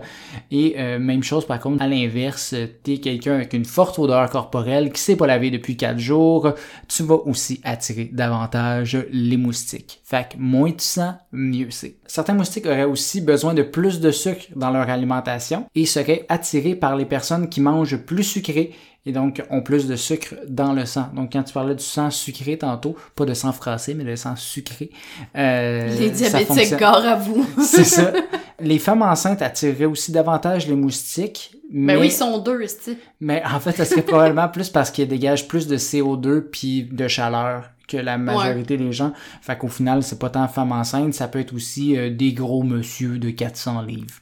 Et 0.51 0.75
euh, 0.77 1.00
même 1.00 1.24
chose 1.24 1.45
par 1.45 1.59
contre, 1.59 1.81
à 1.81 1.88
l'inverse, 1.88 2.55
t'es 2.83 2.98
quelqu'un 2.98 3.36
avec 3.36 3.53
une 3.53 3.65
forte 3.65 4.00
odeur 4.00 4.29
corporelle 4.29 4.91
qui 4.91 5.01
s'est 5.01 5.15
pas 5.15 5.27
lavé 5.27 5.51
depuis 5.51 5.77
4 5.77 6.00
jours, 6.00 6.53
tu 6.88 7.03
vas 7.03 7.15
aussi 7.15 7.59
attirer 7.63 8.09
davantage 8.12 8.98
les 9.12 9.38
moustiques. 9.38 10.01
Fait 10.03 10.29
que 10.29 10.38
moins 10.38 10.71
tu 10.71 10.86
sens, 10.86 11.15
mieux 11.31 11.67
c'est. 11.69 11.98
Certains 12.07 12.33
moustiques 12.33 12.65
auraient 12.65 12.83
aussi 12.83 13.21
besoin 13.21 13.53
de 13.53 13.63
plus 13.63 14.00
de 14.00 14.12
sucre 14.12 14.45
dans 14.55 14.71
leur 14.71 14.89
alimentation 14.89 15.65
et 15.75 15.86
seraient 15.86 16.25
attirés 16.29 16.75
par 16.75 16.95
les 16.95 17.05
personnes 17.05 17.50
qui 17.50 17.62
mangent 17.62 17.98
plus 17.98 18.24
sucré 18.24 18.71
et 19.05 19.11
donc 19.11 19.41
ont 19.49 19.61
plus 19.61 19.87
de 19.87 19.95
sucre 19.95 20.35
dans 20.47 20.73
le 20.73 20.85
sang. 20.85 21.09
Donc 21.15 21.31
quand 21.33 21.43
tu 21.43 21.53
parlais 21.53 21.75
du 21.75 21.83
sang 21.83 22.09
sucré 22.11 22.57
tantôt, 22.57 22.95
pas 23.15 23.25
de 23.25 23.33
sang 23.33 23.51
froissé, 23.53 23.93
mais 23.93 24.03
de 24.03 24.15
sang 24.15 24.35
sucré. 24.35 24.91
euh, 25.35 25.88
les 25.97 26.09
diabétiques, 26.09 26.75
gare 26.77 27.05
à 27.05 27.15
vous. 27.15 27.45
C'est 27.63 27.83
ça. 27.85 28.12
Les 28.59 28.77
femmes 28.79 29.01
enceintes 29.03 29.41
attireraient 29.41 29.85
aussi 29.85 30.12
davantage 30.12 30.67
les 30.67 30.75
moustiques. 30.75 31.55
Mais, 31.71 31.93
Ben 31.93 32.01
oui, 32.01 32.07
ils 32.07 32.12
sont 32.12 32.39
deux, 32.39 32.62
esti. 32.62 32.97
mais 33.21 33.41
en 33.45 33.59
fait, 33.59 33.71
ça 33.73 33.85
serait 33.85 34.01
probablement 34.01 34.47
plus 34.53 34.69
parce 34.69 34.89
qu'ils 34.91 35.07
dégagent 35.07 35.47
plus 35.47 35.67
de 35.67 35.77
CO2 35.77 36.41
puis 36.41 36.83
de 36.83 37.07
chaleur 37.07 37.69
que 37.88 37.97
la 37.97 38.17
majorité 38.19 38.75
des 38.77 38.91
gens. 38.91 39.13
Fait 39.41 39.57
qu'au 39.57 39.67
final, 39.67 40.03
c'est 40.03 40.19
pas 40.19 40.29
tant 40.29 40.47
femmes 40.47 40.71
enceintes, 40.71 41.13
ça 41.15 41.27
peut 41.27 41.39
être 41.39 41.53
aussi 41.55 41.97
euh, 41.97 42.09
des 42.12 42.33
gros 42.33 42.62
monsieur 42.63 43.17
de 43.17 43.29
400 43.31 43.81
livres. 43.83 44.13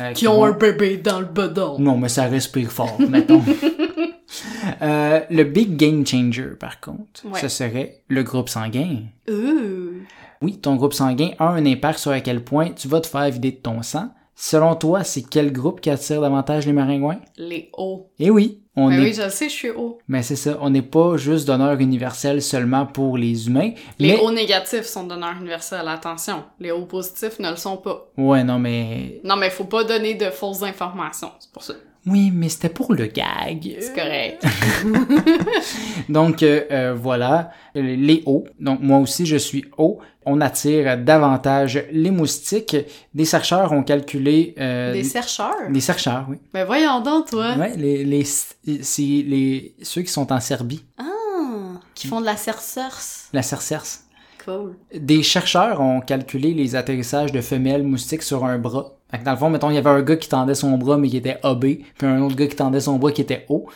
euh, 0.00 0.12
Qui 0.12 0.28
ont 0.28 0.34
vont- 0.36 0.44
un 0.44 0.52
bébé 0.52 0.96
dans 0.98 1.18
le 1.20 1.26
bedon. 1.26 1.76
Non, 1.80 1.96
mais 1.96 2.08
ça 2.08 2.24
respire 2.26 2.70
fort, 2.70 2.96
mettons. 3.08 3.42
Euh, 4.82 5.20
le 5.30 5.44
big 5.44 5.76
game 5.76 6.06
changer, 6.06 6.50
par 6.58 6.80
contre, 6.80 7.24
Ouais. 7.24 7.40
ce 7.40 7.48
serait 7.48 8.02
le 8.08 8.22
groupe 8.22 8.48
sanguin. 8.48 9.02
Oui, 10.42 10.58
ton 10.58 10.76
groupe 10.76 10.94
sanguin 10.94 11.30
a 11.38 11.48
un 11.48 11.66
impact 11.66 11.98
sur 11.98 12.12
à 12.12 12.20
quel 12.20 12.42
point 12.42 12.70
tu 12.70 12.88
vas 12.88 13.00
te 13.00 13.06
faire 13.06 13.28
vider 13.30 13.52
de 13.52 13.56
ton 13.56 13.82
sang. 13.82 14.08
Selon 14.34 14.74
toi, 14.74 15.04
c'est 15.04 15.20
quel 15.22 15.52
groupe 15.52 15.82
qui 15.82 15.90
attire 15.90 16.22
davantage 16.22 16.64
les 16.66 16.72
maringouins? 16.72 17.18
Les 17.36 17.68
hauts. 17.76 18.08
Eh 18.18 18.30
oui, 18.30 18.62
on 18.74 18.88
Ben 18.88 18.94
est... 18.98 19.02
oui, 19.02 19.12
je 19.12 19.28
sais, 19.28 19.50
je 19.50 19.54
suis 19.54 19.68
haut. 19.70 19.98
Mais 20.08 20.22
c'est 20.22 20.36
ça, 20.36 20.56
on 20.62 20.70
n'est 20.70 20.80
pas 20.80 21.18
juste 21.18 21.46
donneur 21.46 21.78
universel 21.78 22.40
seulement 22.40 22.86
pour 22.86 23.18
les 23.18 23.48
humains. 23.48 23.72
Les 23.98 24.12
mais... 24.12 24.20
hauts 24.22 24.32
négatifs 24.32 24.86
sont 24.86 25.04
donneurs 25.04 25.36
universels, 25.38 25.86
attention. 25.86 26.42
Les 26.58 26.70
hauts 26.70 26.86
positifs 26.86 27.38
ne 27.38 27.50
le 27.50 27.56
sont 27.56 27.76
pas. 27.76 28.08
Ouais, 28.16 28.42
non, 28.42 28.58
mais... 28.58 29.20
Non, 29.24 29.36
mais 29.36 29.50
faut 29.50 29.64
pas 29.64 29.84
donner 29.84 30.14
de 30.14 30.30
fausses 30.30 30.62
informations, 30.62 31.32
c'est 31.38 31.52
pour 31.52 31.62
ça. 31.62 31.74
Oui, 32.06 32.30
mais 32.32 32.48
c'était 32.48 32.70
pour 32.70 32.94
le 32.94 33.06
gag. 33.06 33.76
C'est 33.80 33.94
correct. 33.94 34.42
Donc, 36.08 36.42
euh, 36.42 36.62
euh, 36.70 36.94
voilà, 36.94 37.50
les 37.74 38.22
hauts. 38.26 38.44
Donc, 38.58 38.80
moi 38.80 38.98
aussi, 38.98 39.26
je 39.26 39.36
suis 39.36 39.64
haut. 39.76 39.98
On 40.24 40.40
attire 40.40 40.98
davantage 40.98 41.84
les 41.92 42.10
moustiques. 42.10 42.76
Des 43.14 43.24
chercheurs 43.24 43.72
ont 43.72 43.82
calculé... 43.82 44.54
euh, 44.58 44.92
Des 44.92 45.04
chercheurs? 45.04 45.54
Des 45.70 45.80
chercheurs, 45.80 46.26
oui. 46.28 46.36
Ben 46.52 46.64
voyons 46.64 47.00
donc, 47.00 47.30
toi. 47.30 47.54
Ouais, 47.56 47.76
les, 47.76 48.04
les, 48.04 48.24
c'est 48.24 49.02
les, 49.02 49.74
ceux 49.82 50.02
qui 50.02 50.12
sont 50.12 50.30
en 50.32 50.40
Serbie. 50.40 50.84
Ah, 50.98 51.04
qui 51.94 52.06
font 52.06 52.20
de 52.20 52.26
la 52.26 52.36
cercerce. 52.36 53.28
La 53.32 53.42
cercerce. 53.42 54.04
Cool. 54.44 54.74
Des 54.94 55.22
chercheurs 55.22 55.80
ont 55.80 56.00
calculé 56.00 56.54
les 56.54 56.74
atterrissages 56.74 57.32
de 57.32 57.40
femelles 57.42 57.82
moustiques 57.82 58.22
sur 58.22 58.44
un 58.44 58.58
bras. 58.58 58.96
Fait 59.10 59.18
que 59.18 59.24
dans 59.24 59.32
le 59.32 59.36
fond, 59.36 59.50
mettons, 59.50 59.70
il 59.70 59.74
y 59.74 59.78
avait 59.78 59.90
un 59.90 60.02
gars 60.02 60.16
qui 60.16 60.28
tendait 60.28 60.54
son 60.54 60.76
bras 60.78 60.96
mais 60.96 61.08
qui 61.08 61.16
était 61.16 61.38
AB, 61.42 61.60
puis 61.60 62.06
un 62.06 62.20
autre 62.22 62.36
gars 62.36 62.46
qui 62.46 62.56
tendait 62.56 62.80
son 62.80 62.96
bras 62.96 63.12
qui 63.12 63.20
était 63.22 63.46
haut. 63.48 63.68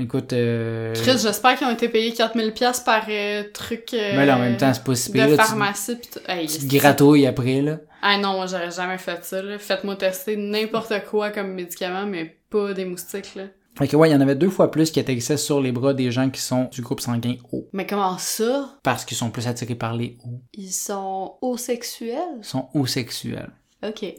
Écoute, 0.00 0.32
euh... 0.32 0.94
Chris, 0.94 1.18
j'espère 1.20 1.58
qu'ils 1.58 1.66
ont 1.66 1.72
été 1.72 1.88
payés 1.88 2.12
4000 2.12 2.52
pièces 2.52 2.78
par 2.78 3.04
euh, 3.08 3.42
truc 3.52 3.92
euh, 3.92 4.12
Mais 4.16 4.26
là, 4.26 4.36
en 4.36 4.38
même 4.38 4.56
temps, 4.56 4.72
c'est 4.72 4.84
pas 4.84 4.94
si 4.94 5.10
pire, 5.10 5.26
de 5.26 5.34
là, 5.34 5.44
pharmacie 5.44 5.96
pis. 5.96 6.08
Hey, 6.28 6.46
tu 6.46 6.54
te 6.54 6.60
c'est- 6.60 6.66
gratouilles 6.78 7.26
après, 7.26 7.60
là. 7.60 7.78
Ah 8.00 8.16
non, 8.16 8.34
moi 8.34 8.46
j'aurais 8.46 8.70
jamais 8.70 8.96
fait 8.98 9.24
ça 9.24 9.42
là. 9.42 9.58
Faites-moi 9.58 9.96
tester 9.96 10.36
n'importe 10.36 10.92
quoi 11.10 11.30
comme 11.30 11.48
médicament 11.54 12.06
mais 12.06 12.36
pas 12.48 12.72
des 12.72 12.84
moustiques 12.84 13.34
là. 13.34 13.44
Fait 13.76 13.88
que 13.88 13.96
ouais, 13.96 14.08
il 14.08 14.12
y 14.12 14.14
en 14.14 14.20
avait 14.20 14.36
deux 14.36 14.50
fois 14.50 14.70
plus 14.70 14.92
qui 14.92 15.00
atterrissaient 15.00 15.36
sur 15.36 15.60
les 15.60 15.72
bras 15.72 15.94
des 15.94 16.12
gens 16.12 16.30
qui 16.30 16.40
sont 16.40 16.68
du 16.70 16.80
groupe 16.80 17.00
sanguin 17.00 17.34
haut. 17.52 17.68
Mais 17.72 17.86
comment 17.86 18.16
ça? 18.18 18.76
Parce 18.84 19.04
qu'ils 19.04 19.16
sont 19.16 19.30
plus 19.30 19.48
attirés 19.48 19.74
par 19.74 19.94
les 19.94 20.16
hauts. 20.24 20.40
Ils 20.54 20.70
sont 20.70 21.34
homosexuels 21.42 22.18
Ils 22.38 22.44
sont 22.44 22.68
hauts 22.74 22.86
sexuels. 22.86 23.50
OK. 23.84 24.14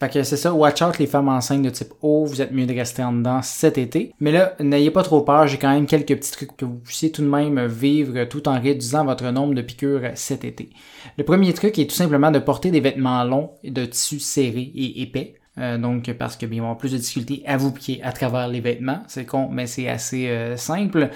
Fait 0.00 0.08
que 0.08 0.22
c'est 0.22 0.36
ça, 0.36 0.54
watch 0.54 0.80
out 0.80 0.96
les 1.00 1.08
femmes 1.08 1.28
enceintes 1.28 1.62
de 1.62 1.70
type 1.70 1.92
O, 2.02 2.24
vous 2.24 2.40
êtes 2.40 2.52
mieux 2.52 2.66
de 2.66 2.74
rester 2.74 3.02
en 3.02 3.12
dedans 3.12 3.42
cet 3.42 3.78
été. 3.78 4.14
Mais 4.20 4.30
là, 4.30 4.54
n'ayez 4.60 4.92
pas 4.92 5.02
trop 5.02 5.22
peur, 5.22 5.48
j'ai 5.48 5.58
quand 5.58 5.72
même 5.72 5.86
quelques 5.86 6.14
petits 6.16 6.30
trucs 6.30 6.56
que 6.56 6.64
vous 6.64 6.78
puissiez 6.78 7.10
tout 7.10 7.22
de 7.22 7.26
même 7.26 7.66
vivre 7.66 8.22
tout 8.24 8.48
en 8.48 8.60
réduisant 8.60 9.04
votre 9.04 9.28
nombre 9.30 9.54
de 9.54 9.62
piqûres 9.62 10.12
cet 10.14 10.44
été. 10.44 10.70
Le 11.16 11.24
premier 11.24 11.52
truc 11.52 11.76
est 11.80 11.86
tout 11.86 11.96
simplement 11.96 12.30
de 12.30 12.38
porter 12.38 12.70
des 12.70 12.78
vêtements 12.78 13.24
longs 13.24 13.50
et 13.64 13.72
de 13.72 13.84
tissu 13.86 14.20
serré 14.20 14.70
et 14.72 15.02
épais. 15.02 15.34
Euh, 15.58 15.78
donc 15.78 16.12
parce 16.12 16.36
que 16.36 16.46
bien, 16.46 16.56
ils 16.56 16.60
vont 16.60 16.66
avoir 16.66 16.78
plus 16.78 16.92
de 16.92 16.98
difficultés 16.98 17.42
à 17.46 17.56
vous 17.56 17.72
piquer 17.72 18.00
à 18.02 18.12
travers 18.12 18.48
les 18.48 18.60
vêtements. 18.60 19.02
C'est 19.06 19.26
con, 19.26 19.48
mais 19.50 19.66
c'est 19.66 19.88
assez 19.88 20.28
euh, 20.28 20.56
simple. 20.56 21.10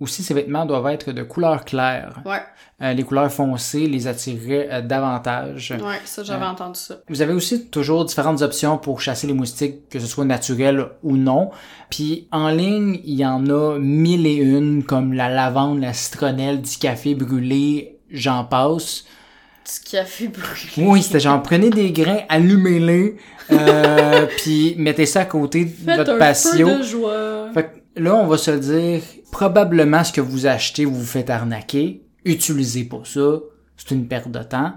Aussi, 0.00 0.22
ces 0.22 0.34
vêtements 0.34 0.66
doivent 0.66 0.88
être 0.88 1.12
de 1.12 1.22
couleur 1.22 1.64
claire. 1.64 2.20
Ouais. 2.24 2.42
Euh, 2.82 2.92
les 2.92 3.04
couleurs 3.04 3.30
foncées 3.30 3.86
les 3.86 4.08
attireraient 4.08 4.68
euh, 4.70 4.80
davantage. 4.82 5.72
Ouais, 5.80 6.00
ça 6.04 6.24
j'avais 6.24 6.44
entendu 6.44 6.78
ça. 6.78 6.96
Vous 7.08 7.22
avez 7.22 7.32
aussi 7.32 7.68
toujours 7.68 8.04
différentes 8.04 8.42
options 8.42 8.78
pour 8.78 9.00
chasser 9.00 9.28
les 9.28 9.32
moustiques, 9.32 9.88
que 9.88 10.00
ce 10.00 10.06
soit 10.06 10.24
naturel 10.24 10.88
ou 11.04 11.16
non. 11.16 11.50
Puis 11.88 12.26
en 12.32 12.48
ligne, 12.48 13.00
il 13.04 13.14
y 13.14 13.24
en 13.24 13.48
a 13.48 13.78
mille 13.78 14.26
et 14.26 14.34
une, 14.34 14.82
comme 14.82 15.12
la 15.12 15.28
lavande, 15.28 15.80
la 15.80 15.92
citronnelle, 15.92 16.62
du 16.62 16.76
café 16.76 17.14
brûlé, 17.14 18.00
j'en 18.10 18.44
passe. 18.44 19.04
Du 19.64 19.90
café 19.90 20.28
brûlé. 20.28 20.88
Oui, 20.88 21.02
c'était 21.02 21.20
genre, 21.20 21.42
prenez 21.42 21.70
des 21.70 21.90
grains, 21.90 22.20
allumez-les, 22.28 23.16
euh, 23.52 24.26
puis 24.38 24.74
mettez 24.78 25.06
ça 25.06 25.20
à 25.20 25.24
côté 25.24 25.64
de 25.64 25.70
Faites 25.70 25.96
votre 25.96 26.12
un 26.12 26.18
patio. 26.18 26.68
feu 26.68 26.78
de 26.78 26.82
joie. 26.82 27.48
Fait 27.54 27.64
que 27.64 28.00
là, 28.02 28.14
on 28.16 28.26
va 28.26 28.36
se 28.36 28.50
le 28.50 28.60
dire, 28.60 29.00
probablement 29.32 30.04
ce 30.04 30.12
que 30.12 30.20
vous 30.20 30.46
achetez, 30.46 30.84
vous 30.84 30.94
vous 31.00 31.06
faites 31.06 31.30
arnaquer. 31.30 32.02
Utilisez 32.24 32.84
pas 32.84 33.00
ça. 33.04 33.38
C'est 33.76 33.90
une 33.94 34.06
perte 34.06 34.30
de 34.30 34.42
temps. 34.42 34.72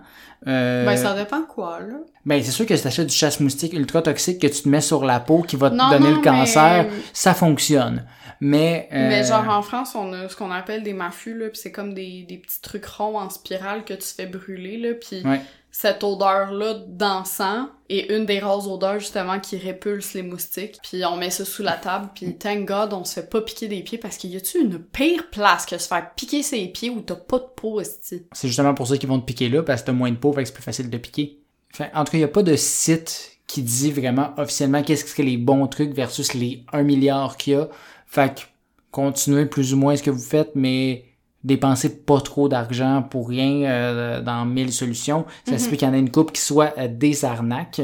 Euh, 0.48 0.86
Ben, 0.86 0.96
ça 0.96 1.14
dépend 1.16 1.44
quoi, 1.44 1.80
là. 1.80 1.96
Ben, 2.28 2.44
c'est 2.44 2.52
sûr 2.52 2.66
que 2.66 2.76
si 2.76 2.84
t'achètes 2.84 3.08
du 3.08 3.16
chasse-moustique 3.16 3.72
ultra 3.74 4.02
toxique 4.02 4.40
que 4.42 4.48
tu 4.48 4.62
te 4.64 4.70
mets 4.70 4.82
sur 4.82 5.04
la 5.06 5.20
peau 5.20 5.42
qui 5.42 5.56
va 5.56 5.70
te 5.70 5.76
Non, 5.76 5.90
donner 5.90 6.10
non, 6.12 6.18
le 6.18 6.22
cancer, 6.22 6.86
mais- 6.90 6.96
ça 7.14 7.34
fonctionne. 7.34 8.06
Mais, 8.42 8.88
euh, 8.94 9.08
Mais 9.10 9.24
genre 9.24 9.48
en 9.50 9.62
France, 9.64 9.96
on 9.96 10.14
a 10.14 10.30
ce 10.30 10.36
qu'on 10.36 10.52
appelle 10.52 10.84
des 10.84 10.94
mafus, 10.94 11.36
là, 11.36 11.50
pis 11.50 11.58
c'est 11.60 11.72
comme 11.72 11.94
des, 11.96 12.24
des 12.28 12.38
petits 12.38 12.62
trucs 12.62 12.86
ronds 12.86 13.18
en 13.18 13.30
spirale 13.32 13.84
que 13.86 13.94
tu 13.96 14.06
fais 14.16 14.28
brûler, 14.28 14.78
là, 14.78 14.94
pis 14.94 15.24
Ouais. 15.26 15.42
cette 15.72 16.04
odeur-là 16.04 16.76
d'encens 16.88 17.68
est 17.90 18.12
une 18.16 18.26
des 18.28 18.38
rares 18.40 18.70
odeurs, 18.72 19.00
justement, 19.00 19.40
qui 19.40 19.58
répulse 19.58 20.14
les 20.14 20.22
moustiques. 20.22 20.78
Puis 20.84 21.04
on 21.06 21.16
met 21.18 21.30
ça 21.32 21.46
sous 21.46 21.64
la 21.64 21.74
table, 21.78 22.10
puis 22.14 22.38
thank 22.38 22.66
God, 22.68 22.94
on 22.94 23.04
se 23.06 23.14
fait 23.22 23.30
pas 23.30 23.42
piquer 23.42 23.68
des 23.70 23.82
pieds, 23.82 23.98
parce 23.98 24.18
qu'il 24.18 24.32
y 24.32 24.36
a-tu 24.38 24.60
une 24.62 24.78
pire 24.80 25.30
place 25.32 25.66
que 25.66 25.78
se 25.78 25.88
faire 25.88 26.12
piquer 26.16 26.44
ses 26.44 26.68
pieds 26.68 26.90
où 26.92 27.02
t'as 27.02 27.16
pas 27.16 27.40
de 27.40 27.48
peau, 27.56 27.80
esti? 27.82 28.24
c'est 28.34 28.48
justement 28.50 28.74
pour 28.76 28.88
ça 28.88 28.98
qu'ils 28.98 29.10
vont 29.10 29.20
te 29.20 29.26
piquer 29.26 29.50
là, 29.50 29.64
parce 29.64 29.82
que 29.82 29.88
t'as 29.88 29.94
moins 29.94 30.12
de 30.12 30.18
peau, 30.18 30.32
fait 30.34 30.44
que 30.44 30.48
c'est 30.50 30.54
plus 30.54 30.64
facile 30.64 30.90
de 30.90 30.98
piquer. 30.98 31.40
Fait, 31.78 31.92
en 31.94 32.04
tout 32.06 32.14
cas, 32.14 32.18
il 32.18 32.22
n'y 32.22 32.26
a 32.26 32.30
pas 32.30 32.42
de 32.42 32.56
site 32.56 33.38
qui 33.46 33.62
dit 33.62 33.92
vraiment 33.92 34.32
officiellement 34.38 34.82
qu'est-ce 34.82 35.04
que 35.04 35.12
c'est 35.12 35.22
les 35.22 35.38
bons 35.38 35.68
trucs 35.68 35.94
versus 35.94 36.34
les 36.34 36.64
1 36.74 36.82
milliard 36.82 37.38
qu'il 37.38 37.54
y 37.54 37.56
a. 37.56 37.70
Fait 38.08 38.34
que 38.34 38.42
continuez 38.90 39.46
plus 39.46 39.76
ou 39.76 39.78
moins 39.78 39.96
ce 39.96 40.02
que 40.02 40.10
vous 40.10 40.18
faites, 40.18 40.54
mais 40.56 41.06
dépensez 41.44 42.00
pas 42.00 42.20
trop 42.20 42.50
d'argent 42.50 43.04
pour 43.04 43.30
rien 43.30 43.70
euh, 43.70 44.22
dans 44.22 44.44
mille 44.44 44.74
solutions. 44.74 45.28
Ça 45.48 45.60
se 45.60 45.70
peut 45.70 45.76
qu'il 45.76 45.88
y 45.88 45.92
en 45.92 45.94
ait 45.94 46.00
une 46.00 46.10
coupe 46.10 46.32
qui 46.32 46.42
soit 46.42 46.74
euh, 46.80 46.88
des 46.88 47.26
arnaques. 47.26 47.82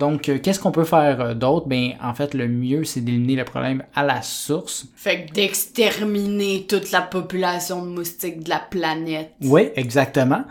Donc, 0.00 0.28
euh, 0.28 0.38
qu'est-ce 0.42 0.58
qu'on 0.58 0.72
peut 0.72 0.84
faire 0.84 1.20
euh, 1.20 1.34
d'autre? 1.34 1.68
Ben, 1.68 1.92
en 2.02 2.14
fait, 2.14 2.34
le 2.34 2.48
mieux, 2.48 2.84
c'est 2.84 3.00
d'éliminer 3.00 3.36
le 3.36 3.44
problème 3.44 3.84
à 3.94 4.02
la 4.02 4.22
source. 4.22 4.86
Fait 4.96 5.26
que 5.26 5.32
d'exterminer 5.32 6.66
toute 6.66 6.90
la 6.90 7.02
population 7.02 7.84
de 7.84 7.90
moustiques 7.90 8.42
de 8.42 8.48
la 8.48 8.58
planète. 8.58 9.32
Oui, 9.42 9.68
exactement. 9.76 10.42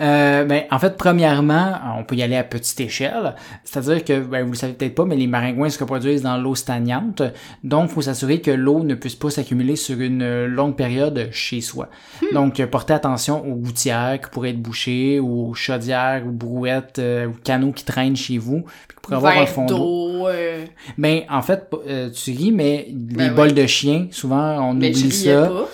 Euh, 0.00 0.44
ben, 0.44 0.64
en 0.70 0.78
fait, 0.78 0.96
premièrement, 0.96 1.78
on 1.96 2.04
peut 2.04 2.16
y 2.16 2.22
aller 2.22 2.36
à 2.36 2.44
petite 2.44 2.80
échelle. 2.80 3.34
C'est-à-dire 3.64 4.04
que, 4.04 4.20
ben, 4.20 4.44
vous 4.44 4.52
le 4.52 4.56
savez 4.58 4.74
peut-être 4.74 4.94
pas, 4.94 5.04
mais 5.04 5.16
les 5.16 5.28
maringouins 5.28 5.70
se 5.70 5.78
reproduisent 5.78 6.22
dans 6.22 6.36
l'eau 6.36 6.54
stagnante. 6.54 7.22
Donc, 7.64 7.90
faut 7.90 8.02
s'assurer 8.02 8.40
que 8.40 8.50
l'eau 8.50 8.82
ne 8.82 8.94
puisse 8.94 9.14
pas 9.14 9.30
s'accumuler 9.30 9.76
sur 9.76 10.00
une 10.00 10.46
longue 10.46 10.76
période 10.76 11.28
chez 11.30 11.60
soi. 11.60 11.88
Donc, 12.32 12.60
euh, 12.60 12.66
portez 12.66 12.92
attention 12.92 13.46
aux 13.46 13.54
gouttières 13.54 14.20
qui 14.20 14.30
pourraient 14.30 14.50
être 14.50 14.60
bouchées, 14.60 15.20
ou 15.20 15.48
aux 15.48 15.54
chaudières, 15.54 16.24
ou 16.26 16.32
brouettes, 16.32 16.98
euh, 16.98 17.26
ou 17.26 17.32
canaux 17.32 17.72
qui 17.72 17.84
traînent 17.84 18.16
chez 18.16 18.38
vous, 18.38 18.64
puis 18.88 18.95
pourraient 19.14 19.16
avoir 19.16 19.38
un 19.38 19.46
fond 19.46 19.66
d'eau. 19.66 20.26
euh, 20.28 20.64
Ben, 20.98 21.22
en 21.30 21.42
fait, 21.42 21.68
euh, 21.88 22.10
tu 22.10 22.30
ris, 22.32 22.52
mais 22.52 22.86
les 22.88 22.94
Ben 23.28 23.34
bols 23.34 23.48
ouais. 23.48 23.52
de 23.54 23.66
chien, 23.66 24.06
souvent, 24.10 24.70
on 24.70 24.74
mais 24.74 24.90
oublie 24.90 25.12
ça. 25.12 25.46
pas. 25.46 25.68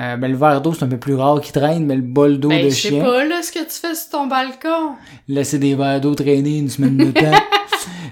Euh, 0.00 0.16
ben, 0.16 0.30
le 0.30 0.36
verre 0.36 0.60
d'eau, 0.60 0.72
c'est 0.72 0.84
un 0.84 0.88
peu 0.88 0.96
plus 0.96 1.14
rare 1.16 1.40
qui 1.40 1.50
traîne, 1.52 1.84
mais 1.84 1.96
le 1.96 2.02
bol 2.02 2.38
d'eau 2.38 2.48
Ben, 2.50 2.64
de 2.64 2.70
je 2.70 2.74
sais 2.74 2.88
chien. 2.90 3.02
pas, 3.02 3.24
là, 3.24 3.42
ce 3.42 3.50
que 3.50 3.58
tu 3.58 3.70
fais 3.80 3.94
sur 3.96 4.10
ton 4.10 4.26
balcon. 4.28 4.92
laisser 5.26 5.58
des 5.58 5.74
verres 5.74 6.00
d'eau 6.00 6.14
traîner 6.14 6.58
une 6.58 6.68
semaine 6.68 6.96
de 6.96 7.10
temps. 7.20 7.32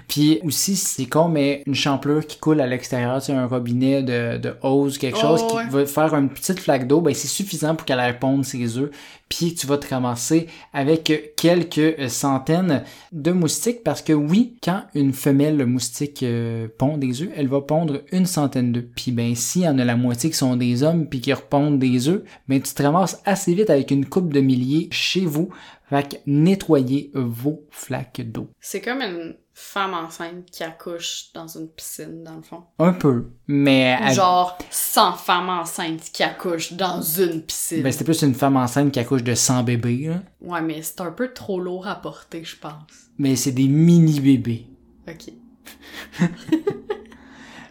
Puis 0.07 0.39
aussi, 0.43 0.75
c'est 0.75 1.05
con, 1.05 1.27
mais 1.27 1.63
une 1.67 1.75
champlure 1.75 2.25
qui 2.25 2.37
coule 2.37 2.61
à 2.61 2.67
l'extérieur, 2.67 3.19
tu 3.19 3.27
sais, 3.27 3.33
un 3.33 3.45
robinet 3.45 4.03
de, 4.03 4.37
de 4.37 4.53
hose, 4.61 4.97
quelque 4.97 5.17
Oh, 5.17 5.21
chose 5.21 5.47
qui 5.47 5.55
ouais. 5.55 5.67
va 5.69 5.85
faire 5.85 6.13
une 6.15 6.29
petite 6.29 6.59
flaque 6.59 6.87
d'eau, 6.87 7.01
ben 7.01 7.13
c'est 7.13 7.27
suffisant 7.27 7.75
pour 7.75 7.85
qu'elle 7.85 7.99
aille 7.99 8.17
pondre 8.19 8.45
ses 8.45 8.77
œufs. 8.77 8.89
Puis 9.29 9.55
tu 9.55 9.67
vas 9.67 9.77
te 9.77 9.89
ramasser 9.93 10.47
avec 10.71 11.33
quelques 11.35 12.09
centaines 12.09 12.83
de 13.11 13.31
moustiques 13.33 13.83
parce 13.83 14.01
que 14.01 14.13
oui, 14.13 14.53
quand 14.63 14.83
une 14.95 15.11
femelle 15.11 15.65
moustique 15.65 16.23
euh, 16.23 16.67
pond 16.77 16.97
des 16.97 17.21
œufs, 17.23 17.29
elle 17.35 17.49
va 17.49 17.59
pondre 17.59 17.99
une 18.13 18.25
centaine 18.25 18.71
d'œufs. 18.71 18.85
Puis 18.95 19.11
ben 19.11 19.35
s'il 19.35 19.63
y 19.63 19.67
en 19.67 19.79
a 19.79 19.83
la 19.83 19.97
moitié 19.97 20.29
qui 20.29 20.37
sont 20.37 20.55
des 20.55 20.83
hommes 20.83 21.07
puis 21.07 21.19
qui 21.19 21.33
repondent 21.33 21.77
des 21.79 22.07
œufs, 22.07 22.21
ben 22.47 22.61
tu 22.61 22.73
te 22.73 22.81
ramasses 22.81 23.21
assez 23.25 23.53
vite 23.53 23.69
avec 23.69 23.91
une 23.91 24.05
coupe 24.05 24.31
de 24.31 24.39
milliers 24.39 24.87
chez 24.91 25.25
vous. 25.25 25.49
Fait 25.89 26.09
que 26.09 26.15
nettoyez 26.25 27.11
vos 27.13 27.65
flaques 27.69 28.21
d'eau. 28.21 28.49
C'est 28.59 28.81
comme 28.81 29.01
une 29.01 29.35
femme 29.53 29.93
enceinte 29.93 30.45
qui 30.51 30.63
accouche 30.63 31.27
dans 31.33 31.47
une 31.47 31.69
piscine, 31.69 32.23
dans 32.23 32.35
le 32.35 32.41
fond. 32.41 32.63
Un 32.77 32.91
peu, 32.93 33.27
mais 33.47 33.97
elle- 34.01 34.13
Genre 34.13 34.57
100 34.69 35.13
femmes 35.13 35.49
enceintes 35.49 36.11
qui 36.11 36.23
accouchent 36.23 36.73
dans 36.73 37.01
une 37.01 37.41
piscine. 37.41 37.81
ben, 37.83 37.91
c'était 37.91 38.03
plus 38.03 38.21
une 38.21 38.33
femme 38.35 38.57
enceinte 38.57 38.91
qui 38.91 38.99
accouche 38.99 39.23
de 39.23 39.33
100 39.33 39.63
bébés, 39.63 40.09
là. 40.09 40.21
Ouais, 40.41 40.61
mais 40.61 40.81
c'est 40.81 40.99
un 41.01 41.11
peu 41.11 41.31
trop 41.33 41.59
lourd 41.61 41.87
à 41.87 41.95
porter, 41.95 42.43
je 42.43 42.57
pense. 42.57 42.73
mais 43.17 43.35
c'est 43.37 43.51
des 43.53 43.67
mini 43.69 44.19
bébés. 44.19 44.67
Ok. 45.07 45.31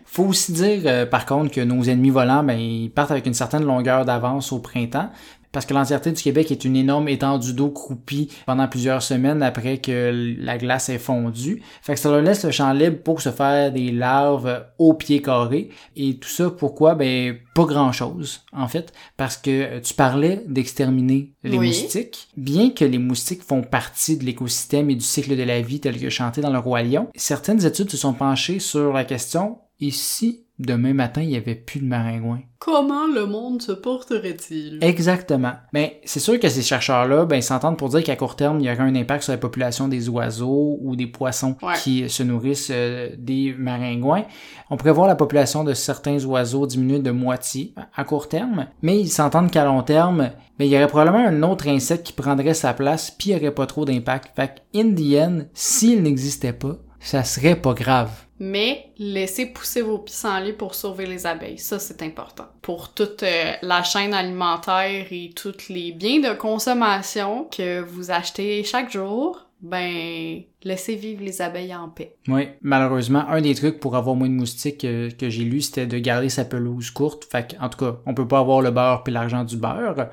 Faut 0.07 0.25
aussi 0.25 0.53
dire, 0.53 0.81
euh, 0.87 1.05
par 1.05 1.27
contre, 1.27 1.51
que 1.53 1.61
nos 1.61 1.83
ennemis 1.85 2.09
volants, 2.09 2.43
ben, 2.43 2.59
ils 2.59 2.89
partent 2.91 3.11
avec 3.11 3.27
une 3.27 3.35
certaine 3.35 3.65
longueur 3.65 4.07
d'avance 4.07 4.51
au 4.51 4.61
printemps. 4.61 5.11
Parce 5.57 5.65
que 5.65 5.73
l'entièreté 5.73 6.13
du 6.13 6.23
Québec 6.23 6.51
est 6.53 6.67
une 6.67 6.77
énorme 6.77 7.09
étendue 7.09 7.55
d'eau 7.55 7.71
croupie 7.71 8.29
pendant 8.45 8.69
plusieurs 8.69 9.01
semaines 9.01 9.43
après 9.43 9.79
que 9.79 10.37
la 10.39 10.59
glace 10.59 10.91
est 10.91 10.99
fondue. 10.99 11.63
Fait 11.81 11.95
que 11.95 11.99
ça 11.99 12.11
leur 12.11 12.21
laisse 12.21 12.45
le 12.45 12.51
champ 12.51 12.75
libre 12.75 12.99
pour 13.03 13.23
se 13.23 13.31
faire 13.31 13.73
des 13.73 13.91
larves 13.91 14.67
au 14.79 14.93
pied 14.93 15.23
carré. 15.23 15.71
Et 15.97 16.19
tout 16.19 16.29
ça, 16.29 16.51
pourquoi? 16.51 16.95
Ben, 16.95 17.39
pas 17.55 17.65
grand 17.65 17.91
chose, 17.91 18.43
en 18.53 18.69
fait. 18.69 18.93
Parce 19.17 19.39
que 19.39 19.49
euh, 19.51 19.81
tu 19.81 19.95
parlais 19.95 20.45
d'exterminer 20.47 21.33
les 21.43 21.57
Oui. 21.57 21.69
moustiques. 21.69 22.29
Bien 22.37 22.69
que 22.69 22.85
les 22.85 22.99
moustiques 22.99 23.43
font 23.43 23.63
partie 23.63 24.19
de 24.19 24.25
l'écosystème 24.27 24.91
et 24.91 24.95
du 24.95 25.01
cycle 25.01 25.35
de 25.39 25.43
la 25.43 25.63
vie 25.63 25.81
tel 25.81 25.99
que 25.99 26.11
chanté 26.11 26.43
dans 26.43 26.53
le 26.53 26.59
Roi 26.59 26.83
Lion, 26.83 27.09
certaines 27.15 27.65
études 27.65 27.91
se 27.91 27.97
sont 27.97 28.13
penchées 28.13 28.59
sur 28.59 28.93
la 28.93 29.07
question, 29.07 29.57
et 29.81 29.91
si 29.91 30.43
demain 30.59 30.95
matin 30.95 31.23
il 31.23 31.31
y 31.31 31.37
avait 31.37 31.55
plus 31.55 31.81
de 31.81 31.87
maringouins? 31.87 32.41
Comment 32.59 33.07
le 33.07 33.27
monde 33.27 33.61
se 33.61 33.73
porterait-il? 33.73 34.79
Exactement. 34.81 35.53
Mais 35.73 36.01
c'est 36.05 36.21
sûr 36.21 36.41
que 36.41 36.49
ces 36.49 36.63
chercheurs-là, 36.63 37.27
ben, 37.27 37.43
s'entendent 37.43 37.77
pour 37.77 37.91
dire 37.91 38.03
qu'à 38.03 38.17
court 38.17 38.35
terme, 38.35 38.61
il 38.61 38.67
y 38.67 38.71
aurait 38.71 38.81
un 38.81 38.95
impact 38.95 39.25
sur 39.25 39.33
la 39.33 39.39
population 39.39 39.89
des 39.89 40.09
oiseaux 40.09 40.79
ou 40.81 40.97
des 40.97 41.07
poissons 41.07 41.57
Ouais. 41.63 41.75
qui 41.83 42.09
se 42.09 42.23
nourrissent 42.23 42.71
euh, 42.73 43.11
des 43.19 43.55
maringouins. 43.59 44.25
On 44.71 44.77
pourrait 44.77 44.93
voir 44.93 45.07
la 45.07 45.15
population 45.17 45.65
de 45.65 45.75
certains 45.75 46.25
oiseaux 46.25 46.67
diminuer 46.67 46.99
de 47.01 47.11
moitié 47.11 47.75
à 47.95 48.05
court 48.05 48.29
terme, 48.29 48.67
mais 48.83 48.99
ils 48.99 49.11
s'entendent 49.11 49.51
qu'à 49.51 49.65
long 49.65 49.83
terme, 49.83 50.31
ben, 50.59 50.65
il 50.65 50.69
y 50.69 50.77
aurait 50.77 50.87
probablement 50.89 51.27
un 51.27 51.43
autre 51.43 51.69
insecte 51.69 52.07
qui 52.07 52.13
prendrait 52.15 52.55
sa 52.55 52.73
place, 52.73 53.11
puis 53.11 53.31
il 53.31 53.35
n'y 53.37 53.41
aurait 53.43 53.55
pas 53.55 53.67
trop 53.67 53.85
d'impact. 53.85 54.31
Fait 54.35 54.49
que, 54.73 54.79
in 54.81 54.95
the 54.95 55.19
end, 55.23 55.39
s'il 55.53 56.03
n'existait 56.03 56.55
pas, 56.55 56.77
ça 57.01 57.23
serait 57.23 57.57
pas 57.57 57.75
grave. 57.75 58.11
Mais 58.39 58.93
laissez 58.99 59.47
pousser 59.47 59.83
vos 59.83 59.99
pissenlits 59.99 60.53
pour 60.53 60.75
sauver 60.75 61.07
les 61.07 61.27
abeilles. 61.27 61.59
Ça, 61.59 61.79
c'est 61.79 62.03
important. 62.03 62.47
Pour 62.61 62.93
toute 62.93 63.23
euh, 63.23 63.53
la 63.63 63.83
chaîne 63.83 64.13
alimentaire 64.13 65.07
et 65.11 65.31
tous 65.35 65.69
les 65.69 65.93
biens 65.93 66.21
de 66.21 66.35
consommation 66.37 67.45
que 67.45 67.81
vous 67.81 68.11
achetez 68.11 68.63
chaque 68.65 68.91
jour, 68.91 69.47
ben, 69.61 70.43
laissez 70.65 70.97
vivre 70.97 71.23
les 71.23 71.43
abeilles 71.43 71.75
en 71.75 71.89
paix. 71.89 72.17
Oui, 72.29 72.49
malheureusement, 72.63 73.25
un 73.29 73.41
des 73.41 73.55
trucs 73.55 73.79
pour 73.79 73.95
avoir 73.97 74.17
moins 74.17 74.29
de 74.29 74.35
moustiques 74.35 74.81
que 74.81 75.31
j'ai 75.31 75.45
lu, 75.45 75.61
c'était 75.61 75.87
de 75.87 75.99
garder 75.99 76.29
sa 76.29 76.45
pelouse 76.45 76.91
courte. 76.91 77.25
Fait 77.31 77.57
en 77.61 77.69
tout 77.69 77.79
cas, 77.79 77.97
on 78.07 78.15
peut 78.15 78.27
pas 78.27 78.39
avoir 78.39 78.61
le 78.61 78.71
beurre 78.71 79.03
puis 79.05 79.13
l'argent 79.13 79.45
du 79.45 79.57
beurre. 79.57 80.09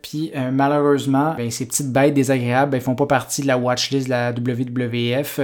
Puis 0.00 0.32
euh, 0.34 0.50
malheureusement, 0.50 1.34
ben, 1.36 1.50
ces 1.50 1.66
petites 1.66 1.92
bêtes 1.92 2.14
désagréables, 2.14 2.76
ils 2.76 2.80
font 2.80 2.94
pas 2.94 3.06
partie 3.06 3.42
de 3.42 3.46
la 3.46 3.58
watchlist 3.58 4.06
de 4.06 4.10
la 4.10 4.30
WWF. 4.30 5.40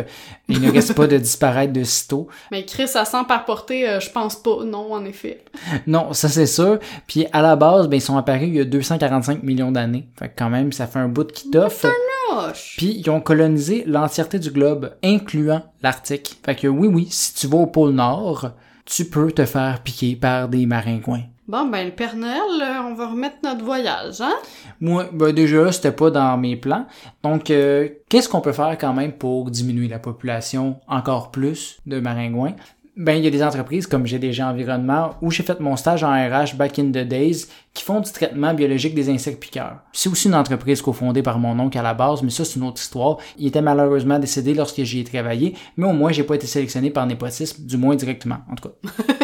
Il 0.49 0.61
ne 0.61 0.73
reste 0.73 0.95
pas 0.95 1.07
de 1.07 1.19
disparaître 1.19 1.73
de 1.73 1.85
sitôt. 1.85 2.29
Mais 2.51 2.65
Chris, 2.65 2.91
à 2.95 3.05
100 3.05 3.25
par 3.25 3.45
portée, 3.45 3.89
euh, 3.89 4.01
je 4.01 4.11
pense 4.11 4.37
pas. 4.37 4.65
Non, 4.65 4.93
en 4.93 5.05
effet. 5.05 5.45
Non, 5.87 6.13
ça 6.13 6.29
c'est 6.29 6.47
sûr. 6.47 6.79
Puis 7.07 7.27
à 7.33 7.43
la 7.43 7.57
base, 7.57 7.89
ben, 7.89 7.97
ils 7.97 8.01
sont 8.01 8.17
apparus 8.17 8.49
il 8.49 8.55
y 8.55 8.61
a 8.61 8.65
245 8.65 9.43
millions 9.43 9.73
d'années. 9.73 10.09
Fait 10.19 10.29
que 10.29 10.35
quand 10.37 10.51
même, 10.51 10.73
ça 10.73 10.87
fait 10.87 10.99
un 10.99 11.09
bout 11.09 11.31
qui. 11.31 11.51
Poche. 11.51 12.77
Puis 12.77 12.95
ils 12.99 13.11
ont 13.11 13.21
colonisé 13.21 13.85
l'entièreté 14.29 14.39
du 14.39 14.51
globe, 14.51 14.95
incluant 15.03 15.63
l'Arctique. 15.83 16.39
Fait 16.45 16.55
que 16.55 16.69
oui, 16.69 16.89
oui, 16.89 17.09
si 17.11 17.35
tu 17.35 17.47
vas 17.47 17.59
au 17.59 17.67
pôle 17.67 17.93
Nord, 17.93 18.51
tu 18.85 19.05
peux 19.05 19.33
te 19.33 19.45
faire 19.45 19.83
piquer 19.83 20.17
par 20.17 20.49
des 20.49 20.67
maringouins. 20.67 21.25
Bon, 21.47 21.65
ben, 21.65 21.87
le 21.87 21.93
Père 21.93 22.15
Noël, 22.15 22.61
euh, 22.61 22.91
on 22.91 22.95
va 22.95 23.09
remettre 23.09 23.37
notre 23.43 23.65
voyage, 23.65 24.21
hein? 24.21 24.35
Moi, 24.83 25.09
ben 25.11 25.33
déjà, 25.33 25.73
c'était 25.73 25.93
pas 25.93 26.11
dans 26.11 26.37
mes 26.37 26.57
plans. 26.57 26.85
Donc, 27.23 27.51
euh, 27.51 27.89
qu'est-ce 28.11 28.29
qu'on 28.29 28.43
peut 28.43 28.53
faire 28.53 28.77
quand 28.79 28.93
même 28.93 29.13
pour 29.13 29.51
diminuer 29.51 29.89
la 29.89 29.99
population 29.99 30.77
encore 30.87 31.31
plus 31.31 31.79
de 31.87 32.01
maringouins? 32.01 32.55
Ben, 32.99 33.13
il 33.13 33.23
y 33.23 33.29
a 33.29 33.31
des 33.31 33.45
entreprises 33.45 33.87
comme 33.87 34.09
GDG 34.09 34.43
Environnement 34.43 35.15
où 35.23 35.31
j'ai 35.31 35.45
fait 35.45 35.61
mon 35.61 35.77
stage 35.77 36.03
en 36.03 36.11
RH 36.11 36.57
back 36.57 36.81
in 36.81 36.87
the 36.87 37.07
days 37.07 37.47
qui 37.73 37.85
font 37.85 38.01
du 38.01 38.11
traitement 38.11 38.53
biologique 38.55 38.93
des 38.93 39.09
insectes 39.09 39.41
piqueurs. 39.41 39.79
C'est 39.93 40.09
aussi 40.09 40.27
une 40.27 40.35
entreprise 40.35 40.83
cofondée 40.83 41.23
par 41.23 41.39
mon 41.39 41.57
oncle 41.61 41.79
à 41.79 41.83
la 41.83 41.95
base, 41.95 42.25
mais 42.25 42.31
ça, 42.31 42.45
c'est 42.45 42.57
une 42.57 42.65
autre 42.65 42.81
histoire. 42.81 43.19
Il 43.39 43.47
était 43.47 43.63
malheureusement 43.63 44.19
décédé 44.19 44.53
lorsque 44.53 44.83
j'y 44.83 44.99
ai 44.99 45.05
travaillé, 45.05 45.55
mais 45.77 45.87
au 45.87 45.93
moins, 45.93 46.11
j'ai 46.11 46.25
pas 46.25 46.35
été 46.35 46.49
sélectionné 46.49 46.91
par 46.91 47.07
népotisme, 47.07 47.65
du 47.65 47.77
moins 47.77 47.95
directement, 47.95 48.39
en 48.51 48.57
tout 48.57 48.69
cas. 48.69 48.75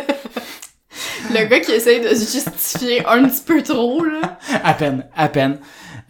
Le 1.31 1.45
gars 1.49 1.59
qui 1.59 1.73
essaye 1.73 2.01
de 2.01 2.15
se 2.15 2.33
justifier 2.33 3.05
un 3.05 3.25
petit 3.25 3.43
peu 3.45 3.61
trop, 3.61 4.05
là. 4.05 4.39
à 4.63 4.75
peine, 4.75 5.05
à 5.17 5.29
peine. 5.29 5.59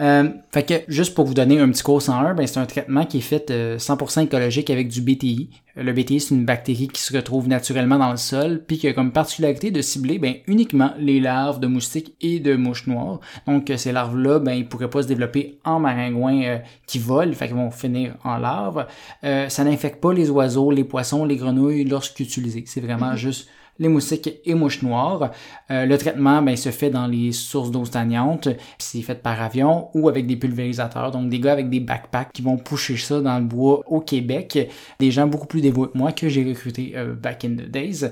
Euh, 0.01 0.29
fait 0.53 0.65
que, 0.65 0.75
juste 0.89 1.15
pour 1.15 1.25
vous 1.25 1.35
donner 1.35 1.61
un 1.61 1.71
petit 1.71 1.83
cours 1.83 2.03
101, 2.03 2.35
ben, 2.35 2.47
c'est 2.47 2.59
un 2.59 2.67
traitement 2.67 3.05
qui 3.07 3.19
est 3.19 3.23
fait 3.23 3.51
euh, 3.51 3.79
100% 3.79 4.25
écologique 4.25 4.71
avec 4.71 4.89
du 4.89 5.01
BTI. 5.01 5.51
Le 5.77 5.93
BTI, 5.93 6.21
c'est 6.21 6.35
une 6.35 6.45
bactérie 6.45 6.87
qui 6.87 7.03
se 7.03 7.17
retrouve 7.17 7.49
naturellement 7.49 7.99
dans 7.99 8.13
le 8.13 8.17
sol, 8.17 8.63
puis 8.65 8.79
qui 8.79 8.87
a 8.87 8.93
comme 8.93 9.11
particularité 9.11 9.73
de 9.73 9.83
cibler 9.83 10.19
ben, 10.19 10.37
uniquement 10.47 10.93
les 10.99 11.19
larves 11.19 11.59
de 11.59 11.67
moustiques 11.67 12.15
et 12.21 12.39
de 12.39 12.55
mouches 12.55 12.87
noires. 12.87 13.19
Donc, 13.49 13.71
euh, 13.71 13.77
ces 13.77 13.91
larves-là, 13.91 14.39
ben, 14.39 14.53
ils 14.53 14.69
pourraient 14.69 14.91
pas 14.91 15.03
se 15.03 15.09
développer 15.09 15.59
en 15.65 15.81
maringouins 15.81 16.43
euh, 16.45 16.59
qui 16.87 17.01
volent, 17.01 17.33
fait 17.33 17.49
qu'ils 17.49 17.57
vont 17.57 17.73
finir 17.73 18.15
en 18.23 18.37
larves. 18.37 18.87
Euh, 19.25 19.49
ça 19.49 19.65
n'infecte 19.65 20.01
pas 20.01 20.13
les 20.13 20.31
oiseaux, 20.31 20.71
les 20.71 20.85
poissons, 20.85 21.25
les 21.25 21.37
grenouilles 21.37 21.85
lorsqu'utilisés. 21.85 22.63
C'est 22.67 22.81
vraiment 22.81 23.17
juste 23.17 23.49
les 23.79 23.89
moustiques 23.89 24.41
et 24.45 24.55
mouches 24.55 24.83
noires. 24.83 25.31
Euh, 25.71 25.87
le 25.87 25.99
traitement 25.99 26.43
ben, 26.43 26.57
se 26.57 26.71
fait 26.71 26.91
dans 26.91 27.07
les 27.07 27.33
sources 27.33 27.71
d'eau 27.71 27.85
stagnantes, 27.85 28.49
puis 28.49 28.59
c'est 28.79 29.03
fait 29.03 29.21
par 29.23 29.41
avion 29.43 29.89
ou 29.95 30.09
avec 30.09 30.27
des 30.27 30.37
pulvérisateurs, 30.37 31.11
donc 31.11 31.29
des 31.29 31.41
gars 31.41 31.53
avec 31.53 31.69
des 31.71 31.81
backpacks 31.81 32.33
qui 32.33 32.43
vont 32.43 32.57
pousser 32.57 32.97
ça 32.97 33.21
dans 33.21 33.39
le 33.39 33.45
bois 33.45 33.83
au 33.87 34.01
Québec. 34.01 34.71
Des 34.99 35.11
gens 35.11 35.27
beaucoup 35.27 35.47
plus 35.47 35.61
dévoués 35.61 35.89
que 35.89 35.99
moi 35.99 36.13
que 36.13 36.29
j'ai 36.29 36.45
recruté 36.45 36.93
euh, 36.97 37.15
back 37.15 37.45
in 37.45 37.51
the 37.51 37.69
days. 37.69 38.07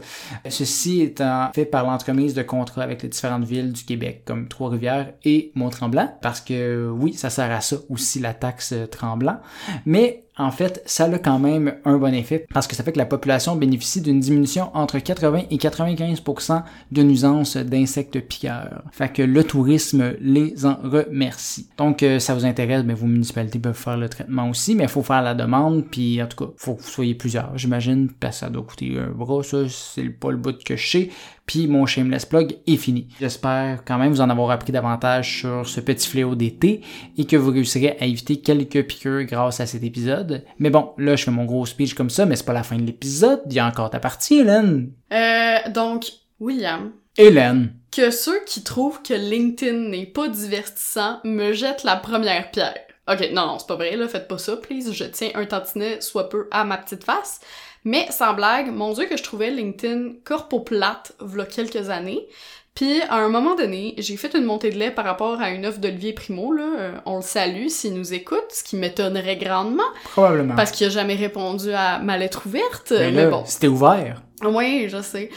Ceci 0.48 1.03
étant 1.03 1.51
fait 1.55 1.64
par 1.64 1.85
l'entremise 1.85 2.35
de 2.35 2.42
contrats 2.42 2.83
avec 2.83 3.03
les 3.03 3.09
différentes 3.09 3.44
villes 3.44 3.72
du 3.72 3.85
Québec, 3.85 4.22
comme 4.25 4.48
Trois-Rivières 4.48 5.12
et 5.25 5.53
Mont-Tremblant, 5.55 6.12
parce 6.20 6.40
que 6.40 6.90
oui, 6.90 7.12
ça 7.14 7.31
sert 7.31 7.51
à 7.51 7.61
ça 7.61 7.77
aussi 7.88 8.18
la 8.20 8.35
taxe 8.35 8.75
Tremblant. 8.90 9.38
Mais 9.87 10.25
en 10.38 10.51
fait, 10.51 10.83
ça 10.87 11.05
a 11.05 11.18
quand 11.18 11.38
même 11.38 11.75
un 11.85 11.99
bon 11.99 12.14
effet 12.14 12.47
parce 12.53 12.66
que 12.66 12.75
ça 12.75 12.83
fait 12.83 12.92
que 12.92 12.99
la 12.99 13.05
population 13.05 13.55
bénéficie 13.55 14.01
d'une 14.01 14.18
diminution 14.21 14.71
entre 14.75 14.99
80 14.99 15.42
et 15.51 15.57
95% 15.57 16.62
de 16.90 17.03
nuisances 17.03 17.59
d'insectes 17.59 18.18
piqueurs. 18.21 18.83
Fait 18.92 19.12
que 19.12 19.23
le 19.23 19.45
tourisme 19.45 20.14
les 20.21 20.64
en 20.64 20.77
remercie. 20.83 21.68
Donc, 21.77 22.03
euh, 22.03 22.18
ça 22.18 22.35
vous 22.35 22.47
intéresse, 22.47 22.83
mais 22.85 22.95
vos 22.95 23.07
municipalités 23.07 23.59
peuvent 23.59 23.75
faire 23.75 23.99
le 23.99 24.09
traitement 24.09 24.49
aussi, 24.49 24.75
mais 24.75 24.85
il 24.85 24.88
faut 24.88 25.03
faire 25.03 25.23
la 25.23 25.35
demande, 25.35 25.85
puis 25.90 26.23
en 26.23 26.27
tout 26.27 26.47
cas, 26.47 26.53
faut 26.57 26.75
que 26.75 26.83
vous 26.83 26.88
soyez 26.88 27.14
plusieurs, 27.14 27.57
j'imagine, 27.59 28.09
parce 28.18 28.37
que 28.37 28.40
ça 28.47 28.51
doit 28.51 28.62
coûter 28.62 28.99
un 28.99 29.11
bras, 29.11 29.42
ça, 29.42 29.68
c'est 29.68 30.09
pas 30.09 30.31
le 30.31 30.38
bout 30.38 30.57
que 30.64 30.77
je 30.77 30.88
sais. 30.88 31.11
Puis 31.53 31.67
mon 31.67 31.85
shameless 31.85 32.25
plug 32.25 32.57
est 32.67 32.79
fini. 32.79 33.09
J'espère 33.21 33.85
quand 33.85 33.99
même 33.99 34.11
vous 34.11 34.23
en 34.23 34.31
avoir 34.31 34.51
appris 34.51 34.73
davantage 34.73 35.41
sur 35.41 35.69
ce 35.69 35.81
petit 35.81 36.09
fléau 36.09 36.35
d'été 36.35 36.81
et 37.19 37.27
que 37.27 37.37
vous 37.37 37.51
réussirez 37.51 37.99
à 38.01 38.07
éviter 38.07 38.41
quelques 38.41 38.87
piqûres 38.87 39.25
grâce 39.25 39.61
à 39.61 39.67
cet 39.67 39.83
épisode. 39.83 40.47
Mais 40.59 40.71
bon, 40.71 40.95
là 40.97 41.15
je 41.15 41.25
fais 41.25 41.31
mon 41.31 41.45
gros 41.45 41.67
speech 41.67 41.93
comme 41.93 42.09
ça, 42.09 42.25
mais 42.25 42.37
c'est 42.37 42.47
pas 42.47 42.55
la 42.55 42.62
fin 42.62 42.77
de 42.77 42.87
l'épisode. 42.87 43.43
Il 43.51 43.53
y 43.53 43.59
a 43.59 43.67
encore 43.67 43.91
ta 43.91 44.01
partie, 44.01 44.38
Hélène. 44.38 44.93
Euh, 45.12 45.59
donc, 45.69 46.07
William, 46.41 46.93
Hélène. 47.19 47.75
que 47.95 48.11
ceux 48.11 48.43
qui 48.47 48.65
trouvent 48.65 49.03
que 49.03 49.12
LinkedIn 49.12 49.91
n'est 49.91 50.07
pas 50.07 50.29
divertissant 50.29 51.21
me 51.23 51.53
jettent 51.53 51.85
la 51.85 51.97
première 51.97 52.51
pierre. 52.51 52.81
Ok, 53.11 53.29
non, 53.33 53.47
non, 53.47 53.59
c'est 53.59 53.67
pas 53.67 53.75
vrai, 53.77 53.95
là, 53.97 54.09
faites 54.09 54.29
pas 54.29 54.38
ça, 54.38 54.57
please. 54.57 54.91
Je 54.93 55.05
tiens 55.05 55.31
un 55.35 55.45
tantinet 55.45 56.01
soit 56.01 56.31
peu 56.31 56.49
à 56.51 56.65
ma 56.65 56.79
petite 56.79 57.05
face. 57.05 57.41
Mais 57.85 58.07
sans 58.11 58.35
blague, 58.35 58.73
mon 58.73 58.92
dieu 58.92 59.07
que 59.07 59.16
je 59.16 59.23
trouvais 59.23 59.51
LinkedIn 59.51 60.12
corpo 60.25 60.61
plate 60.61 61.12
v'là 61.21 61.45
quelques 61.47 61.90
années. 61.90 62.27
Puis 62.75 63.03
à 63.03 63.16
un 63.16 63.29
moment 63.29 63.55
donné, 63.55 63.95
j'ai 63.99 64.16
fait 64.16 64.35
une 64.35 64.45
montée 64.45 64.71
de 64.71 64.79
lait 64.79 64.90
par 64.90 65.05
rapport 65.05 65.40
à 65.42 65.51
une 65.51 65.66
offre 65.66 65.79
d'Olivier 65.79 66.14
Primo, 66.14 66.53
là. 66.55 66.64
Euh, 66.79 66.92
on 67.05 67.16
le 67.16 67.23
salue 67.23 67.68
s'il 67.68 67.92
nous 67.95 68.14
écoute, 68.14 68.47
ce 68.51 68.64
qui 68.64 68.77
m'étonnerait 68.77 69.37
grandement, 69.37 69.83
Probablement. 70.12 70.55
parce 70.55 70.71
qu'il 70.71 70.87
a 70.87 70.90
jamais 70.90 71.14
répondu 71.16 71.71
à 71.73 71.99
ma 71.99 72.16
lettre 72.16 72.45
ouverte. 72.47 72.92
Mais 72.92 73.11
mais 73.11 73.27
bon. 73.27 73.42
c'était 73.45 73.68
ouvert. 73.68 74.23
Oui, 74.42 74.87
je 74.88 75.03
sais. 75.03 75.29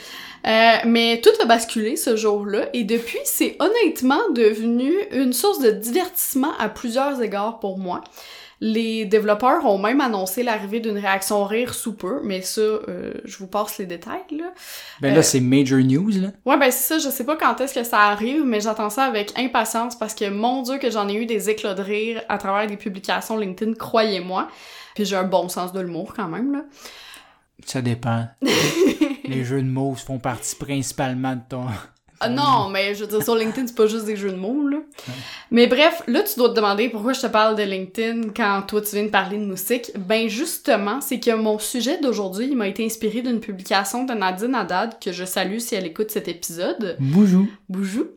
Euh, 0.47 0.75
mais 0.85 1.21
tout 1.21 1.31
a 1.41 1.45
basculé 1.45 1.95
ce 1.95 2.15
jour-là 2.15 2.69
et 2.73 2.83
depuis, 2.83 3.19
c'est 3.25 3.57
honnêtement 3.59 4.29
devenu 4.33 4.93
une 5.11 5.33
source 5.33 5.59
de 5.59 5.71
divertissement 5.71 6.53
à 6.59 6.69
plusieurs 6.69 7.21
égards 7.21 7.59
pour 7.59 7.79
moi. 7.79 8.01
Les 8.61 9.05
développeurs 9.05 9.65
ont 9.65 9.77
même 9.77 9.99
annoncé 9.99 10.41
l'arrivée 10.43 10.79
d'une 10.79 10.97
réaction 10.97 11.43
rire 11.43 11.73
sous 11.73 11.93
peu, 11.93 12.21
mais 12.23 12.41
ça, 12.41 12.61
euh, 12.61 13.13
je 13.25 13.37
vous 13.37 13.47
passe 13.47 13.77
les 13.77 13.85
détails, 13.85 14.21
là. 14.31 14.45
Ben 15.01 15.11
Euh, 15.11 15.15
là, 15.15 15.23
c'est 15.23 15.41
major 15.41 15.79
news, 15.79 16.09
là. 16.09 16.29
Ouais, 16.45 16.57
ben 16.57 16.71
c'est 16.71 16.93
ça, 16.93 16.99
je 16.99 17.13
sais 17.13 17.25
pas 17.25 17.35
quand 17.35 17.59
est-ce 17.59 17.73
que 17.73 17.83
ça 17.83 17.99
arrive, 17.99 18.43
mais 18.45 18.61
j'attends 18.61 18.89
ça 18.89 19.03
avec 19.03 19.37
impatience 19.37 19.97
parce 19.97 20.15
que 20.15 20.29
mon 20.29 20.61
dieu 20.61 20.77
que 20.77 20.89
j'en 20.89 21.07
ai 21.09 21.15
eu 21.15 21.25
des 21.25 21.49
éclats 21.49 21.73
de 21.73 21.81
rire 21.81 22.21
à 22.29 22.37
travers 22.37 22.67
des 22.67 22.77
publications 22.77 23.37
LinkedIn, 23.37 23.73
croyez-moi. 23.73 24.47
Puis 24.95 25.03
j'ai 25.05 25.17
un 25.17 25.23
bon 25.23 25.49
sens 25.49 25.73
de 25.73 25.81
l'humour 25.81 26.13
quand 26.15 26.29
même, 26.29 26.53
là. 26.53 26.61
Ça 27.65 27.81
dépend. 27.81 28.27
Les 29.25 29.43
jeux 29.43 29.61
de 29.61 29.67
mots 29.67 29.95
font 29.95 30.19
partie 30.19 30.55
principalement 30.55 31.35
de 31.35 31.41
ton... 31.49 31.65
Ah 32.19 32.29
non, 32.29 32.69
mais 32.69 32.95
je 32.95 33.01
veux 33.03 33.09
dire, 33.09 33.23
sur 33.23 33.35
LinkedIn, 33.35 33.67
c'est 33.67 33.75
pas 33.75 33.87
juste 33.87 34.05
des 34.05 34.15
jeux 34.15 34.31
de 34.31 34.37
mots, 34.37 34.67
là. 34.67 34.77
Mais 35.51 35.67
bref, 35.67 36.01
là, 36.07 36.23
tu 36.23 36.37
dois 36.37 36.49
te 36.49 36.55
demander 36.55 36.89
pourquoi 36.89 37.13
je 37.13 37.21
te 37.21 37.27
parle 37.27 37.55
de 37.55 37.63
LinkedIn 37.63 38.29
quand 38.35 38.61
toi, 38.67 38.81
tu 38.81 38.95
viens 38.95 39.05
de 39.05 39.09
parler 39.09 39.37
de 39.37 39.45
moustiques. 39.45 39.91
Ben, 39.97 40.29
justement, 40.29 41.01
c'est 41.01 41.19
que 41.19 41.35
mon 41.35 41.59
sujet 41.59 41.99
d'aujourd'hui, 41.99 42.47
il 42.49 42.55
m'a 42.55 42.67
été 42.67 42.85
inspiré 42.85 43.21
d'une 43.21 43.39
publication 43.39 44.05
de 44.05 44.13
Nadine 44.13 44.55
Haddad, 44.55 44.99
que 44.99 45.11
je 45.11 45.25
salue 45.25 45.59
si 45.59 45.75
elle 45.75 45.85
écoute 45.85 46.11
cet 46.11 46.27
épisode. 46.27 46.95
Boujou. 46.99 47.49
Boujou. 47.69 48.07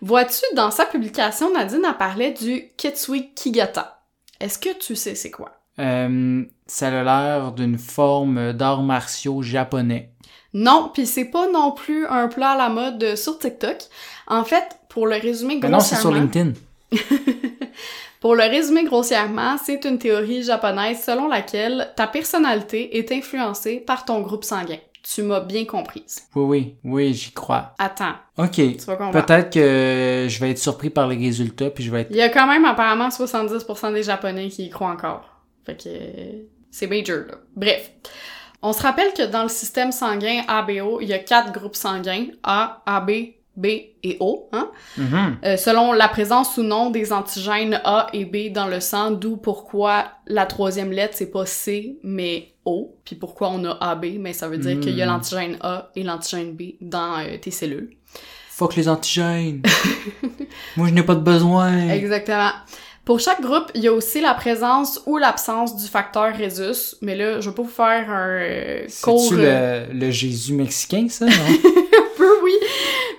Vois-tu, 0.00 0.42
dans 0.56 0.70
sa 0.70 0.84
publication, 0.84 1.52
Nadine 1.52 1.84
a 1.84 1.94
parlé 1.94 2.32
du 2.32 2.70
Ketsui 2.76 3.32
Kigata. 3.34 4.02
Est-ce 4.40 4.58
que 4.58 4.76
tu 4.78 4.96
sais 4.96 5.14
c'est 5.14 5.30
quoi? 5.30 5.52
Euh, 5.78 6.44
ça 6.66 6.88
a 6.88 7.02
l'air 7.02 7.52
d'une 7.52 7.78
forme 7.78 8.52
d'arts 8.52 8.82
martiaux 8.82 9.42
japonais. 9.42 10.13
Non, 10.54 10.90
puis 10.94 11.06
c'est 11.06 11.24
pas 11.26 11.48
non 11.50 11.72
plus 11.72 12.06
un 12.06 12.28
plat 12.28 12.50
à 12.50 12.56
la 12.56 12.68
mode 12.68 13.16
sur 13.16 13.38
TikTok. 13.38 13.76
En 14.26 14.44
fait, 14.44 14.64
pour 14.88 15.06
le 15.06 15.16
résumer 15.16 15.58
Ben 15.58 15.70
non, 15.70 15.80
c'est 15.80 15.96
sur 15.96 16.10
grossièrement... 16.10 16.32
LinkedIn. 16.32 16.52
Pour 18.20 18.36
le 18.36 18.44
résumer 18.44 18.84
grossièrement, 18.84 19.56
c'est 19.62 19.84
une 19.84 19.98
théorie 19.98 20.42
japonaise 20.44 21.02
selon 21.04 21.28
laquelle 21.28 21.92
ta 21.94 22.06
personnalité 22.06 22.96
est 22.96 23.12
influencée 23.12 23.80
par 23.80 24.06
ton 24.06 24.22
groupe 24.22 24.44
sanguin. 24.44 24.78
Tu 25.02 25.22
m'as 25.22 25.40
bien 25.40 25.66
comprise. 25.66 26.22
Oui, 26.34 26.44
oui, 26.44 26.74
oui, 26.84 27.12
j'y 27.12 27.32
crois. 27.32 27.74
Attends, 27.78 28.14
Ok. 28.38 28.52
tu 28.52 28.76
vas 28.86 28.96
comprendre. 28.96 29.26
Peut-être 29.26 29.52
que 29.52 30.26
je 30.30 30.40
vais 30.40 30.52
être 30.52 30.58
surpris 30.58 30.88
par 30.88 31.06
les 31.06 31.16
résultats, 31.16 31.68
puis 31.68 31.84
je 31.84 31.90
vais 31.90 32.00
être... 32.02 32.10
Il 32.12 32.16
y 32.16 32.22
a 32.22 32.30
quand 32.30 32.46
même 32.46 32.64
apparemment 32.64 33.08
70% 33.10 33.92
des 33.92 34.04
Japonais 34.04 34.48
qui 34.48 34.64
y 34.64 34.70
croient 34.70 34.88
encore. 34.92 35.42
Fait 35.66 35.76
que 35.76 35.88
euh, 35.88 36.44
c'est 36.70 36.86
major, 36.86 37.26
là. 37.28 37.34
Bref. 37.54 37.90
On 38.66 38.72
se 38.72 38.80
rappelle 38.82 39.12
que 39.12 39.22
dans 39.30 39.42
le 39.42 39.48
système 39.50 39.92
sanguin 39.92 40.42
ABO, 40.48 41.00
il 41.02 41.08
y 41.08 41.12
a 41.12 41.18
quatre 41.18 41.52
groupes 41.52 41.76
sanguins, 41.76 42.26
A, 42.42 42.82
AB, 42.86 43.10
B 43.56 43.66
et 44.02 44.16
O, 44.20 44.48
hein? 44.52 44.70
Mhm. 44.96 45.36
Euh, 45.44 45.56
selon 45.56 45.92
la 45.92 46.08
présence 46.08 46.56
ou 46.56 46.62
non 46.62 46.90
des 46.90 47.12
antigènes 47.12 47.80
A 47.84 48.06
et 48.12 48.24
B 48.24 48.50
dans 48.52 48.66
le 48.66 48.80
sang, 48.80 49.10
d'où 49.12 49.36
pourquoi 49.36 50.06
la 50.26 50.46
troisième 50.46 50.90
lettre 50.92 51.14
c'est 51.16 51.30
pas 51.30 51.44
C 51.46 51.98
mais 52.02 52.54
O, 52.64 52.96
puis 53.04 53.14
pourquoi 53.16 53.50
on 53.50 53.62
a 53.66 53.76
AB, 53.90 54.06
mais 54.18 54.32
ça 54.32 54.48
veut 54.48 54.58
dire 54.58 54.76
Mm. 54.76 54.80
qu'il 54.80 54.96
y 54.96 55.02
a 55.02 55.06
l'antigène 55.06 55.56
A 55.60 55.90
et 55.94 56.02
l'antigène 56.02 56.52
B 56.56 56.62
dans 56.80 57.18
euh, 57.18 57.36
tes 57.40 57.50
cellules. 57.50 57.90
Fuck 58.48 58.76
les 58.76 58.88
antigènes. 58.88 59.62
Moi, 60.76 60.88
je 60.88 60.94
n'ai 60.94 61.02
pas 61.02 61.14
de 61.16 61.20
besoin. 61.20 61.90
Exactement. 61.90 62.50
Pour 63.04 63.20
chaque 63.20 63.42
groupe, 63.42 63.70
il 63.74 63.82
y 63.82 63.88
a 63.88 63.92
aussi 63.92 64.22
la 64.22 64.32
présence 64.32 65.00
ou 65.04 65.18
l'absence 65.18 65.76
du 65.76 65.86
facteur 65.86 66.34
Rhésus, 66.34 66.96
mais 67.02 67.14
là, 67.14 67.38
je 67.40 67.50
vais 67.50 67.54
pas 67.54 67.62
vous 67.62 67.68
faire 67.68 68.10
un 68.10 68.28
euh, 68.30 68.86
cours... 69.02 69.20
C'est-tu 69.20 69.34
euh, 69.40 69.86
le, 69.92 69.98
le 70.06 70.10
Jésus 70.10 70.54
mexicain, 70.54 71.06
ça, 71.10 71.26
non? 71.26 71.32
Oui. 72.44 72.52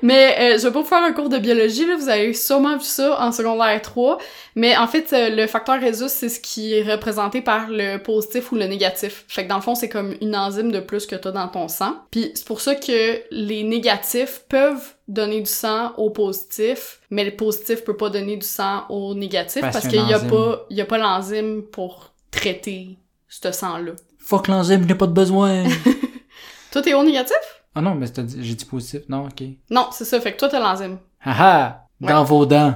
Mais 0.02 0.36
euh, 0.40 0.58
je 0.58 0.68
vais 0.68 0.72
pas 0.72 0.82
vous 0.82 0.88
faire 0.88 1.04
un 1.04 1.12
cours 1.12 1.30
de 1.30 1.38
biologie, 1.38 1.86
là, 1.86 1.96
vous 1.98 2.10
avez 2.10 2.34
sûrement 2.34 2.78
vu 2.78 2.84
ça 2.84 3.20
en 3.20 3.32
secondaire 3.32 3.82
3. 3.82 4.18
Mais 4.56 4.78
en 4.78 4.88
fait, 4.88 5.12
euh, 5.12 5.30
le 5.30 5.48
facteur 5.48 5.80
Rhésus, 5.80 6.10
c'est 6.10 6.30
ce 6.30 6.40
qui 6.40 6.74
est 6.74 6.84
représenté 6.84 7.42
par 7.42 7.68
le 7.70 7.98
positif 7.98 8.52
ou 8.52 8.56
le 8.56 8.66
négatif. 8.66 9.26
Fait 9.28 9.44
que 9.44 9.50
dans 9.50 9.56
le 9.56 9.62
fond, 9.62 9.76
c'est 9.76 9.90
comme 9.90 10.16
une 10.22 10.36
enzyme 10.36 10.72
de 10.72 10.80
plus 10.80 11.06
que 11.06 11.16
t'as 11.16 11.32
dans 11.32 11.48
ton 11.48 11.68
sang. 11.68 11.96
Puis 12.12 12.32
c'est 12.36 12.46
pour 12.46 12.62
ça 12.62 12.76
que 12.76 13.22
les 13.32 13.64
négatifs 13.64 14.44
peuvent 14.48 14.94
donner 15.08 15.42
du 15.42 15.50
sang 15.50 15.92
au 15.98 16.10
positif, 16.10 17.00
mais 17.10 17.26
le 17.26 17.36
positif 17.36 17.84
peut 17.84 17.98
pas 17.98 18.10
donner 18.10 18.38
du 18.38 18.46
sang 18.46 18.84
au 18.90 19.14
négatif 19.14 19.62
Parce 19.62 19.76
parce, 19.76 19.88
qu'il 19.88 20.08
y 20.08 20.14
a 20.14 20.20
pas, 20.20 20.66
y 20.70 20.82
a 20.82 20.86
pas 20.86 20.98
l'enzyme 20.98 21.64
pour 21.64 22.12
traiter 22.32 22.98
ce 23.30 23.52
sang-là. 23.52 23.92
Fuck 24.20 24.48
l'enzyme, 24.48 24.86
n'ai 24.86 24.96
pas 24.96 25.08
de 25.08 25.14
besoin. 25.14 25.64
Toi, 26.72 26.82
t'es 26.82 26.94
au 26.94 27.04
négatif? 27.04 27.36
Ah 27.76 27.82
non, 27.82 27.94
mais 27.96 28.08
j'ai 28.40 28.56
dit 28.56 28.66
positif. 28.66 29.02
Non, 29.10 29.26
ok. 29.26 29.44
Non, 29.70 29.88
c'est 29.92 30.06
ça. 30.06 30.20
Fait 30.22 30.32
que 30.34 30.38
toi, 30.40 30.48
t'as 30.50 30.60
l'enzyme. 30.60 30.98
Haha! 31.22 31.88
Dans 32.00 32.24
vos 32.24 32.46
dents. 32.46 32.76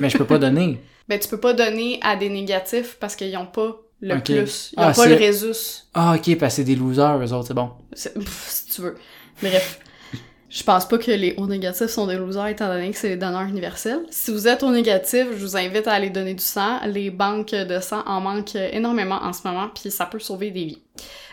Mais 0.00 0.10
je 0.10 0.18
peux 0.18 0.24
pas 0.26 0.38
donner. 0.38 0.80
Ben, 1.08 1.18
tu 1.18 1.26
peux 1.26 1.40
pas 1.40 1.54
donner 1.54 1.98
à 2.04 2.14
des 2.14 2.28
négatifs 2.28 2.96
parce 3.00 3.16
qu'ils 3.16 3.36
ont 3.36 3.44
pas 3.46 3.76
le 4.00 4.20
plus. 4.20 4.70
Ils 4.76 4.78
ont 4.80 4.82
Ah, 4.84 4.92
pas 4.92 5.06
le 5.08 5.16
Rhésus. 5.16 5.82
Ah, 5.92 6.14
ok, 6.14 6.38
parce 6.38 6.52
que 6.52 6.56
c'est 6.58 6.64
des 6.64 6.76
losers, 6.76 7.18
eux 7.18 7.32
autres, 7.32 7.48
c'est 7.48 7.54
bon. 7.54 7.70
Pff, 7.90 8.46
si 8.48 8.66
tu 8.66 8.82
veux. 8.82 8.94
Bref. 9.42 9.80
Je 10.48 10.62
pense 10.62 10.86
pas 10.86 10.98
que 10.98 11.10
les 11.10 11.34
hauts 11.36 11.48
négatifs 11.48 11.88
sont 11.88 12.06
des 12.06 12.16
losers 12.16 12.46
étant 12.46 12.68
donné 12.68 12.92
que 12.92 12.96
c'est 12.96 13.08
les 13.08 13.16
donneurs 13.16 13.42
universels. 13.48 14.02
Si 14.10 14.30
vous 14.30 14.46
êtes 14.46 14.62
au 14.62 14.70
négatif, 14.70 15.26
je 15.32 15.44
vous 15.44 15.56
invite 15.56 15.88
à 15.88 15.94
aller 15.94 16.10
donner 16.10 16.34
du 16.34 16.44
sang. 16.44 16.78
Les 16.86 17.10
banques 17.10 17.50
de 17.56 17.80
sang 17.80 18.02
en 18.06 18.20
manquent 18.20 18.54
énormément 18.54 19.20
en 19.20 19.32
ce 19.32 19.40
moment, 19.46 19.68
puis 19.74 19.90
ça 19.90 20.06
peut 20.06 20.20
sauver 20.20 20.52
des 20.52 20.64
vies. 20.64 20.82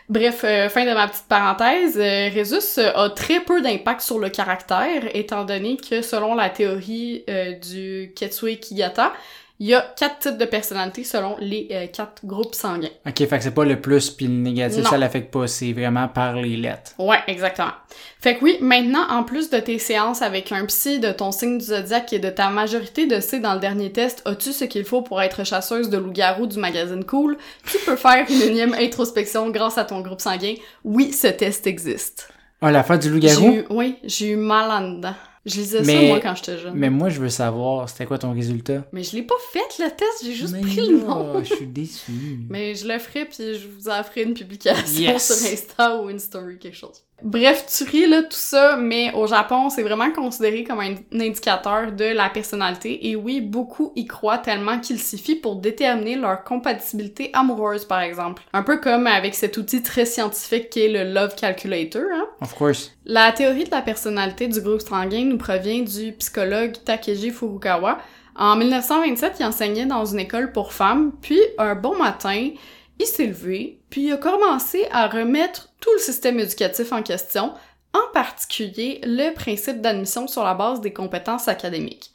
Bref, 0.10 0.46
euh, 0.46 0.70
fin 0.70 0.86
de 0.86 0.94
ma 0.94 1.10
petite 1.10 1.28
parenthèse, 1.28 1.98
euh, 1.98 2.30
euh, 2.78 2.92
a 2.96 3.10
très 3.10 3.42
peu 3.42 3.62
d'impact 3.62 4.00
sur 4.00 4.20
le 4.20 4.30
caractère, 4.30 5.14
étant 5.14 5.44
donné 5.44 5.76
que 5.76 6.02
selon 6.02 6.34
la 6.34 6.50
théorie 6.50 7.26
euh, 7.30 7.52
du 7.52 8.14
Ketsui 8.16 8.58
Kigata, 8.58 9.12
Il 9.60 9.66
y 9.68 9.74
a 9.74 9.82
quatre 9.98 10.20
types 10.20 10.38
de 10.38 10.46
personnalités 10.46 11.04
selon 11.04 11.36
les 11.40 11.68
euh, 11.72 11.88
quatre 11.88 12.24
groupes 12.24 12.54
sanguins. 12.54 12.90
Ok, 13.08 13.18
fait 13.18 13.28
que 13.38 13.42
c'est 13.44 13.50
pas 13.56 13.66
le 13.66 13.82
plus 13.82 14.12
puis 14.12 14.28
le 14.28 14.34
négatif, 14.34 14.84
Non. 14.84 14.90
ça 14.92 14.98
l'affecte 15.00 15.34
pas, 15.34 15.48
c'est 15.48 15.74
vraiment 15.74 16.08
par 16.08 16.36
les 16.36 16.56
lettres. 16.58 16.92
Ouais, 17.00 17.18
exactement. 17.26 17.72
Fait 18.20 18.36
que 18.38 18.44
oui, 18.44 18.58
maintenant, 18.62 19.08
en 19.10 19.24
plus 19.24 19.50
de 19.50 19.58
tes 19.58 19.80
séances 19.80 20.22
avec 20.22 20.52
un 20.52 20.64
psy, 20.66 21.00
de 21.00 21.12
ton 21.12 21.32
signe 21.32 21.58
du 21.58 21.66
zodiaque 21.66 22.14
et 22.14 22.20
de 22.20 22.30
ta 22.30 22.50
majorité 22.52 23.08
de 23.08 23.20
C 23.20 23.40
dans 23.40 23.56
le 23.56 23.60
dernier 23.60 23.92
test, 23.92 24.22
as-tu 24.26 24.54
ce 24.54 24.66
qu'il 24.66 24.86
faut 24.86 25.02
pour 25.02 25.22
être 25.24 25.44
chasseuse 25.44 25.90
de 25.90 25.98
loup-garou 25.98 26.46
du 26.46 26.60
magazine 26.60 27.04
Cool? 27.04 27.36
Tu 27.66 27.80
peux 27.80 27.96
faire 27.96 28.26
une 28.30 28.42
énième 28.44 28.76
introspection 28.76 29.50
grâce 29.50 29.80
à 29.80 29.86
ton 29.86 30.02
groupe 30.02 30.22
sanguin. 30.22 30.54
Oui, 30.84 31.12
ce 31.14 31.28
test 31.28 31.66
existe. 31.66 32.30
Ah, 32.62 32.70
l'affaire 32.72 33.00
du 33.00 33.08
J'ai 33.08 33.14
loup-garou? 33.14 33.52
eu, 33.54 33.66
oui, 33.72 33.96
j'ai 34.04 34.30
eu 34.32 34.36
mal 34.36 34.70
en 34.70 34.82
dedans. 34.98 35.14
Je 35.48 35.56
lisais 35.56 35.78
ça, 35.80 35.84
Mais- 35.86 36.08
moi, 36.10 36.20
quand 36.20 36.36
j'étais 36.36 36.58
jeune. 36.58 36.74
Mais... 36.74 36.90
Mais 36.90 36.90
moi, 36.90 37.10
je 37.10 37.20
veux 37.20 37.30
savoir, 37.30 37.90
c'était 37.90 38.06
quoi 38.06 38.18
ton 38.20 38.34
résultat? 38.34 38.86
je 38.94 39.16
l'ai 39.16 39.24
pas 39.24 39.36
fait, 39.52 39.84
le 39.84 39.90
test, 39.90 40.24
j'ai 40.26 40.34
juste 40.34 40.54
Mais 40.54 40.62
pris 40.62 40.88
le 40.88 41.00
nom. 41.00 41.44
Je 41.44 41.56
suis 41.56 41.66
déçu. 41.68 42.12
Mais 42.50 42.76
je 42.76 42.88
le 42.88 43.00
ferai, 43.00 43.26
puis 43.26 43.38
je 43.56 43.68
vous 43.68 43.90
en 43.90 44.04
ferai 44.04 44.24
une 44.24 44.34
publication 44.34 45.02
Yes. 45.02 45.26
sur 45.42 45.52
Insta 45.54 46.02
ou 46.02 46.10
une 46.10 46.20
story, 46.20 46.60
quelque 46.60 46.76
chose. 46.78 47.04
Bref, 47.24 47.66
tu 47.66 47.84
ris, 47.84 48.08
là, 48.08 48.22
tout 48.22 48.30
ça, 48.32 48.78
mais 48.78 49.12
au 49.14 49.26
Japon, 49.26 49.70
c'est 49.70 49.82
vraiment 49.82 50.12
considéré 50.12 50.64
comme 50.64 50.80
un 50.80 50.96
indicateur 51.12 51.92
de 51.92 52.06
la 52.06 52.30
personnalité. 52.30 53.10
Et 53.10 53.16
oui, 53.16 53.42
beaucoup 53.42 53.92
y 53.96 54.06
croient 54.06 54.38
tellement 54.38 54.80
qu'il 54.80 55.02
suffit 55.02 55.36
pour 55.36 55.56
déterminer 55.56 56.16
leur 56.16 56.44
compatibilité 56.44 57.32
amoureuse, 57.34 57.86
par 57.86 58.02
exemple. 58.02 58.44
Un 58.54 58.62
peu 58.62 58.78
comme 58.78 59.08
avec 59.08 59.34
cet 59.34 59.58
outil 59.58 59.82
très 59.82 60.06
scientifique 60.06 60.70
qui 60.70 60.82
est 60.82 60.90
le 60.90 61.12
Love 61.12 61.34
Calculator, 61.36 62.04
hein. 62.14 62.26
Of 62.42 62.54
course. 62.54 62.92
La 63.06 63.32
théorie 63.32 63.64
de 63.64 63.72
la 63.72 63.82
personnalité 63.82 64.48
du 64.48 64.62
groupe 64.62 64.82
sanguin 64.82 65.26
nous 65.26 65.40
provient 65.40 65.82
du 65.82 66.12
psychologue 66.14 66.74
Takeji 66.86 67.32
Furukawa. 67.32 67.98
En 68.36 68.56
1927, 68.56 69.38
il 69.40 69.46
enseignait 69.46 69.88
dans 69.88 70.06
une 70.06 70.20
école 70.20 70.52
pour 70.52 70.72
femmes, 70.72 71.12
puis 71.22 71.40
un 71.58 71.74
bon 71.74 71.98
matin, 71.98 72.52
il 73.00 73.06
s'est 73.06 73.28
levé, 73.28 73.80
puis 73.90 74.02
il 74.04 74.14
a 74.14 74.18
commencé 74.18 74.88
à 74.92 75.08
remettre 75.08 75.70
tout 75.80 75.92
le 75.94 76.00
système 76.00 76.40
éducatif 76.40 76.92
en 76.92 77.04
question, 77.04 77.54
en 77.94 78.12
particulier 78.14 79.00
le 79.04 79.34
principe 79.34 79.82
d'admission 79.82 80.28
sur 80.28 80.44
la 80.44 80.54
base 80.54 80.82
des 80.82 80.94
compétences 80.94 81.48
académiques. 81.48 82.12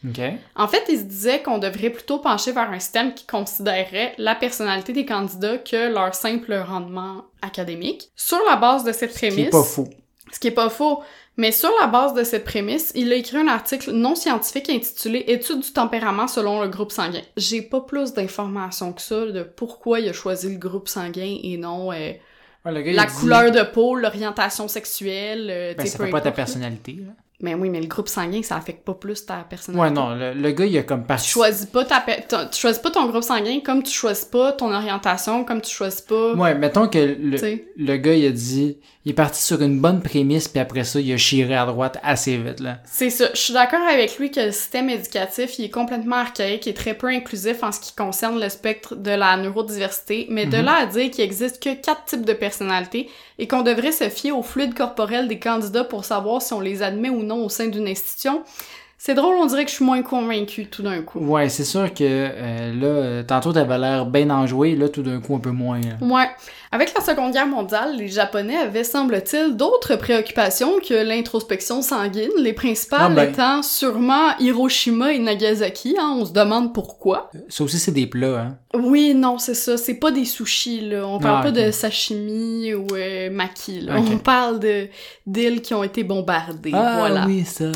En 0.57 0.69
fait, 0.69 0.85
il 0.89 0.99
se 0.99 1.05
disait 1.05 1.43
qu'on 1.43 1.59
devrait 1.59 1.91
plutôt 1.91 2.19
pencher 2.19 2.53
vers 2.53 2.71
un 2.71 2.79
système 2.79 3.15
qui 3.15 3.27
considérerait 3.27 4.15
la 4.19 4.35
personnalité 4.35 4.93
des 4.93 5.07
candidats 5.07 5.59
que 5.59 5.93
leur 5.93 6.15
simple 6.15 6.55
rendement 6.55 7.25
académique. 7.41 8.11
Sur 8.17 8.39
la 8.49 8.57
base 8.57 8.85
de 8.85 8.93
cette 8.93 9.13
Ce 9.13 9.19
qui 9.19 9.41
est 9.43 9.51
pas 9.51 9.63
fou. 9.63 9.89
Ce 10.33 10.39
qui 10.39 10.49
est 10.49 10.53
pas 10.53 10.71
faux. 10.71 11.03
Mais 11.39 11.51
sur 11.51 11.71
la 11.81 11.87
base 11.87 12.13
de 12.15 12.25
cette 12.25 12.45
prémisse, 12.45 12.93
il 12.95 13.11
a 13.13 13.17
écrit 13.17 13.39
un 13.39 13.49
article 13.49 13.91
non 13.93 14.15
scientifique 14.15 14.69
intitulé 14.69 15.25
Étude 15.29 15.61
du 15.61 15.73
tempérament 15.73 16.29
selon 16.29 16.61
le 16.61 16.69
groupe 16.69 16.93
sanguin. 16.93 17.23
J'ai 17.39 17.63
pas 17.63 17.81
plus 17.81 18.13
d'informations 18.13 18.93
que 18.93 19.01
ça 19.01 19.25
de 19.27 19.43
pourquoi 19.43 20.01
il 20.01 20.09
a 20.11 20.13
choisi 20.13 20.51
le 20.53 20.59
groupe 20.59 20.89
sanguin 20.89 21.39
et 21.43 21.57
non 21.57 21.91
euh, 21.93 22.13
Ouais, 22.65 22.83
gars, 22.85 22.93
la 22.93 23.07
dit- 23.07 23.15
couleur 23.15 23.51
de 23.51 23.63
peau, 23.63 23.97
l'orientation 23.97 24.69
sexuelle, 24.69 25.49
euh, 25.51 25.75
Ben, 25.75 25.87
ça 25.87 25.99
fait 26.05 26.11
pas 26.11 26.21
ta 26.21 26.33
personnalité. 26.33 26.93
là. 27.05 27.13
Mais 27.41 27.55
oui, 27.57 27.71
mais 27.71 27.81
le 27.81 27.89
groupe 27.89 28.07
sanguin, 28.07 28.41
ça 28.45 28.55
affecte 28.57 28.85
pas 28.85 28.95
plus 28.95 29.27
ta 29.27 29.39
personnalité. 29.39 29.83
Ouais, 29.83 29.91
non, 29.91 30.15
le, 30.15 30.33
le 30.33 30.51
gars, 30.53 30.65
il 30.65 30.79
a 30.79 30.85
comme 30.85 31.01
Tu 31.01 31.07
parti. 31.09 31.29
choisis 31.29 31.67
pas 31.67 31.85
ta 31.85 32.01
tu 32.53 32.61
choisis 32.61 32.81
pas 32.81 32.91
ton 32.93 33.09
groupe 33.09 33.25
sanguin 33.25 33.59
comme 33.65 33.83
tu 33.83 33.91
choisis 33.91 34.25
pas 34.27 34.53
ton 34.53 34.73
orientation, 34.73 35.45
comme 35.45 35.61
tu 35.61 35.73
choisis 35.75 36.03
pas. 36.03 36.35
Ouais, 36.35 36.55
mettons 36.55 36.87
que 36.87 36.99
le, 36.99 37.37
le 37.77 37.97
gars, 37.97 38.15
il 38.15 38.27
a 38.27 38.31
dit. 38.31 38.79
Il 39.05 39.11
est 39.11 39.15
parti 39.15 39.43
sur 39.43 39.61
une 39.61 39.81
bonne 39.81 40.01
prémisse, 40.01 40.47
puis 40.47 40.61
après 40.61 40.85
ça, 40.85 41.01
il 41.01 41.13
a 41.13 41.17
chiré 41.17 41.57
à 41.57 41.67
droite 41.67 41.99
assez 42.05 42.37
vite, 42.37 42.61
là. 42.61 42.79
C'est 42.85 43.11
ça. 43.11 43.31
Je 43.35 43.39
suis 43.41 43.53
d'accord 43.53 43.81
avec 43.93 44.17
lui 44.17 44.31
que 44.31 44.39
le 44.39 44.53
système 44.53 44.89
éducatif 44.91 45.59
il 45.59 45.65
est 45.65 45.71
complètement 45.71 46.17
archaïque 46.17 46.69
et 46.69 46.75
très 46.75 46.95
peu 46.95 47.09
inclusif 47.09 47.65
en 47.65 47.73
ce 47.73 47.81
qui 47.81 47.95
concerne 47.97 48.41
le 48.41 48.49
spectre 48.49 48.95
de 48.95 49.11
la 49.11 49.37
neurodiversité, 49.37 50.27
mais 50.31 50.47
de 50.47 50.59
Mhm. 50.59 50.65
là 50.65 50.75
à 50.83 50.87
dire 50.87 51.11
qu'il 51.11 51.25
existe 51.25 51.61
que 51.61 51.75
quatre 51.75 52.05
types 52.05 52.25
de 52.25 52.33
personnalités 52.33 53.09
et 53.41 53.49
qu'on 53.49 53.63
devrait 53.63 53.91
se 53.91 54.09
fier 54.09 54.31
au 54.31 54.43
fluide 54.43 54.75
corporel 54.75 55.27
des 55.27 55.41
candidats 55.41 55.83
pour 55.85 56.05
savoir 56.05 56.41
si 56.41 56.53
on 56.53 56.61
les 56.61 56.83
admet 56.83 57.11
ou 57.11 57.25
non 57.25 57.45
au 57.45 57.49
sein 57.49 57.67
d'une 57.67 57.89
institution, 57.89 58.45
c'est 59.05 59.15
drôle, 59.15 59.35
on 59.41 59.47
dirait 59.47 59.65
que 59.65 59.71
je 59.73 59.75
suis 59.75 59.85
moins 59.85 60.01
convaincue 60.03 60.67
tout 60.67 60.85
d'un 60.85 61.03
coup. 61.03 61.19
Ouais, 61.19 61.49
c'est 61.49 61.65
sûr 61.65 61.93
que 61.93 62.05
euh, 62.05 62.73
là, 62.73 62.87
euh, 62.87 63.23
tantôt 63.25 63.53
t'avais 63.53 63.77
l'air 63.77 64.07
bien 64.07 64.31
enjoué, 64.31 64.77
là, 64.77 64.89
tout 64.89 65.03
d'un 65.03 65.21
coup, 65.21 65.35
un 65.35 65.41
peu 65.41 65.51
moins. 65.51 65.81
là. 65.81 66.07
Ouais. 66.07 66.31
Avec 66.71 66.95
la 66.95 67.01
Seconde 67.01 67.33
Guerre 67.33 67.49
mondiale, 67.49 67.97
les 67.97 68.07
Japonais 68.07 68.55
avaient, 68.57 68.85
semble-t-il, 68.85 69.57
d'autres 69.57 69.97
préoccupations 69.97 70.79
que 70.79 70.95
l'introspection 70.95 71.83
sanguine, 71.83 72.31
les 72.39 72.53
principales 72.53 73.01
Ah 73.03 73.09
ben. 73.09 73.29
étant 73.31 73.63
sûrement 73.65 74.39
Hiroshima 74.39 75.13
et 75.13 75.19
Nagasaki, 75.19 75.97
hein, 75.99 76.19
on 76.21 76.25
se 76.25 76.33
demande 76.33 76.73
pourquoi. 76.73 77.29
Ça 77.49 77.65
aussi, 77.65 77.81
c'est 77.81 77.91
des 77.91 78.07
plats, 78.07 78.41
hein. 78.41 78.59
Oui, 78.73 79.15
non, 79.17 79.37
c'est 79.39 79.55
ça. 79.55 79.77
C'est 79.79 79.95
pas 79.95 80.13
des 80.13 80.25
sushis, 80.25 80.81
là. 80.81 81.05
On 81.09 81.19
parle 81.19 81.39
Ah, 81.41 81.43
pas 81.43 81.51
de 81.51 81.73
sashimi 81.73 82.73
ou 82.73 82.87
euh, 82.95 83.31
maki, 83.33 83.81
là. 83.81 83.97
On 83.99 84.19
parle 84.19 84.61
de 84.61 84.87
d'îles 85.27 85.61
qui 85.61 85.75
ont 85.75 85.83
été 85.83 86.05
bombardées, 86.05 86.71
ah 86.73 86.95
voilà. 87.01 87.27
oui, 87.27 87.45
ça. 87.45 87.73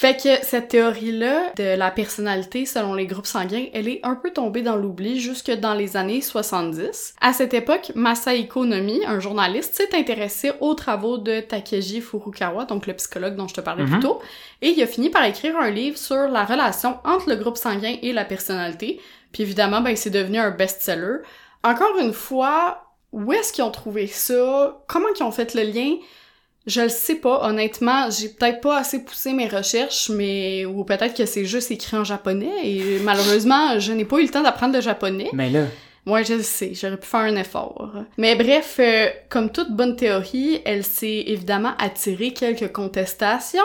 Fait 0.00 0.16
que 0.16 0.46
cette 0.46 0.68
théorie-là 0.68 1.50
de 1.56 1.76
la 1.76 1.90
personnalité 1.90 2.66
selon 2.66 2.94
les 2.94 3.08
groupes 3.08 3.26
sanguins, 3.26 3.64
elle 3.74 3.88
est 3.88 3.98
un 4.04 4.14
peu 4.14 4.30
tombée 4.30 4.62
dans 4.62 4.76
l'oubli 4.76 5.18
jusque 5.18 5.50
dans 5.50 5.74
les 5.74 5.96
années 5.96 6.20
70. 6.20 7.16
À 7.20 7.32
cette 7.32 7.52
époque, 7.52 7.90
Masahiko 7.96 8.64
Nomi, 8.64 9.00
un 9.04 9.18
journaliste, 9.18 9.74
s'est 9.74 9.96
intéressé 9.96 10.52
aux 10.60 10.74
travaux 10.74 11.18
de 11.18 11.40
Takeji 11.40 12.00
Furukawa, 12.00 12.64
donc 12.64 12.86
le 12.86 12.94
psychologue 12.94 13.34
dont 13.34 13.48
je 13.48 13.54
te 13.54 13.60
parlais 13.60 13.82
Mhm. 13.82 13.90
plus 13.90 13.98
tôt, 13.98 14.20
et 14.62 14.68
il 14.68 14.80
a 14.80 14.86
fini 14.86 15.10
par 15.10 15.24
écrire 15.24 15.56
un 15.58 15.70
livre 15.70 15.98
sur 15.98 16.28
la 16.28 16.44
relation 16.44 16.98
entre 17.04 17.28
le 17.28 17.34
groupe 17.34 17.56
sanguin 17.56 17.96
et 18.00 18.12
la 18.12 18.24
personnalité. 18.24 19.00
Puis 19.32 19.42
évidemment, 19.42 19.80
ben 19.80 19.96
c'est 19.96 20.10
devenu 20.10 20.38
un 20.38 20.52
best-seller. 20.52 21.22
Encore 21.64 21.98
une 21.98 22.12
fois, 22.12 22.84
où 23.10 23.32
est-ce 23.32 23.52
qu'ils 23.52 23.64
ont 23.64 23.72
trouvé 23.72 24.06
ça? 24.06 24.80
Comment 24.86 25.08
ils 25.18 25.24
ont 25.24 25.32
fait 25.32 25.54
le 25.56 25.62
lien? 25.64 25.96
Je 26.68 26.82
le 26.82 26.88
sais 26.90 27.14
pas, 27.16 27.48
honnêtement, 27.48 28.08
j'ai 28.10 28.28
peut-être 28.28 28.60
pas 28.60 28.78
assez 28.78 29.02
poussé 29.02 29.32
mes 29.32 29.48
recherches, 29.48 30.10
mais 30.10 30.64
ou 30.66 30.84
peut-être 30.84 31.14
que 31.16 31.24
c'est 31.26 31.44
juste 31.46 31.70
écrit 31.70 31.96
en 31.96 32.04
japonais 32.04 32.52
et 32.62 32.98
malheureusement, 33.02 33.80
je 33.80 33.92
n'ai 33.92 34.04
pas 34.04 34.18
eu 34.18 34.22
le 34.24 34.28
temps 34.28 34.42
d'apprendre 34.42 34.74
le 34.74 34.80
japonais. 34.82 35.30
Mais 35.32 35.48
là, 35.50 35.64
Moi, 36.06 36.22
je 36.22 36.34
le 36.34 36.42
sais, 36.42 36.72
j'aurais 36.74 36.96
pu 36.96 37.06
faire 37.06 37.20
un 37.20 37.36
effort. 37.36 37.90
Mais 38.16 38.34
bref, 38.36 38.76
euh, 38.80 39.08
comme 39.28 39.50
toute 39.50 39.70
bonne 39.72 39.94
théorie, 39.96 40.60
elle 40.64 40.84
s'est 40.84 41.24
évidemment 41.26 41.72
attiré 41.78 42.32
quelques 42.32 42.70
contestations, 42.72 43.60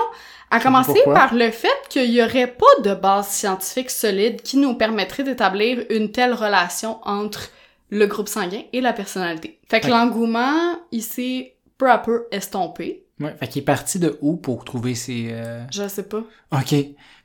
à 0.52 0.60
commencer 0.60 0.94
pourquoi? 0.94 1.13
par 1.13 1.34
le 1.36 1.52
fait 1.52 1.70
qu'il 1.89 2.12
y 2.12 2.22
aurait 2.22 2.48
pas 2.48 2.82
de 2.84 2.94
base 2.96 3.28
scientifique 3.30 3.89
solide 3.89 4.42
qui 4.42 4.58
nous 4.58 4.74
permettrait 4.76 5.24
d'établir 5.24 5.84
une 5.89 6.12
telle 6.12 6.34
relation 6.34 7.00
entre 7.04 7.50
le 7.89 8.06
groupe 8.08 8.28
sanguin 8.28 8.62
et 8.74 8.82
la 8.82 8.92
personnalité. 8.94 9.60
Fait 9.70 9.80
que 9.80 9.86
Ouais. 9.86 9.92
l'engouement, 9.92 10.80
il 10.92 11.02
s'est 11.04 11.53
peu 11.84 11.91
à 11.91 11.98
peu 11.98 12.26
estompé. 12.32 13.04
ouais, 13.19 13.36
fait 13.39 13.48
qu'il 13.48 13.62
est 13.62 13.65
parti 13.65 14.00
de 14.00 14.17
où 14.22 14.36
pour 14.38 14.63
trouver 14.63 14.96
ses... 14.96 15.28
euh, 15.32 15.63
Je 15.72 15.88
sais 15.88 16.04
pas. 16.04 16.24
Ok. 16.52 16.69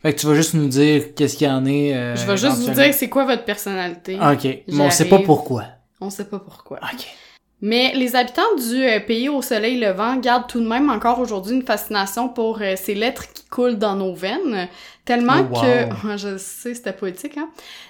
Fait 0.02 0.14
que 0.14 0.18
tu 0.20 0.26
vas 0.26 0.34
juste 0.34 0.54
nous 0.54 0.68
dire 0.68 1.14
qu'est-ce 1.14 1.36
qu'il 1.36 1.46
y 1.46 1.50
en 1.50 1.64
est... 1.66 1.94
euh, 1.96 2.16
Je 2.16 2.26
vais 2.26 2.36
juste 2.36 2.56
vous 2.58 2.70
dire 2.70 2.92
c'est 2.94 3.08
quoi 3.08 3.24
votre 3.24 3.44
personnalité. 3.44 4.16
Ok. 4.16 4.44
Mais 4.68 4.80
on 4.80 4.90
sait 4.90 5.08
pas 5.08 5.20
pourquoi. 5.20 5.64
On 6.00 6.10
sait 6.10 6.24
pas 6.26 6.38
pourquoi. 6.38 6.78
Ok. 6.92 7.06
Mais 7.60 7.92
les 7.94 8.14
habitants 8.14 8.54
du 8.56 8.84
euh, 8.84 9.00
pays 9.00 9.28
au 9.28 9.42
soleil 9.42 9.80
levant 9.80 10.14
gardent 10.16 10.46
tout 10.46 10.60
de 10.60 10.68
même 10.68 10.90
encore 10.90 11.18
aujourd'hui 11.18 11.56
une 11.56 11.64
fascination 11.64 12.28
pour 12.28 12.60
euh, 12.62 12.74
ces 12.76 12.94
lettres 12.94 13.32
qui 13.32 13.44
coulent 13.46 13.78
dans 13.78 13.96
nos 13.96 14.14
veines, 14.14 14.68
tellement 15.08 15.48
Oh, 15.50 15.54
wow. 15.54 15.62
que... 15.62 16.16
Je 16.18 16.36
sais, 16.38 16.74
c'était 16.74 16.92
poétique, 16.92 17.36
hein? 17.38 17.48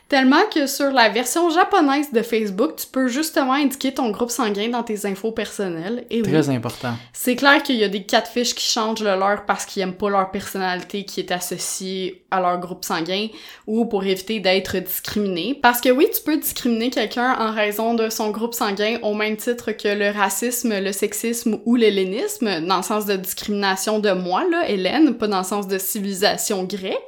Tellement 0.08 0.44
que 0.54 0.66
sur 0.66 0.90
la 0.90 1.10
version 1.10 1.50
japonaise 1.50 2.10
de 2.12 2.22
Facebook, 2.22 2.76
tu 2.76 2.86
peux 2.86 3.08
justement 3.08 3.52
indiquer 3.52 3.92
ton 3.92 4.08
groupe 4.10 4.30
sanguin 4.30 4.68
dans 4.70 4.82
tes 4.82 5.04
infos 5.04 5.32
personnelles. 5.32 6.04
Et 6.08 6.22
oui, 6.22 6.30
Très 6.30 6.48
important. 6.48 6.94
c'est 7.12 7.36
clair 7.36 7.62
qu'il 7.62 7.76
y 7.76 7.84
a 7.84 7.88
des 7.88 8.04
catfish 8.04 8.54
qui 8.54 8.64
changent 8.64 9.00
le 9.02 9.16
leur 9.18 9.44
parce 9.44 9.66
qu'ils 9.66 9.82
aiment 9.82 9.92
pas 9.92 10.08
leur 10.08 10.30
personnalité 10.30 11.04
qui 11.04 11.20
est 11.20 11.30
associée 11.30 12.22
à 12.30 12.40
leur 12.40 12.58
groupe 12.58 12.84
sanguin 12.86 13.26
ou 13.66 13.84
pour 13.84 14.02
éviter 14.04 14.40
d'être 14.40 14.78
discriminés. 14.78 15.58
Parce 15.60 15.80
que 15.82 15.90
oui, 15.90 16.06
tu 16.14 16.22
peux 16.22 16.38
discriminer 16.38 16.88
quelqu'un 16.88 17.36
en 17.38 17.52
raison 17.52 17.92
de 17.92 18.08
son 18.08 18.30
groupe 18.30 18.54
sanguin 18.54 18.98
au 19.02 19.12
même 19.12 19.36
titre 19.36 19.72
que 19.72 19.88
le 19.88 20.10
racisme, 20.10 20.78
le 20.78 20.92
sexisme 20.92 21.58
ou 21.66 21.76
l'hellénisme, 21.76 22.60
dans 22.66 22.78
le 22.78 22.82
sens 22.82 23.04
de 23.04 23.16
discrimination 23.16 23.98
de 23.98 24.12
moi, 24.12 24.42
là, 24.50 24.68
Hélène, 24.70 25.14
pas 25.18 25.26
dans 25.26 25.38
le 25.40 25.44
sens 25.44 25.66
de 25.68 25.76
civilisation 25.76 26.64
grecque. 26.64 27.07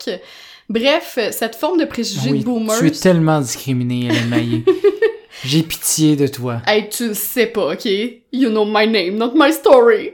Bref, 0.68 1.18
cette 1.32 1.56
forme 1.56 1.80
de 1.80 1.84
préjugé 1.84 2.30
Oui, 2.30 2.40
de 2.40 2.44
boomers... 2.44 2.78
tu 2.78 2.86
es 2.86 2.90
tellement 2.90 3.40
discriminée, 3.40 4.06
Hélène 4.06 4.28
Maillé. 4.28 4.64
J'ai 5.44 5.62
pitié 5.62 6.16
de 6.16 6.26
toi. 6.26 6.60
Hey, 6.66 6.88
tu 6.88 7.08
le 7.08 7.14
sais 7.14 7.46
pas, 7.46 7.72
ok? 7.72 7.86
You 8.32 8.50
know 8.50 8.64
my 8.64 8.86
name, 8.86 9.16
not 9.16 9.32
my 9.34 9.52
story. 9.52 10.12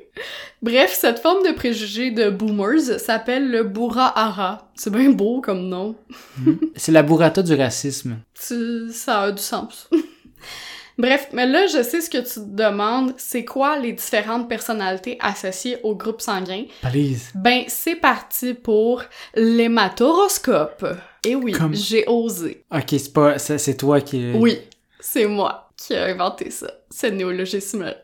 Bref, 0.62 0.97
cette 0.99 1.18
forme 1.18 1.47
de 1.47 1.53
préjugé 1.53 2.11
de 2.11 2.30
boomers 2.30 2.99
s'appelle 2.99 3.51
le 3.51 3.64
burahara. 3.64 4.70
C'est 4.74 4.91
bien 4.91 5.11
beau 5.11 5.41
comme 5.41 5.68
nom. 5.68 5.97
C'est 6.74 6.93
la 6.93 7.03
burrata 7.03 7.43
du 7.43 7.55
racisme. 7.55 8.18
Ça 8.34 9.22
a 9.22 9.32
du 9.32 9.43
sens. 9.43 9.91
Bref, 10.99 11.28
mais 11.32 11.47
là, 11.47 11.66
je 11.66 11.82
sais 11.82 12.01
ce 12.01 12.09
que 12.09 12.18
tu 12.18 12.34
te 12.34 12.40
demandes, 12.40 13.12
c'est 13.18 13.44
quoi 13.44 13.78
les 13.78 13.92
différentes 13.92 14.49
personnalités 14.49 15.18
associées 15.20 15.78
au 15.82 15.94
groupe 15.94 16.22
sanguin? 16.22 16.64
Please. 16.80 17.32
Ben, 17.34 17.64
c'est 17.68 17.97
parti 17.97 18.55
pour 18.55 19.03
l'hématoroscope. 19.34 20.86
Et 21.24 21.34
oui, 21.34 21.53
Comme- 21.53 21.74
j'ai 21.74 22.05
osé. 22.07 22.64
Ok, 22.74 22.84
c'est 22.90 23.12
pas, 23.12 23.38
c'est 23.38 23.76
toi 23.76 24.01
qui. 24.01 24.32
Oui, 24.34 24.59
c'est 25.01 25.26
moi 25.26 25.70
qui 25.76 25.92
ai 25.92 25.99
inventé 25.99 26.51
ça, 26.51 26.68
ce 26.90 27.07
néologisme-là. 27.09 27.94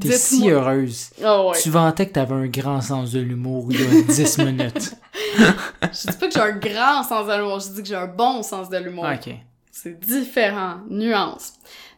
T'es 0.00 0.12
si 0.12 0.48
heureuse. 0.48 1.10
Oh 1.22 1.50
ouais. 1.52 1.58
Tu 1.60 1.68
vantais 1.68 2.06
que 2.08 2.12
t'avais 2.14 2.34
un 2.34 2.46
grand 2.46 2.80
sens 2.80 3.10
de 3.12 3.20
l'humour 3.20 3.66
il 3.70 3.80
y 3.80 3.84
a 3.84 4.02
10 4.08 4.38
minutes. 4.38 4.94
Je 5.36 6.10
dis 6.10 6.16
pas 6.18 6.28
que 6.28 6.32
j'ai 6.32 6.40
un 6.40 6.56
grand 6.56 7.02
sens 7.02 7.26
de 7.26 7.34
l'humour, 7.34 7.60
je 7.60 7.68
dis 7.74 7.82
que 7.82 7.88
j'ai 7.88 7.94
un 7.96 8.06
bon 8.06 8.42
sens 8.42 8.70
de 8.70 8.78
l'humour. 8.78 9.04
Ok. 9.12 9.34
C'est 9.70 9.98
différent, 10.00 10.76
nuance. 10.88 11.52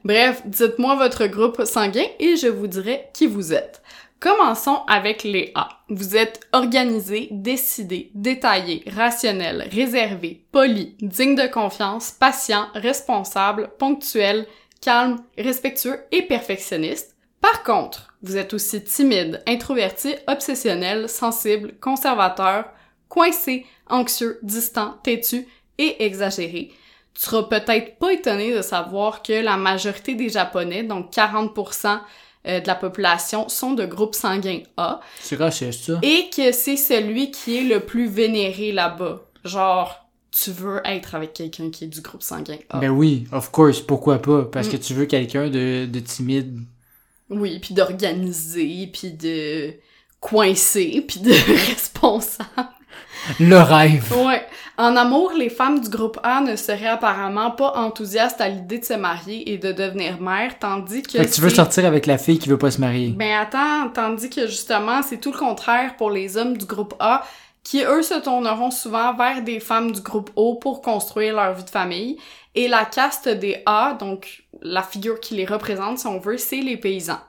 Bref, 0.05 0.42
dites-moi 0.44 0.96
votre 0.96 1.26
groupe 1.26 1.64
sanguin 1.64 2.07
et 2.18 2.36
je 2.36 2.48
vous 2.48 2.66
dirai 2.66 3.09
qui 3.14 3.26
vous 3.26 3.53
êtes. 3.53 3.82
Commençons 4.18 4.80
avec 4.88 5.22
les 5.24 5.53
A. 5.55 5.68
Vous 5.88 6.16
êtes 6.16 6.40
organisé, 6.53 7.28
décidé, 7.30 8.11
détaillé, 8.14 8.84
rationnel, 8.86 9.68
réservé, 9.72 10.44
poli, 10.53 10.96
digne 11.00 11.34
de 11.34 11.46
confiance, 11.46 12.12
patient, 12.12 12.68
responsable, 12.74 13.70
ponctuel, 13.78 14.46
calme, 14.80 15.18
respectueux 15.38 16.00
et 16.11 16.22
perfectionniste. 16.22 17.16
Par 17.40 17.64
contre, 17.64 18.14
vous 18.22 18.36
êtes 18.36 18.55
aussi 18.55 18.82
timide, 18.84 19.42
introverti, 19.46 20.14
obsessionnel, 20.28 21.09
sensible, 21.09 21.74
conservateur, 21.80 22.66
coincé, 23.09 23.66
anxieux, 23.88 24.38
distant, 24.42 24.98
têtu 25.03 25.46
et 25.78 26.05
exagéré. 26.05 26.70
Tu 27.14 27.22
seras 27.24 27.42
peut-être 27.44 27.98
pas 27.98 28.12
étonné 28.12 28.54
de 28.54 28.62
savoir 28.62 29.22
que 29.22 29.32
la 29.42 29.56
majorité 29.56 30.14
des 30.14 30.28
Japonais, 30.30 30.82
donc 30.82 31.12
40% 31.12 32.00
euh, 32.48 32.60
de 32.60 32.66
la 32.66 32.74
population, 32.74 33.48
sont 33.48 33.72
de 33.72 33.84
groupe 33.84 34.14
sanguin 34.14 34.60
A 34.76 35.00
C'est 35.20 35.36
raciste, 35.36 35.84
ça. 35.84 35.98
et 36.02 36.30
que 36.34 36.52
c'est 36.52 36.76
celui 36.76 37.30
qui 37.30 37.58
est 37.58 37.62
le 37.64 37.80
plus 37.80 38.08
vénéré 38.08 38.72
là-bas. 38.72 39.20
Genre, 39.44 39.98
tu 40.30 40.50
veux 40.50 40.80
être 40.86 41.14
avec 41.14 41.34
quelqu'un 41.34 41.70
qui 41.70 41.84
est 41.84 41.88
du 41.88 42.00
groupe 42.00 42.22
sanguin 42.22 42.56
A. 42.70 42.78
Ben 42.78 42.88
oui, 42.90 43.26
of 43.32 43.50
course, 43.50 43.80
pourquoi 43.80 44.20
pas? 44.20 44.44
Parce 44.50 44.68
Mm. 44.68 44.70
que 44.70 44.76
tu 44.78 44.94
veux 44.94 45.04
quelqu'un 45.06 45.48
de, 45.50 45.84
de 45.86 46.00
timide. 46.00 46.58
Oui, 47.28 47.58
puis 47.60 47.74
d'organiser, 47.74 48.88
puis 48.92 49.10
de 49.12 49.74
coincer, 50.20 51.04
puis 51.06 51.20
de 51.20 51.30
responsable. 51.70 52.48
Le 53.38 53.56
rêve. 53.58 54.12
Ouais. 54.26 54.46
En 54.79 54.97
amour, 54.97 55.33
les 55.37 55.51
femmes 55.51 55.81
du 55.81 55.91
groupe 55.91 56.18
A 56.23 56.41
ne 56.41 56.57
seraient 56.57 56.87
apparemment 56.87 57.51
pas 57.51 57.75
enthousiastes 57.77 58.41
à 58.41 58.49
l'idée 58.49 58.79
de 58.79 58.85
se 58.85 58.95
marier 58.95 59.53
et 59.53 59.59
de 59.59 59.70
devenir 59.70 60.20
mère, 60.20 60.59
tandis 60.59 61.03
que 61.03 61.18
Fait 61.18 61.27
que 61.27 61.35
tu 61.35 61.43
veux 61.43 61.51
sortir 61.51 61.85
avec 61.85 62.07
la 62.07 62.16
fille 62.16 62.39
qui 62.39 62.49
veut 62.49 62.59
pas 62.59 62.70
se 62.70 62.81
marier. 62.81 63.09
Ben 63.09 63.39
attends, 63.39 63.91
tandis 63.93 64.31
que 64.31 64.47
justement, 64.47 65.03
c'est 65.03 65.18
tout 65.18 65.33
le 65.33 65.39
contraire 65.39 65.97
pour 65.97 66.11
les 66.11 66.39
hommes 66.39 66.57
du 66.57 66.64
groupe 66.64 66.95
A, 67.01 67.23
qui 67.62 67.85
eux 67.85 68.03
se 68.03 68.18
tourneront 68.20 68.70
souvent 68.70 69.14
vers 69.14 69.43
des 69.43 69.61
femmes 69.61 69.93
du 69.93 70.01
groupe 70.01 70.31
O 70.37 70.55
pour 70.55 70.81
construire 70.81 71.37
leur 71.37 71.53
vie 71.53 71.64
de 71.64 71.70
famille. 71.70 72.16
Et 72.55 72.66
la 72.66 72.85
caste 72.85 73.29
des 73.29 73.62
A, 73.66 73.97
donc 73.99 74.45
la 74.62 74.83
figure 74.83 75.20
qui 75.20 75.35
les 75.35 75.45
représente, 75.45 75.99
si 75.99 76.07
on 76.07 76.18
veut, 76.18 76.39
c'est 76.39 76.61
les 76.61 76.77
paysans. 76.77 77.20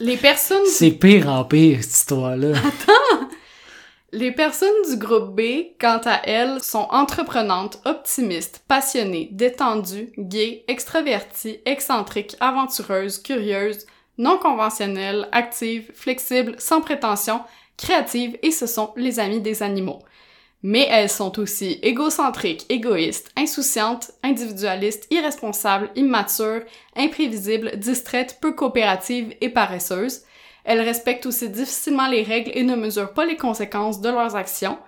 Les 0.00 0.16
personnes 0.16 0.66
C'est 0.66 0.90
pire 0.90 1.28
en 1.28 1.44
pire, 1.44 1.78
cette 1.82 1.92
histoire-là. 1.92 2.52
Les 4.14 4.30
personnes 4.30 4.68
du 4.90 4.98
groupe 4.98 5.34
B, 5.34 5.72
quant 5.80 6.00
à 6.04 6.20
elles, 6.24 6.62
sont 6.62 6.86
entreprenantes, 6.90 7.80
optimistes, 7.86 8.62
passionnées, 8.68 9.30
détendues, 9.32 10.12
gays, 10.18 10.64
extraverties, 10.68 11.60
excentriques, 11.64 12.36
aventureuses, 12.38 13.16
curieuses, 13.16 13.86
non 14.18 14.36
conventionnelles, 14.36 15.30
actives, 15.32 15.90
flexibles, 15.94 16.56
sans 16.58 16.82
prétention, 16.82 17.40
créatives 17.78 18.36
et 18.42 18.50
ce 18.50 18.66
sont 18.66 18.92
les 18.96 19.18
amis 19.18 19.40
des 19.40 19.62
animaux. 19.62 20.00
Mais 20.62 20.86
elles 20.90 21.08
sont 21.08 21.38
aussi 21.38 21.78
égocentriques, 21.82 22.66
égoïstes, 22.68 23.32
insouciantes, 23.34 24.10
individualistes, 24.22 25.06
irresponsables, 25.10 25.90
immatures, 25.96 26.64
imprévisibles, 26.96 27.78
distraites, 27.78 28.36
peu 28.42 28.52
coopératives 28.52 29.34
et 29.40 29.48
paresseuses. 29.48 30.24
Elles 30.64 30.80
respectent 30.80 31.26
aussi 31.26 31.48
difficilement 31.48 32.08
les 32.08 32.22
règles 32.22 32.52
et 32.54 32.62
ne 32.62 32.76
mesurent 32.76 33.12
pas 33.12 33.24
les 33.24 33.36
conséquences 33.36 34.00
de 34.00 34.08
leurs 34.08 34.36
actions. 34.36 34.78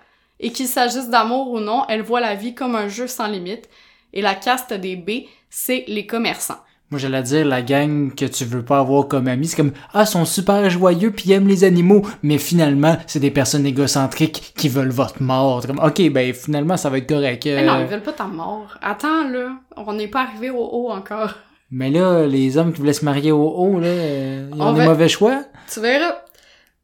Et 0.41 0.51
qu'il 0.51 0.66
s'agisse 0.66 1.11
d'amour 1.11 1.51
ou 1.53 1.61
non, 1.61 1.85
elles 1.89 2.03
voient 2.03 2.20
la 2.20 2.35
vie 2.35 2.55
comme 2.55 2.75
un 2.75 2.89
jeu 2.89 3.07
sans 3.07 3.27
limite. 3.27 3.68
Et 4.12 4.22
la 4.22 4.35
caste 4.35 4.72
des 4.72 4.97
B, 4.97 5.27
c'est 5.51 5.85
les 5.89 6.07
commerçants. 6.07 6.59
Moi, 6.91 7.01
j'allais 7.01 7.22
dire, 7.22 7.45
la 7.47 7.62
gang 7.62 8.14
que 8.14 8.27
tu 8.27 8.45
veux 8.45 8.62
pas 8.62 8.79
avoir 8.79 9.09
comme 9.09 9.27
amis, 9.27 9.49
c'est 9.49 9.57
comme, 9.57 9.72
ah, 9.95 10.03
ils 10.03 10.07
sont 10.07 10.25
super 10.25 10.68
joyeux 10.70 11.11
puis 11.11 11.33
aiment 11.33 11.49
les 11.49 11.64
animaux, 11.64 12.03
mais 12.22 12.39
finalement, 12.39 12.99
c'est 13.07 13.20
des 13.20 13.31
personnes 13.31 13.66
égocentriques 13.66 14.53
qui 14.57 14.68
veulent 14.68 14.91
votre 14.91 15.20
mort. 15.22 15.66
Comme, 15.66 15.81
ok, 15.81 16.11
ben, 16.11 16.33
finalement, 16.33 16.77
ça 16.77 16.91
va 16.91 16.99
être 16.99 17.09
correct. 17.09 17.47
Mais 17.47 17.64
non, 17.64 17.75
euh, 17.75 17.81
ils 17.83 17.89
veulent 17.89 18.03
pas 18.03 18.12
ta 18.12 18.27
mort. 18.27 18.79
Attends, 18.83 19.29
là, 19.29 19.57
on 19.77 19.93
n'est 19.95 20.09
pas 20.09 20.22
arrivé 20.22 20.51
au 20.51 20.68
haut 20.70 20.91
encore. 20.91 21.35
Mais 21.77 21.91
là, 21.91 22.25
les 22.27 22.57
hommes 22.57 22.72
qui 22.72 22.79
voulaient 22.81 22.93
se 22.93 23.05
marier 23.05 23.33
au 23.33 23.43
haut, 23.49 23.81
là, 23.81 23.89
euh, 23.89 24.49
ils 24.55 24.62
ont 24.62 24.66
On 24.68 24.72
des 24.75 24.79
va- 24.79 24.85
mauvais 24.87 25.09
choix. 25.09 25.43
Tu 25.72 25.81
verras. 25.81 26.14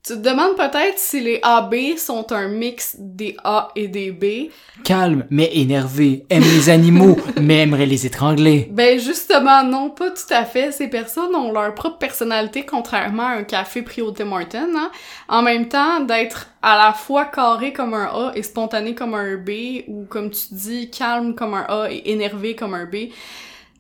Tu 0.02 0.14
te 0.14 0.18
demandes 0.18 0.56
peut-être 0.56 0.98
si 0.98 1.20
les 1.20 1.40
AB 1.42 1.74
sont 1.98 2.32
un 2.32 2.48
mix 2.48 2.96
des 2.98 3.36
A 3.44 3.68
et 3.76 3.86
des 3.86 4.10
B. 4.10 4.50
Calme, 4.82 5.26
mais 5.28 5.50
énervé, 5.52 6.24
aime 6.30 6.42
les 6.42 6.70
animaux, 6.70 7.18
mais 7.40 7.58
aimerait 7.60 7.84
les 7.84 8.06
étrangler. 8.06 8.66
Ben 8.72 8.98
justement, 8.98 9.62
non, 9.62 9.90
pas 9.90 10.10
tout 10.10 10.32
à 10.34 10.44
fait. 10.46 10.72
Ces 10.72 10.88
personnes 10.88 11.34
ont 11.36 11.52
leur 11.52 11.74
propre 11.74 11.98
personnalité, 11.98 12.64
contrairement 12.64 13.24
à 13.26 13.32
un 13.36 13.44
café 13.44 13.82
pris 13.82 14.00
au 14.00 14.10
Tim 14.10 14.32
Hortons. 14.32 14.72
Hein? 14.74 14.90
En 15.28 15.42
même 15.42 15.68
temps, 15.68 16.00
d'être 16.00 16.48
à 16.62 16.78
la 16.78 16.92
fois 16.94 17.26
carré 17.26 17.74
comme 17.74 17.92
un 17.92 18.06
A 18.06 18.32
et 18.34 18.42
spontané 18.42 18.94
comme 18.94 19.14
un 19.14 19.36
B, 19.36 19.84
ou 19.86 20.06
comme 20.08 20.30
tu 20.30 20.46
dis, 20.52 20.90
calme 20.90 21.34
comme 21.34 21.52
un 21.52 21.66
A 21.68 21.88
et 21.90 22.02
énervé 22.10 22.56
comme 22.56 22.72
un 22.72 22.86
B, 22.86 23.10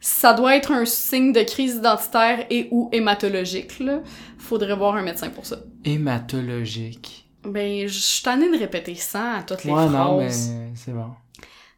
ça 0.00 0.32
doit 0.32 0.56
être 0.56 0.72
un 0.72 0.84
signe 0.84 1.32
de 1.32 1.42
crise 1.42 1.76
identitaire 1.76 2.46
et 2.50 2.68
ou 2.70 2.88
hématologique. 2.92 3.78
Là. 3.80 4.00
Faudrait 4.38 4.74
voir 4.76 4.96
un 4.96 5.02
médecin 5.02 5.28
pour 5.30 5.46
ça. 5.46 5.58
Hématologique. 5.84 7.26
Ben, 7.44 7.86
je 7.88 7.98
suis 7.98 8.22
tannée 8.22 8.50
de 8.50 8.58
répéter 8.58 8.94
ça 8.94 9.36
à 9.38 9.42
toutes 9.42 9.64
les 9.64 9.70
Ouais, 9.70 9.86
phrases. 9.88 9.92
non, 9.92 10.18
mais 10.18 10.30
c'est 10.74 10.92
bon. 10.92 11.10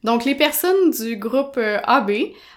Donc, 0.02 0.24
les 0.24 0.34
personnes 0.34 0.90
du 0.90 1.16
groupe 1.16 1.54
euh, 1.58 1.78
AB 1.84 2.10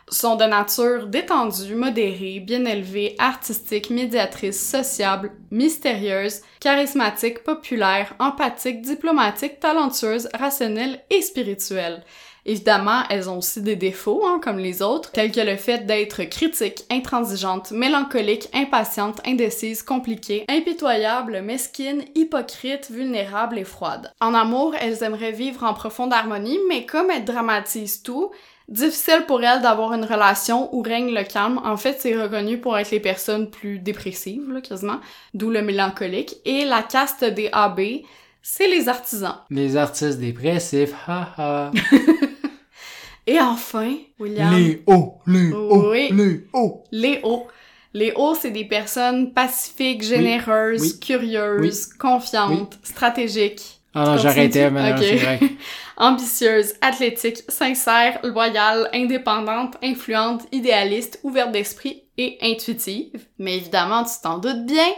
sont 0.10 0.36
de 0.36 0.46
nature 0.46 1.06
détendue, 1.06 1.76
modérée, 1.76 2.40
bien 2.40 2.66
élevée, 2.66 3.16
artistique, 3.20 3.92
médiatrice, 3.92 4.60
sociable, 4.68 5.32
mystérieuse, 5.52 6.42
charismatique, 6.60 7.44
populaire, 7.44 8.16
empathique, 8.18 8.82
diplomatique, 8.82 9.60
talentueuse, 9.60 10.28
rationnelle 10.34 11.02
et 11.12 11.22
spirituelle. 11.22 12.04
Évidemment, 12.46 13.02
elles 13.10 13.30
ont 13.30 13.40
aussi 13.40 13.62
des 13.62 13.76
défauts, 13.76 14.24
hein, 14.26 14.40
comme 14.42 14.60
les 14.60 14.84
autres, 14.84 15.12
tels 15.12 15.32
que 15.32 15.42
le 15.42 15.56
fait 15.56 15.86
d'être 15.86 16.24
critique, 16.26 16.84
intransigeante, 16.92 17.72
mélancolique, 17.72 18.50
impatiente, 18.54 19.20
indécise, 19.26 19.82
compliquée, 19.82 20.46
impitoyable, 20.48 21.42
mesquine, 21.42 22.04
hypocrite, 22.14 22.92
vulnérable 22.92 23.58
et 23.58 23.64
froide. 23.64 24.12
En 24.22 24.36
amour, 24.36 24.76
elles 24.80 25.04
aimeraient 25.04 25.32
vivre 25.32 25.64
en 25.64 25.74
profonde 25.74 26.14
harmonie, 26.14 26.60
mais 26.70 26.86
comme 26.86 27.10
elles 27.10 27.26
dramatisent 27.26 28.04
tout, 28.04 28.30
difficile 28.70 29.24
pour 29.26 29.44
elles 29.44 29.62
d'avoir 29.62 29.94
une 29.94 30.06
relation 30.06 30.74
où 30.76 30.84
règne 30.84 31.14
le 31.14 31.24
calme. 31.24 31.60
En 31.64 31.78
fait, 31.78 31.98
c'est 32.00 32.16
reconnu 32.16 32.60
pour 32.60 32.78
être 32.78 32.92
les 32.92 33.00
personnes 33.00 33.50
plus 33.50 33.80
dépressives, 33.80 34.52
là, 34.52 34.62
quasiment, 34.62 35.00
d'où 35.34 35.50
le 35.50 35.64
mélancolique. 35.64 36.36
Et 36.46 36.66
la 36.66 36.84
caste 36.84 37.24
des 37.24 37.50
AB, 37.52 37.80
c'est 38.44 38.68
les 38.68 38.88
artisans. 38.88 39.38
Les 39.50 39.76
artistes 39.78 40.20
dépressifs, 40.20 40.94
haha. 41.08 41.72
Et 43.28 43.40
enfin, 43.40 43.96
William... 44.20 44.54
Les 44.56 44.84
hauts, 44.86 45.16
les 45.26 45.52
hauts, 45.52 45.90
Oui. 45.92 46.10
les 46.14 46.46
hauts. 46.54 46.84
Les 46.92 47.20
hauts. 47.24 47.48
Les 47.94 48.12
hauts, 48.16 48.36
c'est 48.36 48.52
des 48.52 48.66
personnes 48.66 49.34
pacifiques, 49.34 50.04
généreuses, 50.04 50.82
Oui. 50.82 51.00
curieuses, 51.00 51.86
confiantes, 51.94 52.78
stratégiques, 52.84 53.80
Ah 53.94 54.04
non, 54.06 54.18
j'arrêtais, 54.18 54.70
mais 54.70 54.90
non, 54.92 54.98
Ok. 54.98 55.04
c'est 55.04 55.16
vrai. 55.16 55.40
ambitieuses, 55.98 56.74
athlétiques, 56.82 57.44
sincères, 57.48 58.20
loyales, 58.24 58.90
indépendantes, 58.94 59.78
influentes, 59.82 60.44
idéalistes, 60.52 61.20
ouvertes 61.24 61.54
d'esprit 61.54 62.04
et 62.18 62.38
intuitives. 62.42 63.26
Mais 63.40 63.56
évidemment, 63.56 64.04
tu 64.04 64.12
t'en 64.22 64.38
doutes 64.38 64.66
bien. 64.66 64.90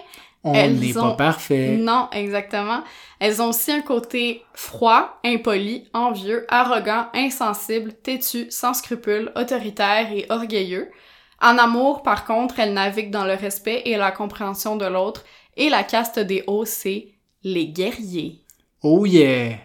On 0.51 0.69
n'est 0.69 0.97
ont- 0.97 1.01
pas 1.11 1.15
parfait. 1.15 1.77
Non, 1.77 2.07
exactement. 2.11 2.81
Elles 3.19 3.41
ont 3.41 3.49
aussi 3.49 3.71
un 3.71 3.81
côté 3.81 4.43
froid, 4.53 5.19
impoli, 5.25 5.89
envieux, 5.93 6.45
arrogant, 6.49 7.07
insensible, 7.13 7.93
têtu, 7.93 8.47
sans 8.49 8.73
scrupules, 8.73 9.31
autoritaire 9.35 10.11
et 10.11 10.25
orgueilleux. 10.29 10.89
En 11.41 11.57
amour, 11.57 12.03
par 12.03 12.25
contre, 12.25 12.59
elles 12.59 12.73
naviguent 12.73 13.11
dans 13.11 13.25
le 13.25 13.33
respect 13.33 13.83
et 13.85 13.97
la 13.97 14.11
compréhension 14.11 14.75
de 14.75 14.85
l'autre. 14.85 15.23
Et 15.55 15.69
la 15.69 15.83
caste 15.83 16.19
des 16.19 16.43
hauts, 16.47 16.65
c'est 16.65 17.09
les 17.43 17.67
guerriers. 17.67 18.41
Oh 18.83 19.05
yeah! 19.05 19.57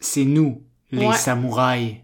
C'est 0.00 0.24
nous, 0.24 0.62
les 0.90 1.06
Ouais. 1.06 1.14
samouraïs. 1.14 1.96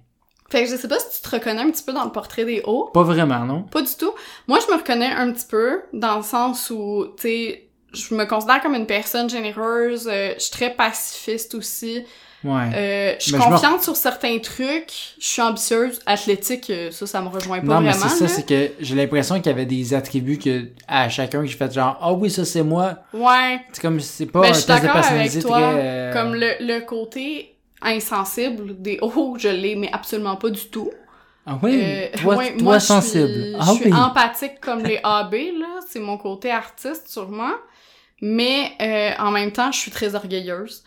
Fait 0.49 0.64
que 0.64 0.70
je 0.70 0.77
sais 0.77 0.87
pas 0.89 0.99
si 1.01 1.20
tu 1.20 1.29
te 1.29 1.35
reconnais 1.35 1.61
un 1.62 1.70
petit 1.70 1.83
peu 1.83 1.93
dans 1.93 2.05
le 2.05 2.12
portrait 2.12 2.45
des 2.45 2.62
hauts. 2.64 2.91
Pas 2.95 3.03
vraiment, 3.03 3.41
non? 3.45 3.64
Pas 3.64 3.83
du 3.83 3.93
tout. 3.99 4.12
Moi, 4.47 4.59
je 4.64 4.72
me 4.72 4.79
reconnais 4.79 5.11
un 5.11 5.33
petit 5.33 5.47
peu 5.47 5.83
dans 5.93 6.18
le 6.18 6.22
sens 6.22 6.70
où, 6.70 7.07
tu 7.16 7.22
sais, 7.22 7.66
je 7.97 8.15
me 8.15 8.25
considère 8.27 8.61
comme 8.63 8.75
une 8.75 8.87
personne 8.87 9.29
généreuse, 9.31 10.09
euh, 10.11 10.35
je 10.37 10.41
suis 10.43 10.51
très 10.51 10.71
pacifiste 10.71 11.55
aussi. 11.55 12.05
Ouais. 12.45 12.53
Euh, 12.75 13.15
je 13.19 13.25
suis 13.25 13.33
Mais 13.33 13.39
je 13.39 13.45
me- 13.45 13.51
confiante 13.51 13.83
sur 13.83 13.97
certains 13.97 14.39
trucs, 14.39 14.93
je 15.19 15.27
suis 15.27 15.43
ambitieuse, 15.43 15.99
athlétique, 16.07 16.71
euh, 16.71 16.91
ça, 16.93 17.07
ça 17.07 17.21
me 17.21 17.29
rejoint 17.29 17.59
pas 17.61 17.67
non, 17.67 17.81
mais 17.81 17.91
vraiment. 17.91 18.09
c'est 18.09 18.19
ça, 18.19 18.29
c'est 18.29 18.47
que 18.47 18.73
j'ai 18.79 18.95
l'impression 18.95 19.37
qu'il 19.37 19.47
y 19.47 19.49
avait 19.49 19.67
des 19.67 19.95
attributs 19.95 20.39
que 20.39 20.69
à 20.87 21.09
chacun 21.09 21.41
que 21.41 21.47
j'ai 21.47 21.57
fait 21.57 21.73
genre 21.73 21.99
ah 22.01 22.13
oui 22.13 22.31
ça 22.31 22.45
c'est 22.45 22.63
moi. 22.63 22.99
Ouais, 23.13 23.61
C'est 23.73 23.81
comme 23.83 23.99
c'est 23.99 24.27
pas 24.27 24.43
Ben, 24.43 24.51
un 24.51 24.53
je 24.53 24.59
suis 24.59 24.67
test 24.67 24.79
de 24.83 24.87
d'accord 24.87 25.01
personnalité 25.01 25.37
avec 25.39 25.47
toi, 25.47 25.59
très. 25.73 26.11
comme 26.13 26.35
le, 26.35 26.51
le 26.61 26.81
côté 26.81 27.57
insensible 27.83 28.81
des 28.81 28.99
hauts, 29.01 29.37
je 29.39 29.49
l'ai, 29.49 29.75
mais 29.75 29.91
absolument 29.93 30.37
pas 30.37 30.51
du 30.51 30.67
tout. 30.69 30.91
Ah 31.47 31.59
oui? 31.63 31.81
Euh, 31.83 32.07
toi, 32.21 32.37
ouais, 32.37 32.53
toi 32.55 32.63
moi, 32.63 32.79
je 32.79 32.85
sensible. 32.85 33.29
suis- 33.33 33.55
ah 33.59 33.65
je 33.69 33.73
suis 33.75 33.85
oui. 33.87 33.93
empathique 33.95 34.61
comme 34.61 34.83
les 34.85 34.99
AB, 35.03 35.33
là. 35.59 35.81
C'est 35.89 36.01
mon 36.01 36.19
côté 36.19 36.51
artiste, 36.51 37.09
sûrement. 37.09 37.53
Mais 38.23 38.73
euh, 38.81 39.23
en 39.23 39.31
même 39.31 39.53
temps, 39.53 39.73
je 39.73 39.79
suis 39.79 39.91
très 39.91 40.14
orgueilleuse. 40.14 40.85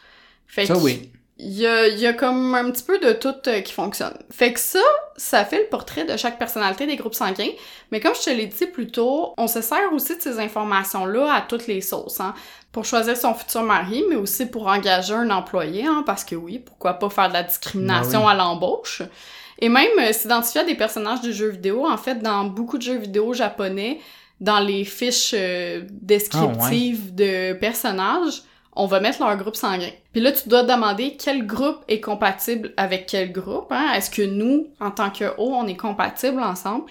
Fait 0.47 0.65
Ça 0.65 0.73
que 0.73 0.79
oui. 0.79 1.11
Il 1.41 1.53
y 1.53 1.65
a, 1.65 1.87
y 1.87 2.05
a 2.05 2.11
comme 2.11 2.53
un 2.53 2.69
petit 2.69 2.83
peu 2.83 2.99
de 2.99 3.13
tout 3.13 3.33
euh, 3.47 3.61
qui 3.61 3.71
fonctionne. 3.71 4.17
Fait 4.29 4.51
que 4.51 4.59
ça, 4.59 4.81
ça 5.15 5.45
fait 5.45 5.59
le 5.59 5.67
portrait 5.67 6.03
de 6.03 6.17
chaque 6.17 6.37
personnalité 6.37 6.85
des 6.85 6.97
groupes 6.97 7.13
sanguins. 7.13 7.51
Mais 7.91 8.01
comme 8.01 8.13
je 8.13 8.25
te 8.25 8.29
l'ai 8.29 8.47
dit 8.47 8.65
plus 8.65 8.87
tôt, 8.87 9.33
on 9.37 9.47
se 9.47 9.61
sert 9.61 9.93
aussi 9.93 10.17
de 10.17 10.21
ces 10.21 10.37
informations-là 10.39 11.33
à 11.33 11.41
toutes 11.41 11.67
les 11.67 11.79
sauces, 11.79 12.19
hein. 12.19 12.33
Pour 12.73 12.83
choisir 12.85 13.15
son 13.17 13.33
futur 13.33 13.63
mari, 13.63 14.03
mais 14.09 14.15
aussi 14.15 14.45
pour 14.45 14.67
engager 14.67 15.13
un 15.13 15.29
employé, 15.31 15.85
hein, 15.87 16.03
parce 16.05 16.23
que 16.23 16.35
oui, 16.35 16.59
pourquoi 16.59 16.95
pas 16.95 17.09
faire 17.09 17.29
de 17.29 17.33
la 17.33 17.43
discrimination 17.43 18.19
Ben 18.19 18.25
oui. 18.25 18.31
à 18.31 18.35
l'embauche. 18.35 19.01
Et 19.59 19.69
même 19.69 19.87
euh, 19.99 20.11
s'identifier 20.11 20.61
à 20.61 20.63
des 20.65 20.75
personnages 20.75 21.21
de 21.21 21.31
jeux 21.31 21.49
vidéo. 21.49 21.87
En 21.87 21.97
fait, 21.97 22.15
dans 22.15 22.43
beaucoup 22.43 22.77
de 22.77 22.83
jeux 22.83 22.97
vidéo 22.97 23.33
japonais, 23.33 23.99
dans 24.39 24.59
les 24.59 24.85
fiches 24.85 25.33
euh, 25.33 25.81
descriptives 25.91 27.13
de 27.13 27.53
personnages, 27.53 28.43
on 28.73 28.85
va 28.85 28.99
mettre 28.99 29.19
leur 29.19 29.35
groupe 29.35 29.55
sanguin. 29.55 29.89
Puis 30.13 30.21
là, 30.21 30.31
tu 30.31 30.47
dois 30.47 30.63
te 30.63 30.71
demander 30.71 31.17
quel 31.17 31.45
groupe 31.45 31.83
est 31.87 31.99
compatible 31.99 32.73
avec 32.77 33.07
quel 33.07 33.31
groupe. 33.31 33.71
Hein? 33.71 33.93
Est-ce 33.95 34.09
que 34.09 34.21
nous, 34.21 34.67
en 34.79 34.91
tant 34.91 35.09
que 35.09 35.25
O, 35.37 35.51
on 35.53 35.67
est 35.67 35.75
compatibles 35.75 36.39
ensemble? 36.39 36.89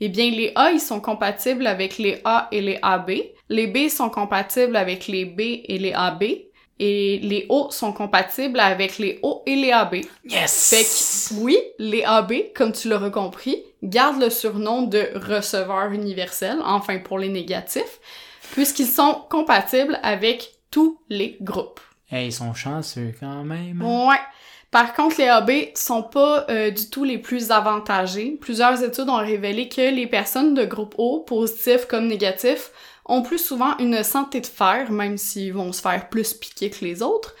Eh 0.00 0.08
bien, 0.08 0.30
les 0.30 0.52
A, 0.54 0.70
ils 0.72 0.80
sont 0.80 1.00
compatibles 1.00 1.66
avec 1.66 1.98
les 1.98 2.20
A 2.24 2.48
et 2.50 2.60
les 2.60 2.78
AB. 2.82 3.12
Les 3.48 3.66
B 3.66 3.88
sont 3.88 4.10
compatibles 4.10 4.76
avec 4.76 5.06
les 5.06 5.24
B 5.24 5.40
et 5.40 5.78
les 5.78 5.92
AB. 5.92 6.24
Et 6.80 7.18
les 7.22 7.46
O 7.48 7.70
sont 7.70 7.92
compatibles 7.92 8.60
avec 8.60 8.98
les 8.98 9.18
O 9.22 9.42
et 9.46 9.56
les 9.56 9.72
AB. 9.72 9.96
Yes. 10.24 10.70
Fait 10.70 10.84
que, 11.34 11.40
oui, 11.40 11.58
les 11.78 12.04
AB, 12.04 12.32
comme 12.54 12.72
tu 12.72 12.88
l'auras 12.88 13.10
compris, 13.10 13.62
gardent 13.82 14.22
le 14.22 14.30
surnom 14.30 14.82
de 14.82 15.10
receveur 15.14 15.92
universel, 15.92 16.58
enfin 16.64 16.98
pour 16.98 17.18
les 17.18 17.28
négatifs, 17.28 18.00
puisqu'ils 18.52 18.86
sont 18.86 19.22
compatibles 19.28 19.98
avec 20.02 20.52
tous 20.70 21.00
les 21.08 21.36
groupes. 21.40 21.80
Hey, 22.10 22.28
ils 22.28 22.32
sont 22.32 22.54
chanceux 22.54 23.12
quand 23.18 23.44
même. 23.44 23.82
Ouais. 23.82 24.16
Par 24.70 24.92
contre, 24.92 25.16
les 25.18 25.28
AB 25.28 25.50
sont 25.74 26.02
pas 26.02 26.44
euh, 26.50 26.70
du 26.70 26.90
tout 26.90 27.04
les 27.04 27.18
plus 27.18 27.50
avantagés. 27.50 28.36
Plusieurs 28.38 28.82
études 28.82 29.08
ont 29.08 29.16
révélé 29.16 29.68
que 29.68 29.94
les 29.94 30.06
personnes 30.06 30.54
de 30.54 30.64
groupe 30.64 30.94
O, 30.98 31.20
positifs 31.20 31.86
comme 31.86 32.06
négatifs, 32.06 32.70
ont 33.08 33.22
plus 33.22 33.38
souvent 33.38 33.76
une 33.78 34.02
santé 34.02 34.40
de 34.40 34.46
fer, 34.46 34.90
même 34.90 35.16
s'ils 35.16 35.52
vont 35.52 35.72
se 35.72 35.80
faire 35.80 36.08
plus 36.08 36.34
piquer 36.34 36.70
que 36.70 36.84
les 36.84 37.02
autres. 37.02 37.34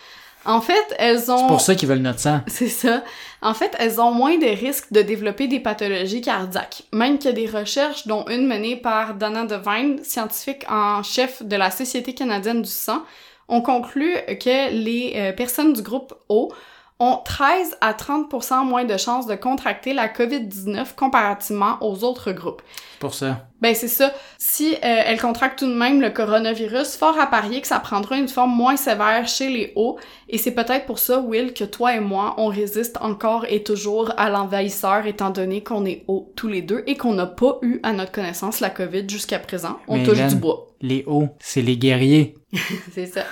En 0.44 0.62
fait, 0.62 0.94
elles 0.98 1.30
ont... 1.30 1.38
C'est 1.38 1.46
pour 1.46 1.60
ça 1.60 1.74
qu'ils 1.74 1.88
veulent 1.88 1.98
notre 1.98 2.20
sang. 2.20 2.40
C'est 2.46 2.68
ça. 2.68 3.04
En 3.42 3.54
fait, 3.54 3.76
elles 3.78 4.00
ont 4.00 4.12
moins 4.12 4.38
de 4.38 4.46
risques 4.46 4.92
de 4.92 5.02
développer 5.02 5.46
des 5.46 5.60
pathologies 5.60 6.22
cardiaques. 6.22 6.84
Même 6.92 7.18
a 7.24 7.32
des 7.32 7.46
recherches, 7.46 8.06
dont 8.06 8.24
une 8.28 8.46
menée 8.46 8.76
par 8.76 9.14
Donna 9.14 9.44
Devine, 9.44 10.02
scientifique 10.02 10.64
en 10.70 11.02
chef 11.02 11.42
de 11.42 11.56
la 11.56 11.70
Société 11.70 12.14
canadienne 12.14 12.62
du 12.62 12.70
sang, 12.70 13.02
ont 13.48 13.60
conclu 13.60 14.14
que 14.40 14.70
les 14.72 15.12
euh, 15.16 15.32
personnes 15.32 15.72
du 15.72 15.82
groupe 15.82 16.14
O 16.28 16.52
ont 17.00 17.20
13 17.24 17.76
à 17.80 17.94
30 17.94 18.32
moins 18.64 18.84
de 18.84 18.96
chances 18.96 19.26
de 19.26 19.36
contracter 19.36 19.92
la 19.94 20.08
COVID-19 20.08 20.94
comparativement 20.96 21.76
aux 21.80 22.02
autres 22.02 22.32
groupes. 22.32 22.62
Pour 22.98 23.14
ça. 23.14 23.46
Ben 23.60 23.74
c'est 23.74 23.86
ça. 23.88 24.12
Si 24.38 24.74
euh, 24.74 24.78
elles 24.82 25.20
contractent 25.20 25.60
tout 25.60 25.66
de 25.68 25.74
même 25.74 26.00
le 26.00 26.10
coronavirus, 26.10 26.96
fort 26.96 27.18
à 27.18 27.26
parier 27.28 27.60
que 27.60 27.68
ça 27.68 27.78
prendra 27.78 28.16
une 28.16 28.26
forme 28.28 28.52
moins 28.54 28.76
sévère 28.76 29.28
chez 29.28 29.48
les 29.48 29.72
hauts, 29.76 29.98
et 30.28 30.38
c'est 30.38 30.50
peut-être 30.50 30.86
pour 30.86 30.98
ça, 30.98 31.20
Will, 31.20 31.54
que 31.54 31.62
toi 31.64 31.94
et 31.94 32.00
moi, 32.00 32.34
on 32.38 32.48
résiste 32.48 32.96
encore 33.00 33.46
et 33.48 33.62
toujours 33.62 34.12
à 34.16 34.30
l'envahisseur, 34.30 35.06
étant 35.06 35.30
donné 35.30 35.62
qu'on 35.62 35.84
est 35.84 36.02
hauts 36.08 36.32
tous 36.34 36.48
les 36.48 36.62
deux 36.62 36.82
et 36.88 36.96
qu'on 36.96 37.14
n'a 37.14 37.26
pas 37.26 37.58
eu 37.62 37.78
à 37.84 37.92
notre 37.92 38.10
connaissance 38.10 38.58
la 38.58 38.70
COVID 38.70 39.08
jusqu'à 39.08 39.38
présent. 39.38 39.78
On 39.86 39.98
Mais 39.98 40.02
touche 40.04 40.18
Hélène- 40.18 40.30
du 40.30 40.36
bois. 40.36 40.66
Les 40.80 41.04
hauts, 41.06 41.28
c'est 41.38 41.62
les 41.62 41.76
guerriers. 41.76 42.34
C'est 42.94 43.06
ça. 43.06 43.24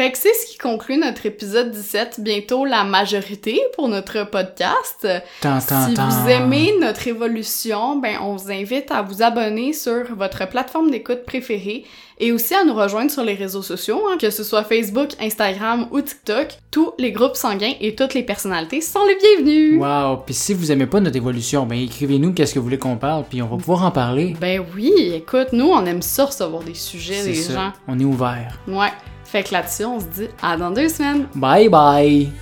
Fait 0.00 0.12
que 0.12 0.16
c'est 0.16 0.32
ce 0.32 0.46
qui 0.46 0.56
conclut 0.56 0.96
notre 0.96 1.26
épisode 1.26 1.72
17, 1.72 2.20
bientôt 2.20 2.64
la 2.64 2.84
majorité 2.84 3.60
pour 3.76 3.86
notre 3.86 4.24
podcast. 4.30 5.06
Tant, 5.42 5.58
tant, 5.60 5.88
Si 5.88 5.92
tant. 5.92 6.08
vous 6.08 6.30
aimez 6.30 6.72
notre 6.80 7.06
évolution, 7.06 7.96
ben 7.98 8.16
on 8.22 8.34
vous 8.34 8.50
invite 8.50 8.90
à 8.90 9.02
vous 9.02 9.22
abonner 9.22 9.74
sur 9.74 10.14
votre 10.16 10.48
plateforme 10.48 10.90
d'écoute 10.90 11.26
préférée 11.26 11.84
et 12.18 12.32
aussi 12.32 12.54
à 12.54 12.64
nous 12.64 12.72
rejoindre 12.72 13.10
sur 13.10 13.24
les 13.24 13.34
réseaux 13.34 13.60
sociaux, 13.60 14.00
hein, 14.10 14.16
que 14.18 14.30
ce 14.30 14.42
soit 14.42 14.64
Facebook, 14.64 15.10
Instagram 15.20 15.86
ou 15.90 16.00
TikTok. 16.00 16.48
Tous 16.70 16.94
les 16.98 17.12
groupes 17.12 17.36
sanguins 17.36 17.74
et 17.78 17.94
toutes 17.94 18.14
les 18.14 18.22
personnalités 18.22 18.80
sont 18.80 19.04
les 19.04 19.16
bienvenus. 19.16 19.82
Wow. 19.82 20.22
Puis 20.24 20.34
si 20.34 20.54
vous 20.54 20.72
aimez 20.72 20.86
pas 20.86 21.00
notre 21.00 21.16
évolution, 21.16 21.66
ben 21.66 21.78
écrivez-nous 21.78 22.32
qu'est-ce 22.32 22.54
que 22.54 22.58
vous 22.58 22.64
voulez 22.64 22.78
qu'on 22.78 22.96
parle, 22.96 23.24
puis 23.28 23.42
on 23.42 23.48
va 23.48 23.58
pouvoir 23.58 23.84
en 23.84 23.90
parler. 23.90 24.34
Ben 24.40 24.64
oui, 24.74 25.12
écoute, 25.14 25.48
nous 25.52 25.68
on 25.68 25.84
aime 25.84 26.00
ça 26.00 26.24
recevoir 26.24 26.62
des 26.62 26.72
sujets 26.72 27.22
des 27.22 27.34
ça. 27.34 27.52
gens. 27.52 27.72
On 27.86 28.00
est 28.00 28.04
ouvert. 28.04 28.58
Ouais. 28.66 28.88
Fait 29.30 29.44
que 29.44 29.52
là-dessus, 29.52 29.84
on 29.84 30.00
se 30.00 30.06
dit 30.06 30.28
à 30.42 30.56
dans 30.56 30.72
deux 30.72 30.88
semaines. 30.88 31.28
Bye 31.36 31.68
bye. 31.68 32.32